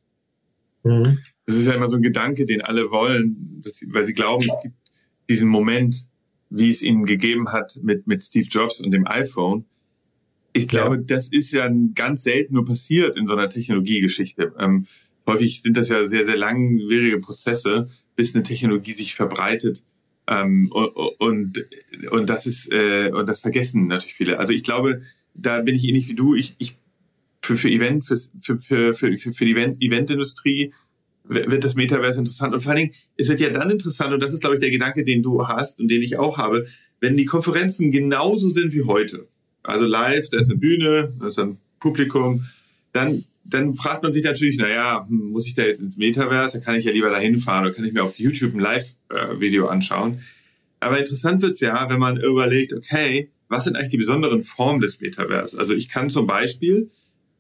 Mhm. 0.83 1.19
Das 1.47 1.57
ist 1.57 1.67
ja 1.67 1.75
immer 1.75 1.89
so 1.89 1.97
ein 1.97 2.03
Gedanke, 2.03 2.45
den 2.45 2.63
alle 2.63 2.91
wollen, 2.91 3.61
dass, 3.63 3.85
weil 3.89 4.05
sie 4.05 4.13
glauben, 4.13 4.45
es 4.45 4.57
gibt 4.63 4.75
diesen 5.29 5.49
Moment, 5.49 6.09
wie 6.51 6.71
es 6.71 6.83
ihnen 6.83 7.05
gegeben 7.05 7.53
hat 7.53 7.79
mit, 7.83 8.07
mit 8.07 8.25
Steve 8.25 8.47
Jobs 8.49 8.81
und 8.81 8.91
dem 8.91 9.07
iPhone. 9.07 9.65
Ich 10.53 10.69
glaube, 10.69 10.97
ja. 10.97 11.03
das 11.03 11.29
ist 11.29 11.53
ja 11.53 11.71
ganz 11.95 12.23
selten 12.23 12.55
nur 12.55 12.65
passiert 12.65 13.17
in 13.17 13.27
so 13.27 13.35
einer 13.35 13.49
Technologiegeschichte. 13.49 14.55
Ähm, 14.59 14.87
häufig 15.27 15.63
sind 15.63 15.77
das 15.77 15.89
ja 15.89 16.05
sehr, 16.05 16.25
sehr 16.25 16.37
langwierige 16.37 17.19
Prozesse, 17.19 17.89
bis 18.15 18.35
eine 18.35 18.45
Technologie 18.45 18.93
sich 18.93 19.15
verbreitet. 19.15 19.85
Ähm, 20.29 20.71
und, 21.19 21.65
und 22.11 22.27
das 22.29 22.47
ist, 22.47 22.73
äh, 22.73 23.11
und 23.13 23.27
das 23.27 23.41
vergessen 23.41 23.87
natürlich 23.87 24.15
viele. 24.15 24.39
Also 24.39 24.53
ich 24.53 24.63
glaube, 24.63 25.03
da 25.35 25.61
bin 25.61 25.75
ich 25.75 25.85
ähnlich 25.85 26.09
wie 26.09 26.15
du. 26.15 26.35
Ich, 26.35 26.55
ich 26.59 26.77
für, 27.43 27.57
für 27.57 27.71
Event, 27.71 28.05
für, 28.05 28.17
für, 28.59 28.95
für, 28.95 29.17
für, 29.17 29.45
die 29.45 29.53
Event, 29.53 29.81
Eventindustrie 29.81 30.73
wird 31.29 31.65
das 31.65 31.75
Metaverse 31.75 32.19
interessant. 32.19 32.55
Und 32.55 32.61
vor 32.61 32.73
allen 32.73 32.83
Dingen, 32.83 32.95
es 33.17 33.29
wird 33.29 33.41
ja 33.41 33.51
dann 33.51 33.71
interessant, 33.71 34.13
und 34.13 34.21
das 34.21 34.33
ist, 34.33 34.41
glaube 34.41 34.57
ich, 34.57 34.61
der 34.61 34.71
Gedanke, 34.71 35.05
den 35.05 35.23
du 35.23 35.47
hast 35.47 35.81
und 35.81 35.89
den 35.89 36.03
ich 36.03 36.19
auch 36.19 36.39
habe, 36.39 36.67
wenn 37.01 37.17
die 37.17 37.25
Konferenzen 37.25 37.91
genauso 37.91 38.49
sind 38.49 38.73
wie 38.73 38.83
heute. 38.83 39.27
Also 39.63 39.85
live, 39.85 40.29
da 40.31 40.39
ist 40.39 40.51
eine 40.51 40.59
Bühne, 40.59 41.13
da 41.19 41.29
ist 41.29 41.39
ein 41.39 41.59
Publikum, 41.81 42.45
dann 42.93 43.23
dann 43.49 43.75
fragt 43.75 44.03
man 44.03 44.13
sich 44.13 44.25
natürlich, 44.25 44.57
naja, 44.57 45.07
hm, 45.09 45.31
muss 45.31 45.47
ich 45.47 45.55
da 45.55 45.63
jetzt 45.63 45.81
ins 45.81 45.97
Metaverse? 45.97 46.59
Da 46.59 46.65
kann 46.65 46.77
ich 46.77 46.85
ja 46.85 46.93
lieber 46.93 47.11
dahin 47.11 47.39
fahren 47.39 47.65
oder 47.65 47.75
kann 47.75 47.85
ich 47.85 47.93
mir 47.93 48.03
auf 48.03 48.19
YouTube 48.19 48.55
ein 48.55 48.61
Live-Video 48.61 49.67
anschauen. 49.67 50.21
Aber 50.81 50.99
interessant 50.99 51.43
wird's 51.43 51.61
ja, 51.61 51.89
wenn 51.89 51.99
man 51.99 52.21
überlegt, 52.21 52.73
okay, 52.73 53.31
was 53.49 53.65
sind 53.65 53.77
eigentlich 53.77 53.93
die 53.93 53.99
besonderen 53.99 54.43
Formen 54.43 54.81
des 54.81 55.01
Metaverse? 55.01 55.59
Also 55.59 55.75
ich 55.75 55.89
kann 55.89 56.11
zum 56.11 56.27
Beispiel, 56.27 56.91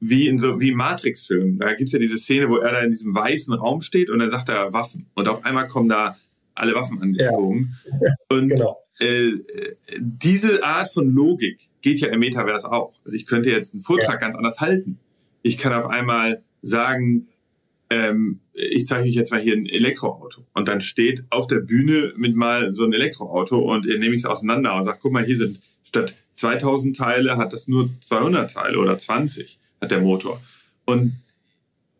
wie 0.00 0.28
in 0.28 0.38
so 0.38 0.60
wie 0.60 0.72
Matrix-Filmen, 0.72 1.58
da 1.58 1.72
gibt's 1.74 1.92
ja 1.92 1.98
diese 1.98 2.18
Szene, 2.18 2.48
wo 2.48 2.56
er 2.58 2.72
da 2.72 2.80
in 2.80 2.90
diesem 2.90 3.14
weißen 3.14 3.54
Raum 3.54 3.80
steht 3.80 4.08
und 4.08 4.20
dann 4.20 4.30
sagt 4.30 4.48
er 4.48 4.72
Waffen. 4.72 5.06
Und 5.14 5.28
auf 5.28 5.44
einmal 5.44 5.68
kommen 5.68 5.88
da 5.88 6.16
alle 6.54 6.74
Waffen 6.74 7.00
angeflogen. 7.02 7.74
Ja. 7.84 8.14
Und 8.36 8.48
genau. 8.48 8.78
äh, 8.98 9.32
diese 9.98 10.64
Art 10.64 10.90
von 10.90 11.10
Logik 11.10 11.68
geht 11.82 12.00
ja 12.00 12.08
im 12.08 12.20
Metaverse 12.20 12.70
auch. 12.70 12.94
Also 13.04 13.14
ich 13.14 13.26
könnte 13.26 13.50
jetzt 13.50 13.74
einen 13.74 13.82
Vortrag 13.82 14.14
ja. 14.14 14.20
ganz 14.20 14.36
anders 14.36 14.60
halten 14.60 14.98
ich 15.46 15.58
kann 15.58 15.72
auf 15.72 15.86
einmal 15.86 16.42
sagen, 16.62 17.28
ähm, 17.88 18.40
ich 18.52 18.86
zeige 18.88 19.08
euch 19.08 19.14
jetzt 19.14 19.30
mal 19.30 19.40
hier 19.40 19.54
ein 19.54 19.66
Elektroauto. 19.66 20.44
Und 20.54 20.66
dann 20.66 20.80
steht 20.80 21.24
auf 21.30 21.46
der 21.46 21.60
Bühne 21.60 22.12
mit 22.16 22.34
mal 22.34 22.74
so 22.74 22.84
ein 22.84 22.92
Elektroauto 22.92 23.58
und 23.58 23.86
nehme 23.86 24.14
ich 24.14 24.22
es 24.22 24.26
auseinander 24.26 24.74
und 24.74 24.82
sage, 24.82 24.98
guck 25.00 25.12
mal, 25.12 25.24
hier 25.24 25.36
sind 25.36 25.60
statt 25.84 26.16
2000 26.32 26.96
Teile 26.96 27.36
hat 27.36 27.52
das 27.52 27.68
nur 27.68 27.90
200 28.00 28.50
Teile 28.50 28.78
oder 28.78 28.98
20 28.98 29.58
hat 29.80 29.92
der 29.92 30.00
Motor. 30.00 30.42
Und, 30.84 31.14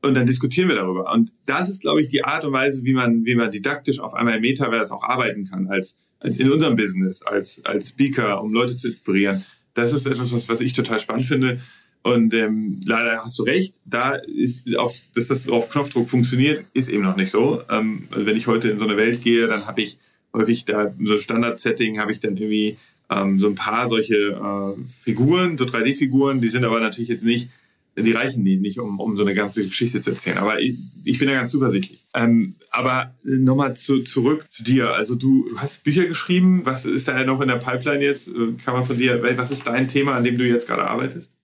und 0.02 0.14
dann 0.14 0.26
diskutieren 0.26 0.68
wir 0.68 0.76
darüber. 0.76 1.12
Und 1.12 1.30
das 1.46 1.68
ist, 1.68 1.82
glaube 1.82 2.02
ich, 2.02 2.08
die 2.08 2.24
Art 2.24 2.44
und 2.44 2.52
Weise, 2.52 2.84
wie 2.84 2.94
man, 2.94 3.24
wie 3.24 3.36
man 3.36 3.52
didaktisch 3.52 4.00
auf 4.00 4.14
einmal 4.14 4.34
im 4.34 4.40
Metaverse 4.40 4.92
auch 4.92 5.04
arbeiten 5.04 5.44
kann, 5.44 5.68
als, 5.68 5.96
als 6.18 6.36
in 6.36 6.50
unserem 6.50 6.74
Business, 6.74 7.22
als, 7.22 7.64
als 7.64 7.90
Speaker, 7.90 8.42
um 8.42 8.52
Leute 8.52 8.74
zu 8.74 8.88
inspirieren. 8.88 9.44
Das 9.74 9.92
ist 9.92 10.06
etwas, 10.06 10.32
was, 10.32 10.48
was 10.48 10.60
ich 10.60 10.72
total 10.72 10.98
spannend 10.98 11.26
finde. 11.26 11.60
Und 12.06 12.34
ähm, 12.34 12.80
leider 12.86 13.24
hast 13.24 13.36
du 13.36 13.42
recht, 13.42 13.80
da 13.84 14.12
ist, 14.14 14.76
auf, 14.76 14.94
dass 15.16 15.26
das 15.26 15.48
auf 15.48 15.68
Knopfdruck 15.68 16.08
funktioniert, 16.08 16.64
ist 16.72 16.88
eben 16.88 17.02
noch 17.02 17.16
nicht 17.16 17.32
so. 17.32 17.62
Ähm, 17.68 18.06
also 18.12 18.26
wenn 18.26 18.36
ich 18.36 18.46
heute 18.46 18.68
in 18.68 18.78
so 18.78 18.84
eine 18.84 18.96
Welt 18.96 19.22
gehe, 19.22 19.48
dann 19.48 19.66
habe 19.66 19.82
ich 19.82 19.98
häufig 20.32 20.64
da 20.64 20.94
so 21.02 21.18
Standard-Setting, 21.18 21.98
habe 21.98 22.12
ich 22.12 22.20
dann 22.20 22.36
irgendwie 22.36 22.76
ähm, 23.10 23.40
so 23.40 23.48
ein 23.48 23.56
paar 23.56 23.88
solche 23.88 24.14
äh, 24.14 24.80
Figuren, 25.02 25.58
so 25.58 25.64
3D-Figuren, 25.64 26.40
die 26.40 26.48
sind 26.48 26.64
aber 26.64 26.78
natürlich 26.78 27.08
jetzt 27.08 27.24
nicht 27.24 27.48
die 27.98 28.12
reichen 28.12 28.42
nie, 28.42 28.58
nicht, 28.58 28.78
um, 28.78 29.00
um 29.00 29.16
so 29.16 29.22
eine 29.22 29.34
ganze 29.34 29.64
Geschichte 29.66 30.00
zu 30.00 30.10
erzählen. 30.10 30.36
Aber 30.36 30.60
ich, 30.60 30.76
ich 31.04 31.18
bin 31.18 31.28
da 31.28 31.34
ganz 31.34 31.50
zuversichtlich. 31.50 32.04
Ähm, 32.12 32.54
aber 32.70 33.14
nochmal 33.22 33.74
zu, 33.74 34.02
zurück 34.02 34.44
zu 34.50 34.62
dir. 34.62 34.90
Also 34.90 35.14
du 35.14 35.48
hast 35.56 35.82
Bücher 35.82 36.04
geschrieben. 36.04 36.60
Was 36.64 36.84
ist 36.84 37.08
da 37.08 37.24
noch 37.24 37.40
in 37.40 37.48
der 37.48 37.56
Pipeline 37.56 38.04
jetzt? 38.04 38.30
Kann 38.62 38.74
man 38.74 38.84
von 38.84 38.98
dir, 38.98 39.22
was 39.38 39.50
ist 39.50 39.66
dein 39.66 39.88
Thema, 39.88 40.14
an 40.14 40.24
dem 40.24 40.36
du 40.36 40.46
jetzt 40.46 40.66
gerade 40.66 40.84
arbeitest? 40.84 41.35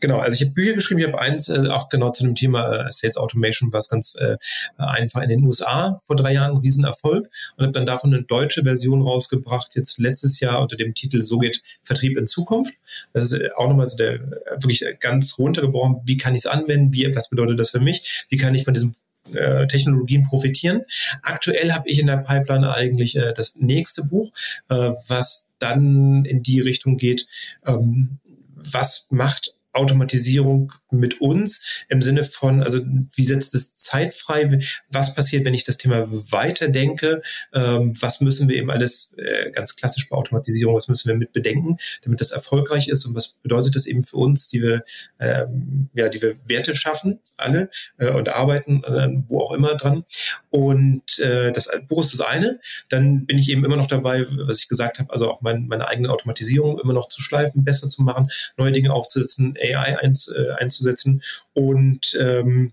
Genau, 0.00 0.18
also 0.18 0.34
ich 0.34 0.42
habe 0.42 0.52
Bücher 0.52 0.74
geschrieben, 0.74 1.00
ich 1.00 1.06
habe 1.06 1.20
eins 1.20 1.48
äh, 1.48 1.68
auch 1.68 1.88
genau 1.88 2.10
zu 2.10 2.24
dem 2.24 2.34
Thema 2.34 2.86
äh, 2.86 2.92
Sales 2.92 3.16
Automation, 3.16 3.72
was 3.72 3.88
ganz 3.88 4.14
äh, 4.16 4.36
einfach 4.76 5.22
in 5.22 5.28
den 5.28 5.42
USA 5.44 6.00
vor 6.06 6.16
drei 6.16 6.32
Jahren 6.32 6.52
ein 6.52 6.58
Riesenerfolg 6.58 7.28
und 7.56 7.64
habe 7.64 7.72
dann 7.72 7.86
davon 7.86 8.12
eine 8.12 8.22
deutsche 8.22 8.62
Version 8.64 9.02
rausgebracht, 9.02 9.74
jetzt 9.74 9.98
letztes 9.98 10.40
Jahr 10.40 10.60
unter 10.60 10.76
dem 10.76 10.94
Titel 10.94 11.22
So 11.22 11.38
geht 11.38 11.62
Vertrieb 11.82 12.16
in 12.16 12.26
Zukunft. 12.26 12.74
Das 13.12 13.32
ist 13.32 13.40
äh, 13.40 13.50
auch 13.56 13.68
nochmal 13.68 13.86
so 13.86 13.96
der 13.96 14.14
äh, 14.14 14.20
wirklich 14.60 14.84
ganz 15.00 15.38
runtergebrochen, 15.38 16.00
wie 16.04 16.16
kann 16.16 16.34
ich 16.34 16.40
es 16.40 16.46
anwenden, 16.46 16.92
wie, 16.92 17.14
was 17.14 17.30
bedeutet 17.30 17.58
das 17.58 17.70
für 17.70 17.80
mich, 17.80 18.26
wie 18.28 18.36
kann 18.36 18.54
ich 18.54 18.64
von 18.64 18.74
diesem 18.74 18.94
äh, 19.32 19.66
Technologien 19.66 20.24
profitieren. 20.24 20.82
Aktuell 21.22 21.72
habe 21.72 21.88
ich 21.88 21.98
in 21.98 22.06
der 22.06 22.18
Pipeline 22.18 22.72
eigentlich 22.72 23.16
äh, 23.16 23.32
das 23.32 23.56
nächste 23.56 24.04
Buch, 24.04 24.32
äh, 24.68 24.92
was 25.06 25.54
dann 25.58 26.24
in 26.24 26.42
die 26.42 26.60
Richtung 26.60 26.96
geht, 26.96 27.26
ähm, 27.66 28.18
was 28.54 29.08
macht 29.10 29.54
Automatisierung 29.72 30.72
mit 30.90 31.20
uns 31.20 31.64
im 31.88 32.02
Sinne 32.02 32.22
von, 32.22 32.62
also 32.62 32.80
wie 33.14 33.24
setzt 33.24 33.54
es 33.54 33.74
Zeit 33.74 34.14
frei? 34.14 34.60
Was 34.90 35.14
passiert, 35.14 35.44
wenn 35.44 35.54
ich 35.54 35.64
das 35.64 35.78
Thema 35.78 36.06
weiterdenke? 36.30 37.22
Ähm, 37.52 37.94
was 38.00 38.20
müssen 38.20 38.48
wir 38.48 38.56
eben 38.56 38.70
alles 38.70 39.14
äh, 39.16 39.50
ganz 39.50 39.76
klassisch 39.76 40.08
bei 40.08 40.16
Automatisierung, 40.16 40.74
was 40.74 40.88
müssen 40.88 41.08
wir 41.08 41.16
mit 41.16 41.32
bedenken, 41.32 41.78
damit 42.02 42.20
das 42.20 42.30
erfolgreich 42.30 42.88
ist? 42.88 43.04
Und 43.04 43.14
was 43.14 43.28
bedeutet 43.42 43.76
das 43.76 43.86
eben 43.86 44.04
für 44.04 44.16
uns, 44.16 44.48
die 44.48 44.62
wir, 44.62 44.84
ähm, 45.20 45.88
ja, 45.94 46.08
die 46.08 46.22
wir 46.22 46.36
Werte 46.46 46.74
schaffen, 46.74 47.20
alle 47.36 47.70
äh, 47.98 48.10
und 48.10 48.28
arbeiten, 48.28 48.82
äh, 48.84 49.08
wo 49.28 49.40
auch 49.40 49.52
immer 49.52 49.76
dran? 49.76 50.04
Und 50.50 51.18
äh, 51.18 51.52
das 51.52 51.68
Buch 51.88 52.00
ist 52.00 52.12
das 52.12 52.20
eine. 52.20 52.60
Dann 52.88 53.26
bin 53.26 53.38
ich 53.38 53.50
eben 53.50 53.64
immer 53.64 53.76
noch 53.76 53.88
dabei, 53.88 54.26
was 54.46 54.60
ich 54.60 54.68
gesagt 54.68 54.98
habe, 54.98 55.12
also 55.12 55.30
auch 55.30 55.40
mein, 55.40 55.66
meine 55.66 55.88
eigene 55.88 56.10
Automatisierung 56.10 56.78
immer 56.78 56.92
noch 56.92 57.08
zu 57.08 57.22
schleifen, 57.22 57.64
besser 57.64 57.88
zu 57.88 58.02
machen, 58.02 58.30
neue 58.56 58.72
Dinge 58.72 58.92
aufzusetzen, 58.92 59.56
AI 59.60 59.98
einz, 59.98 60.28
äh, 60.28 60.52
einzusetzen. 60.78 61.22
Und 61.52 62.16
ähm, 62.20 62.72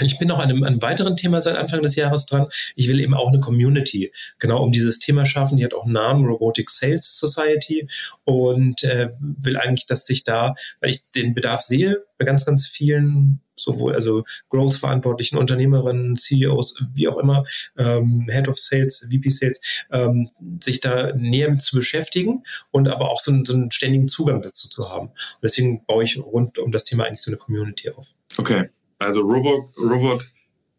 ich 0.00 0.18
bin 0.18 0.28
noch 0.28 0.38
an 0.38 0.50
einem, 0.50 0.64
einem, 0.64 0.82
weiteren 0.82 1.16
Thema 1.16 1.40
seit 1.40 1.56
Anfang 1.56 1.82
des 1.82 1.96
Jahres 1.96 2.26
dran. 2.26 2.48
Ich 2.76 2.88
will 2.88 3.00
eben 3.00 3.14
auch 3.14 3.28
eine 3.28 3.40
Community 3.40 4.12
genau 4.38 4.62
um 4.62 4.72
dieses 4.72 4.98
Thema 4.98 5.26
schaffen. 5.26 5.56
Die 5.56 5.64
hat 5.64 5.74
auch 5.74 5.84
einen 5.84 5.92
Namen, 5.92 6.26
Robotic 6.26 6.70
Sales 6.70 7.18
Society 7.18 7.88
und 8.24 8.82
äh, 8.84 9.10
will 9.20 9.56
eigentlich, 9.56 9.86
dass 9.86 10.06
sich 10.06 10.24
da, 10.24 10.54
weil 10.80 10.90
ich 10.90 11.10
den 11.12 11.34
Bedarf 11.34 11.62
sehe, 11.62 12.04
bei 12.18 12.24
ganz, 12.24 12.44
ganz 12.44 12.66
vielen 12.66 13.40
sowohl 13.54 13.94
also 13.94 14.24
Growth-verantwortlichen 14.48 15.36
Unternehmerinnen, 15.36 16.16
CEOs, 16.16 16.82
wie 16.94 17.08
auch 17.08 17.18
immer, 17.18 17.44
ähm, 17.76 18.26
Head 18.30 18.48
of 18.48 18.58
Sales, 18.58 19.06
VP 19.10 19.28
Sales, 19.30 19.60
ähm, 19.90 20.30
sich 20.60 20.80
da 20.80 21.12
näher 21.14 21.50
mit 21.50 21.62
zu 21.62 21.76
beschäftigen 21.76 22.44
und 22.70 22.88
aber 22.88 23.10
auch 23.10 23.20
so 23.20 23.30
einen, 23.32 23.44
so 23.44 23.54
einen 23.54 23.70
ständigen 23.70 24.08
Zugang 24.08 24.42
dazu 24.42 24.68
zu 24.68 24.88
haben. 24.88 25.08
Und 25.08 25.42
deswegen 25.42 25.84
baue 25.84 26.04
ich 26.04 26.18
rund 26.18 26.58
um 26.58 26.72
das 26.72 26.84
Thema 26.84 27.04
eigentlich 27.04 27.22
so 27.22 27.30
eine 27.30 27.38
Community 27.38 27.90
auf. 27.90 28.06
Okay, 28.38 28.70
also 29.02 29.22
Robot, 29.22 29.64
Robot, 29.78 30.22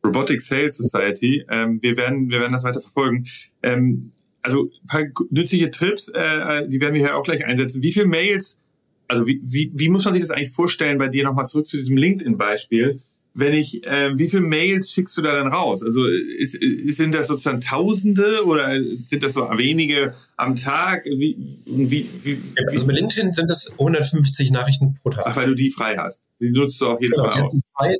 Robotic 0.05 0.41
Sales 0.41 0.77
Society. 0.77 1.45
Ähm, 1.49 1.81
wir 1.81 1.97
werden, 1.97 2.29
wir 2.29 2.39
werden 2.39 2.53
das 2.53 2.63
weiter 2.63 2.81
verfolgen. 2.81 3.25
Ähm, 3.61 4.11
also 4.41 4.63
ein 4.63 4.87
paar 4.87 5.03
nützliche 5.29 5.71
Tipps, 5.71 6.09
äh, 6.09 6.67
die 6.67 6.81
werden 6.81 6.93
wir 6.93 7.01
hier 7.01 7.15
auch 7.15 7.23
gleich 7.23 7.45
einsetzen. 7.45 7.81
Wie 7.81 7.93
viele 7.93 8.07
Mails 8.07 8.57
also 9.07 9.27
wie, 9.27 9.39
wie, 9.43 9.71
wie 9.75 9.89
muss 9.89 10.05
man 10.05 10.13
sich 10.13 10.23
das 10.23 10.31
eigentlich 10.31 10.51
vorstellen 10.51 10.97
bei 10.97 11.07
dir 11.07 11.23
nochmal 11.23 11.45
zurück 11.45 11.67
zu 11.67 11.77
diesem 11.77 11.97
LinkedIn-Beispiel? 11.97 12.99
Wenn 13.35 13.53
ich, 13.53 13.85
äh, 13.87 14.15
wie 14.15 14.29
viele 14.29 14.43
Mails 14.43 14.91
schickst 14.91 15.17
du 15.17 15.23
da 15.23 15.33
dann 15.33 15.51
raus? 15.51 15.81
Also 15.81 16.05
ist, 16.05 16.53
ist, 16.53 16.97
sind 16.97 17.15
das 17.15 17.27
sozusagen 17.27 17.61
Tausende 17.61 18.45
oder 18.45 18.79
sind 18.79 19.23
das 19.23 19.33
so 19.33 19.41
wenige 19.57 20.13
am 20.37 20.55
Tag? 20.55 21.05
Wie, 21.05 21.35
wie, 21.65 22.07
wie, 22.23 22.39
also 22.71 22.85
bei 22.85 22.93
LinkedIn 22.93 23.33
sind 23.33 23.49
das 23.49 23.71
150 23.71 24.51
Nachrichten 24.51 24.99
pro 25.01 25.09
Tag. 25.09 25.23
Ach, 25.25 25.35
weil 25.35 25.47
du 25.47 25.55
die 25.55 25.71
frei 25.71 25.97
hast. 25.97 26.29
Die 26.41 26.51
nutzt 26.51 26.79
du 26.79 26.87
auch 26.87 27.01
jedes 27.01 27.17
genau, 27.17 27.29
Mal 27.29 27.41
aus. 27.41 27.59
Frei, 27.75 27.95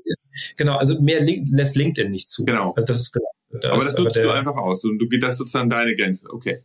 genau, 0.55 0.77
also 0.77 1.01
mehr 1.01 1.19
lässt 1.21 1.75
LinkedIn 1.75 2.11
nicht 2.11 2.29
zu. 2.29 2.45
Genau. 2.45 2.73
Also 2.73 2.85
das 2.85 3.01
ist 3.01 3.11
genau. 3.13 3.25
Das 3.61 3.71
aber 3.71 3.83
das 3.83 3.97
nutzt 3.97 3.99
aber 3.99 4.09
der, 4.09 4.23
du 4.23 4.31
einfach 4.31 4.55
aus 4.55 4.83
und 4.83 4.99
du 4.99 5.07
geht 5.07 5.23
das 5.23 5.37
sozusagen 5.37 5.69
deine 5.69 5.95
Grenze. 5.95 6.27
Okay. 6.31 6.59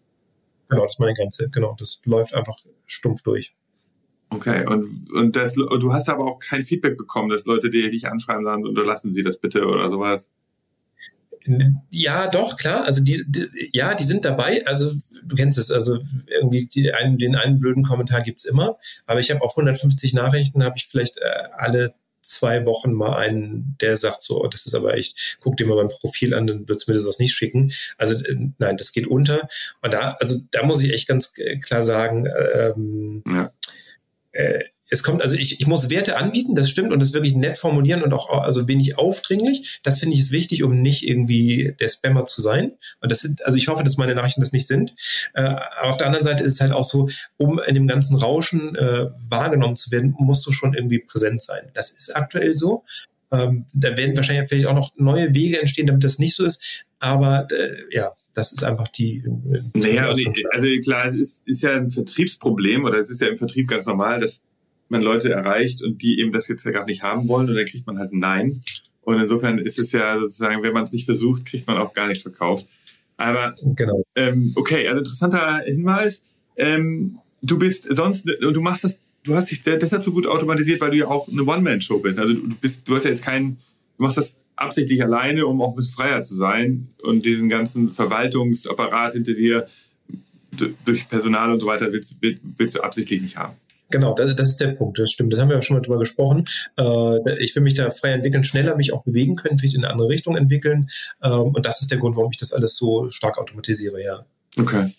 Genau, 0.69 0.85
das 0.85 0.95
ist 0.95 1.01
meine 1.01 1.15
Grenze. 1.15 1.49
Genau, 1.49 1.75
das 1.79 2.03
läuft 2.05 2.35
einfach 2.35 2.59
stumpf 2.87 3.23
durch. 3.23 3.55
Okay, 4.31 4.67
und, 4.67 5.11
und, 5.13 5.37
das, 5.37 5.57
und 5.57 5.81
du 5.83 5.93
hast 5.93 6.09
aber 6.09 6.27
auch 6.27 6.39
kein 6.39 6.65
Feedback 6.65 6.99
bekommen, 6.99 7.31
dass 7.31 7.47
Leute 7.47 7.71
dir 7.71 7.91
dich 7.91 8.09
anschreiben 8.09 8.45
sagen, 8.45 8.67
unterlassen 8.67 9.13
Sie 9.13 9.23
das 9.23 9.39
bitte 9.39 9.67
oder 9.67 9.89
sowas. 9.89 10.31
Ja, 11.91 12.29
doch, 12.29 12.59
klar. 12.59 12.85
Also 12.85 13.03
die, 13.03 13.23
die, 13.27 13.71
ja, 13.73 13.95
die 13.95 14.05
sind 14.05 14.27
dabei. 14.27 14.67
Also 14.67 14.93
du 15.23 15.35
kennst 15.35 15.57
es, 15.57 15.71
also 15.71 16.01
irgendwie 16.27 16.67
die, 16.67 16.93
einen, 16.93 17.17
den 17.17 17.37
einen 17.37 17.59
blöden 17.59 17.85
Kommentar 17.85 18.21
gibt's 18.21 18.45
immer. 18.45 18.79
Aber 19.07 19.21
ich 19.21 19.31
habe 19.31 19.41
auf 19.41 19.53
150 19.53 20.13
Nachrichten, 20.13 20.63
habe 20.63 20.77
ich 20.77 20.87
vielleicht 20.87 21.17
äh, 21.19 21.49
alle 21.57 21.95
zwei 22.21 22.67
Wochen 22.67 22.93
mal 22.93 23.17
einen, 23.17 23.77
der 23.81 23.97
sagt 23.97 24.23
so, 24.23 24.45
oh, 24.45 24.49
das 24.49 24.67
ist 24.67 24.75
aber 24.75 24.95
echt, 24.95 25.39
guck 25.41 25.57
dir 25.57 25.67
mal 25.67 25.77
mein 25.77 25.89
Profil 25.89 26.35
an, 26.35 26.47
dann 26.47 26.69
wird's 26.69 26.87
mir 26.87 26.93
das 26.93 27.07
was 27.07 27.19
nicht 27.19 27.33
schicken. 27.33 27.73
Also 27.97 28.23
äh, 28.23 28.37
nein, 28.59 28.77
das 28.77 28.93
geht 28.93 29.07
unter. 29.07 29.49
Und 29.81 29.95
da, 29.95 30.17
also 30.21 30.39
da 30.51 30.65
muss 30.65 30.83
ich 30.83 30.93
echt 30.93 31.09
ganz 31.09 31.33
äh, 31.39 31.59
klar 31.59 31.83
sagen, 31.83 32.27
ähm, 32.55 33.23
ja 33.27 33.53
äh, 34.39 34.65
es 34.91 35.03
kommt, 35.03 35.21
also 35.21 35.35
ich, 35.35 35.61
ich 35.61 35.67
muss 35.67 35.91
Werte 35.91 36.17
anbieten, 36.17 36.55
das 36.55 36.71
stimmt, 36.71 36.93
und 36.93 37.01
das 37.01 37.13
wirklich 37.13 37.35
nett 37.35 37.59
formulieren 37.59 38.03
und 38.03 38.13
auch 38.15 38.31
also 38.43 38.67
wenig 38.69 38.97
aufdringlich. 38.97 39.81
Das 39.83 39.99
finde 39.99 40.15
ich 40.15 40.21
ist 40.21 40.33
wichtig, 40.33 40.63
um 40.63 40.81
nicht 40.81 41.07
irgendwie 41.07 41.75
der 41.79 41.91
Spammer 41.91 42.25
zu 42.25 42.41
sein. 42.41 42.73
Und 43.01 43.13
das 43.13 43.21
sind, 43.21 43.45
also 43.45 43.59
ich 43.59 43.69
hoffe, 43.69 43.85
dass 43.85 43.99
meine 43.99 44.15
Nachrichten 44.15 44.41
das 44.41 44.53
nicht 44.53 44.67
sind. 44.67 44.95
Äh, 45.35 45.43
aber 45.43 45.91
auf 45.91 45.99
der 45.99 46.07
anderen 46.07 46.25
Seite 46.25 46.43
ist 46.43 46.55
es 46.55 46.61
halt 46.61 46.73
auch 46.73 46.85
so, 46.85 47.11
um 47.37 47.61
in 47.67 47.75
dem 47.75 47.87
ganzen 47.87 48.17
Rauschen 48.17 48.77
äh, 48.77 49.11
wahrgenommen 49.29 49.77
zu 49.77 49.91
werden, 49.91 50.15
musst 50.19 50.47
du 50.47 50.53
schon 50.53 50.73
irgendwie 50.73 51.01
präsent 51.01 51.43
sein. 51.43 51.71
Das 51.75 51.91
ist 51.91 52.17
aktuell 52.17 52.55
so. 52.55 52.85
Ähm, 53.31 53.67
da 53.75 53.95
werden 53.97 54.17
wahrscheinlich 54.17 54.49
vielleicht 54.49 54.69
auch 54.69 54.75
noch 54.75 54.93
neue 54.97 55.35
Wege 55.35 55.61
entstehen, 55.61 55.87
damit 55.87 56.03
das 56.03 56.19
nicht 56.19 56.35
so 56.35 56.47
ist. 56.47 56.63
Aber 56.99 57.47
äh, 57.53 57.95
ja, 57.95 58.13
das 58.39 58.53
ist 58.53 58.63
einfach 58.63 58.89
die. 58.89 59.25
die 59.25 59.79
naja, 59.81 60.07
also, 60.07 60.31
also 60.53 60.69
klar, 60.79 61.07
es 61.07 61.15
ist, 61.15 61.49
ist 61.49 61.63
ja 61.63 61.75
ein 61.75 61.91
Vertriebsproblem 61.91 62.85
oder 62.85 62.99
es 62.99 63.11
ist 63.11 63.21
ja 63.21 63.27
im 63.27 63.37
Vertrieb 63.37 63.67
ganz 63.67 63.87
normal, 63.87 64.21
dass 64.21 64.43
man 64.89 65.03
Leute 65.03 65.31
erreicht 65.33 65.83
und 65.83 66.01
die 66.01 66.21
eben 66.21 66.31
das 66.31 66.47
jetzt 66.47 66.65
ja 66.65 66.71
gar 66.71 66.87
nicht 66.87 67.03
haben 67.03 67.29
wollen 67.29 67.49
und 67.49 67.57
dann 67.57 67.67
kriegt 67.67 67.87
man 67.87 67.99
halt 67.99 68.13
ein 68.13 68.21
Nein. 68.21 68.61
Und 69.01 69.19
insofern 69.19 69.59
ist 69.59 69.79
es 69.79 69.91
ja 69.91 70.19
sozusagen, 70.19 70.63
wenn 70.63 70.73
man 70.73 70.85
es 70.85 70.93
nicht 70.93 71.05
versucht, 71.05 71.47
kriegt 71.47 71.67
man 71.67 71.79
auch 71.79 71.95
gar 71.95 72.07
nichts 72.07 72.23
verkauft. 72.23 72.67
Aber 73.17 73.55
genau. 73.75 74.05
ähm, 74.15 74.53
okay, 74.55 74.87
also 74.87 74.99
interessanter 74.99 75.63
Hinweis. 75.65 76.23
Ähm, 76.57 77.19
du 77.43 77.59
bist 77.59 77.89
sonst 77.91 78.31
und 78.31 78.55
du 78.55 78.61
machst 78.61 78.85
das, 78.85 78.99
du 79.25 79.35
hast 79.35 79.51
dich 79.51 79.63
deshalb 79.63 80.05
so 80.05 80.13
gut 80.13 80.29
automatisiert, 80.29 80.81
weil 80.81 80.93
du 80.93 80.99
ja 80.99 81.09
auch 81.09 81.29
eine 81.29 81.43
One-Man-Show 81.43 81.99
bist. 81.99 82.21
Also 82.21 82.35
du 82.35 82.55
bist, 82.61 82.87
du 82.87 82.95
hast 82.95 83.03
ja 83.03 83.11
jetzt 83.11 83.25
keinen, 83.25 83.59
du 83.97 84.05
machst 84.05 84.17
das 84.17 84.37
absichtlich 84.59 85.03
alleine, 85.03 85.47
um 85.47 85.63
auch 85.63 85.71
ein 85.71 85.77
bisschen 85.77 85.95
freier 85.95 86.23
zu 86.23 86.35
sein 86.35 86.89
und 87.03 87.25
diesen 87.25 87.49
ganzen 87.49 87.93
Verwaltungsapparat 87.93 89.15
hinter 89.15 89.35
dir 89.35 89.67
durch 90.85 91.09
Personal 91.09 91.53
und 91.53 91.61
so 91.61 91.67
weiter 91.67 91.93
willst, 91.93 92.17
willst 92.57 92.75
du 92.75 92.81
absichtlich 92.81 93.23
nicht 93.23 93.37
haben. 93.37 93.55
Genau, 93.91 94.15
das, 94.15 94.37
das, 94.37 94.51
ist 94.51 94.61
der 94.61 94.73
Punkt, 94.73 94.99
das 94.99 95.11
stimmt. 95.11 95.33
Das 95.33 95.41
haben 95.41 95.49
wir 95.49 95.59
auch 95.59 95.63
schon 95.63 95.77
mal 95.77 95.83
drüber 95.83 95.99
gesprochen. 95.99 96.45
Äh, 96.79 97.43
ich 97.43 97.55
will 97.55 97.63
mich 97.63 97.75
da 97.75 97.91
frei 97.91 98.11
entwickeln, 98.11 98.45
schneller 98.45 98.77
mich 98.77 98.93
auch 98.93 99.03
bewegen 99.03 99.37
können, 99.37 99.59
vielleicht 99.59 99.77
in 99.77 99.85
eine 99.85 99.93
andere 99.93 100.09
Richtung 100.09 100.37
entwickeln. 100.37 100.91
Ähm, 101.23 101.55
und 101.55 101.65
das 101.65 101.81
ist 101.81 101.91
der 101.91 101.99
Grund, 101.99 102.17
warum 102.17 102.31
ich 102.31 102.37
das 102.37 102.53
alles 102.53 102.77
so 102.77 103.11
stark 103.11 103.39
automatisiere, 103.39 104.03
ja. 104.03 104.27
Okay. 104.59 104.91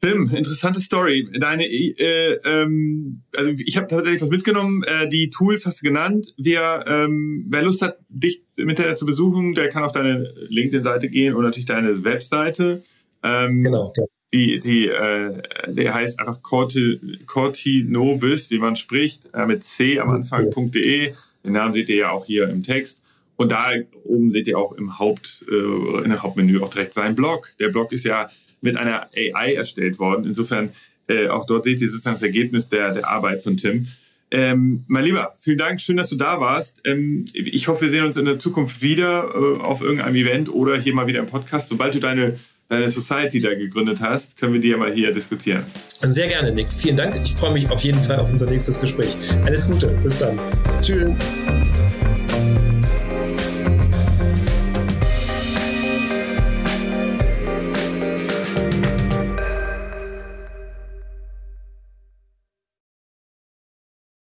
Tim, 0.00 0.30
interessante 0.32 0.80
Story. 0.80 1.28
Deine, 1.40 1.66
äh, 1.66 2.38
ähm, 2.44 3.22
also 3.36 3.50
ich 3.50 3.76
habe 3.76 3.88
tatsächlich 3.88 4.22
was 4.22 4.30
mitgenommen. 4.30 4.84
Äh, 4.84 5.08
die 5.08 5.28
Tools 5.28 5.66
hast 5.66 5.82
du 5.82 5.88
genannt. 5.88 6.32
Wer, 6.36 6.84
ähm, 6.86 7.46
wer 7.48 7.62
Lust 7.62 7.82
hat, 7.82 7.98
dich 8.08 8.42
im 8.56 8.68
Internet 8.68 8.96
zu 8.96 9.06
besuchen, 9.06 9.54
der 9.54 9.68
kann 9.68 9.82
auf 9.82 9.92
deine 9.92 10.32
LinkedIn-Seite 10.48 11.08
gehen 11.08 11.34
und 11.34 11.42
natürlich 11.42 11.66
deine 11.66 12.04
Webseite. 12.04 12.84
Ähm, 13.24 13.64
genau. 13.64 13.92
Ja. 13.96 14.04
Die, 14.32 14.60
die, 14.60 14.88
äh, 14.88 15.32
der 15.68 15.94
heißt 15.94 16.20
einfach 16.20 16.42
Cortinovis, 16.42 18.50
wie 18.50 18.58
man 18.58 18.76
spricht, 18.76 19.30
äh, 19.32 19.46
mit 19.46 19.64
C 19.64 19.98
am 19.98 20.10
Anfang.de. 20.10 21.14
Den 21.44 21.52
Namen 21.52 21.72
seht 21.72 21.88
ihr 21.88 21.96
ja 21.96 22.10
auch 22.10 22.26
hier 22.26 22.48
im 22.48 22.62
Text. 22.62 23.02
Und 23.36 23.52
da 23.52 23.70
oben 24.04 24.30
seht 24.30 24.48
ihr 24.48 24.58
auch 24.58 24.72
im 24.72 24.98
Haupt, 24.98 25.46
äh, 25.50 26.04
in 26.04 26.10
der 26.10 26.22
Hauptmenü 26.22 26.60
auch 26.60 26.70
direkt 26.70 26.92
seinen 26.92 27.14
Blog. 27.14 27.52
Der 27.58 27.68
Blog 27.68 27.92
ist 27.92 28.04
ja 28.04 28.28
mit 28.60 28.76
einer 28.76 29.08
AI 29.16 29.54
erstellt 29.54 29.98
worden. 29.98 30.24
Insofern, 30.24 30.70
äh, 31.08 31.28
auch 31.28 31.46
dort 31.46 31.64
seht 31.64 31.80
ihr 31.80 31.90
sozusagen 31.90 32.16
das 32.16 32.22
Ergebnis 32.22 32.68
der, 32.68 32.94
der 32.94 33.08
Arbeit 33.08 33.42
von 33.42 33.56
Tim. 33.56 33.86
Ähm, 34.30 34.84
mein 34.88 35.04
Lieber, 35.04 35.34
vielen 35.40 35.58
Dank, 35.58 35.80
schön, 35.80 35.96
dass 35.96 36.10
du 36.10 36.16
da 36.16 36.40
warst. 36.40 36.82
Ähm, 36.84 37.24
ich 37.34 37.68
hoffe, 37.68 37.86
wir 37.86 37.90
sehen 37.90 38.04
uns 38.04 38.16
in 38.16 38.26
der 38.26 38.38
Zukunft 38.38 38.82
wieder 38.82 39.30
äh, 39.34 39.60
auf 39.60 39.80
irgendeinem 39.80 40.16
Event 40.16 40.52
oder 40.52 40.78
hier 40.78 40.94
mal 40.94 41.06
wieder 41.06 41.20
im 41.20 41.26
Podcast. 41.26 41.70
Sobald 41.70 41.94
du 41.94 41.98
deine, 41.98 42.38
deine 42.68 42.90
Society 42.90 43.40
da 43.40 43.54
gegründet 43.54 44.00
hast, 44.00 44.36
können 44.38 44.52
wir 44.52 44.60
die 44.60 44.68
ja 44.68 44.76
mal 44.76 44.92
hier 44.92 45.12
diskutieren. 45.12 45.64
Sehr 46.00 46.28
gerne, 46.28 46.52
Nick. 46.52 46.70
Vielen 46.70 46.96
Dank. 46.96 47.16
Ich 47.24 47.34
freue 47.34 47.54
mich 47.54 47.70
auf 47.70 47.80
jeden 47.80 48.02
Fall 48.02 48.18
auf 48.18 48.30
unser 48.30 48.50
nächstes 48.50 48.78
Gespräch. 48.80 49.16
Alles 49.44 49.66
Gute. 49.66 49.88
Bis 50.02 50.18
dann. 50.18 50.38
Tschüss. 50.82 51.16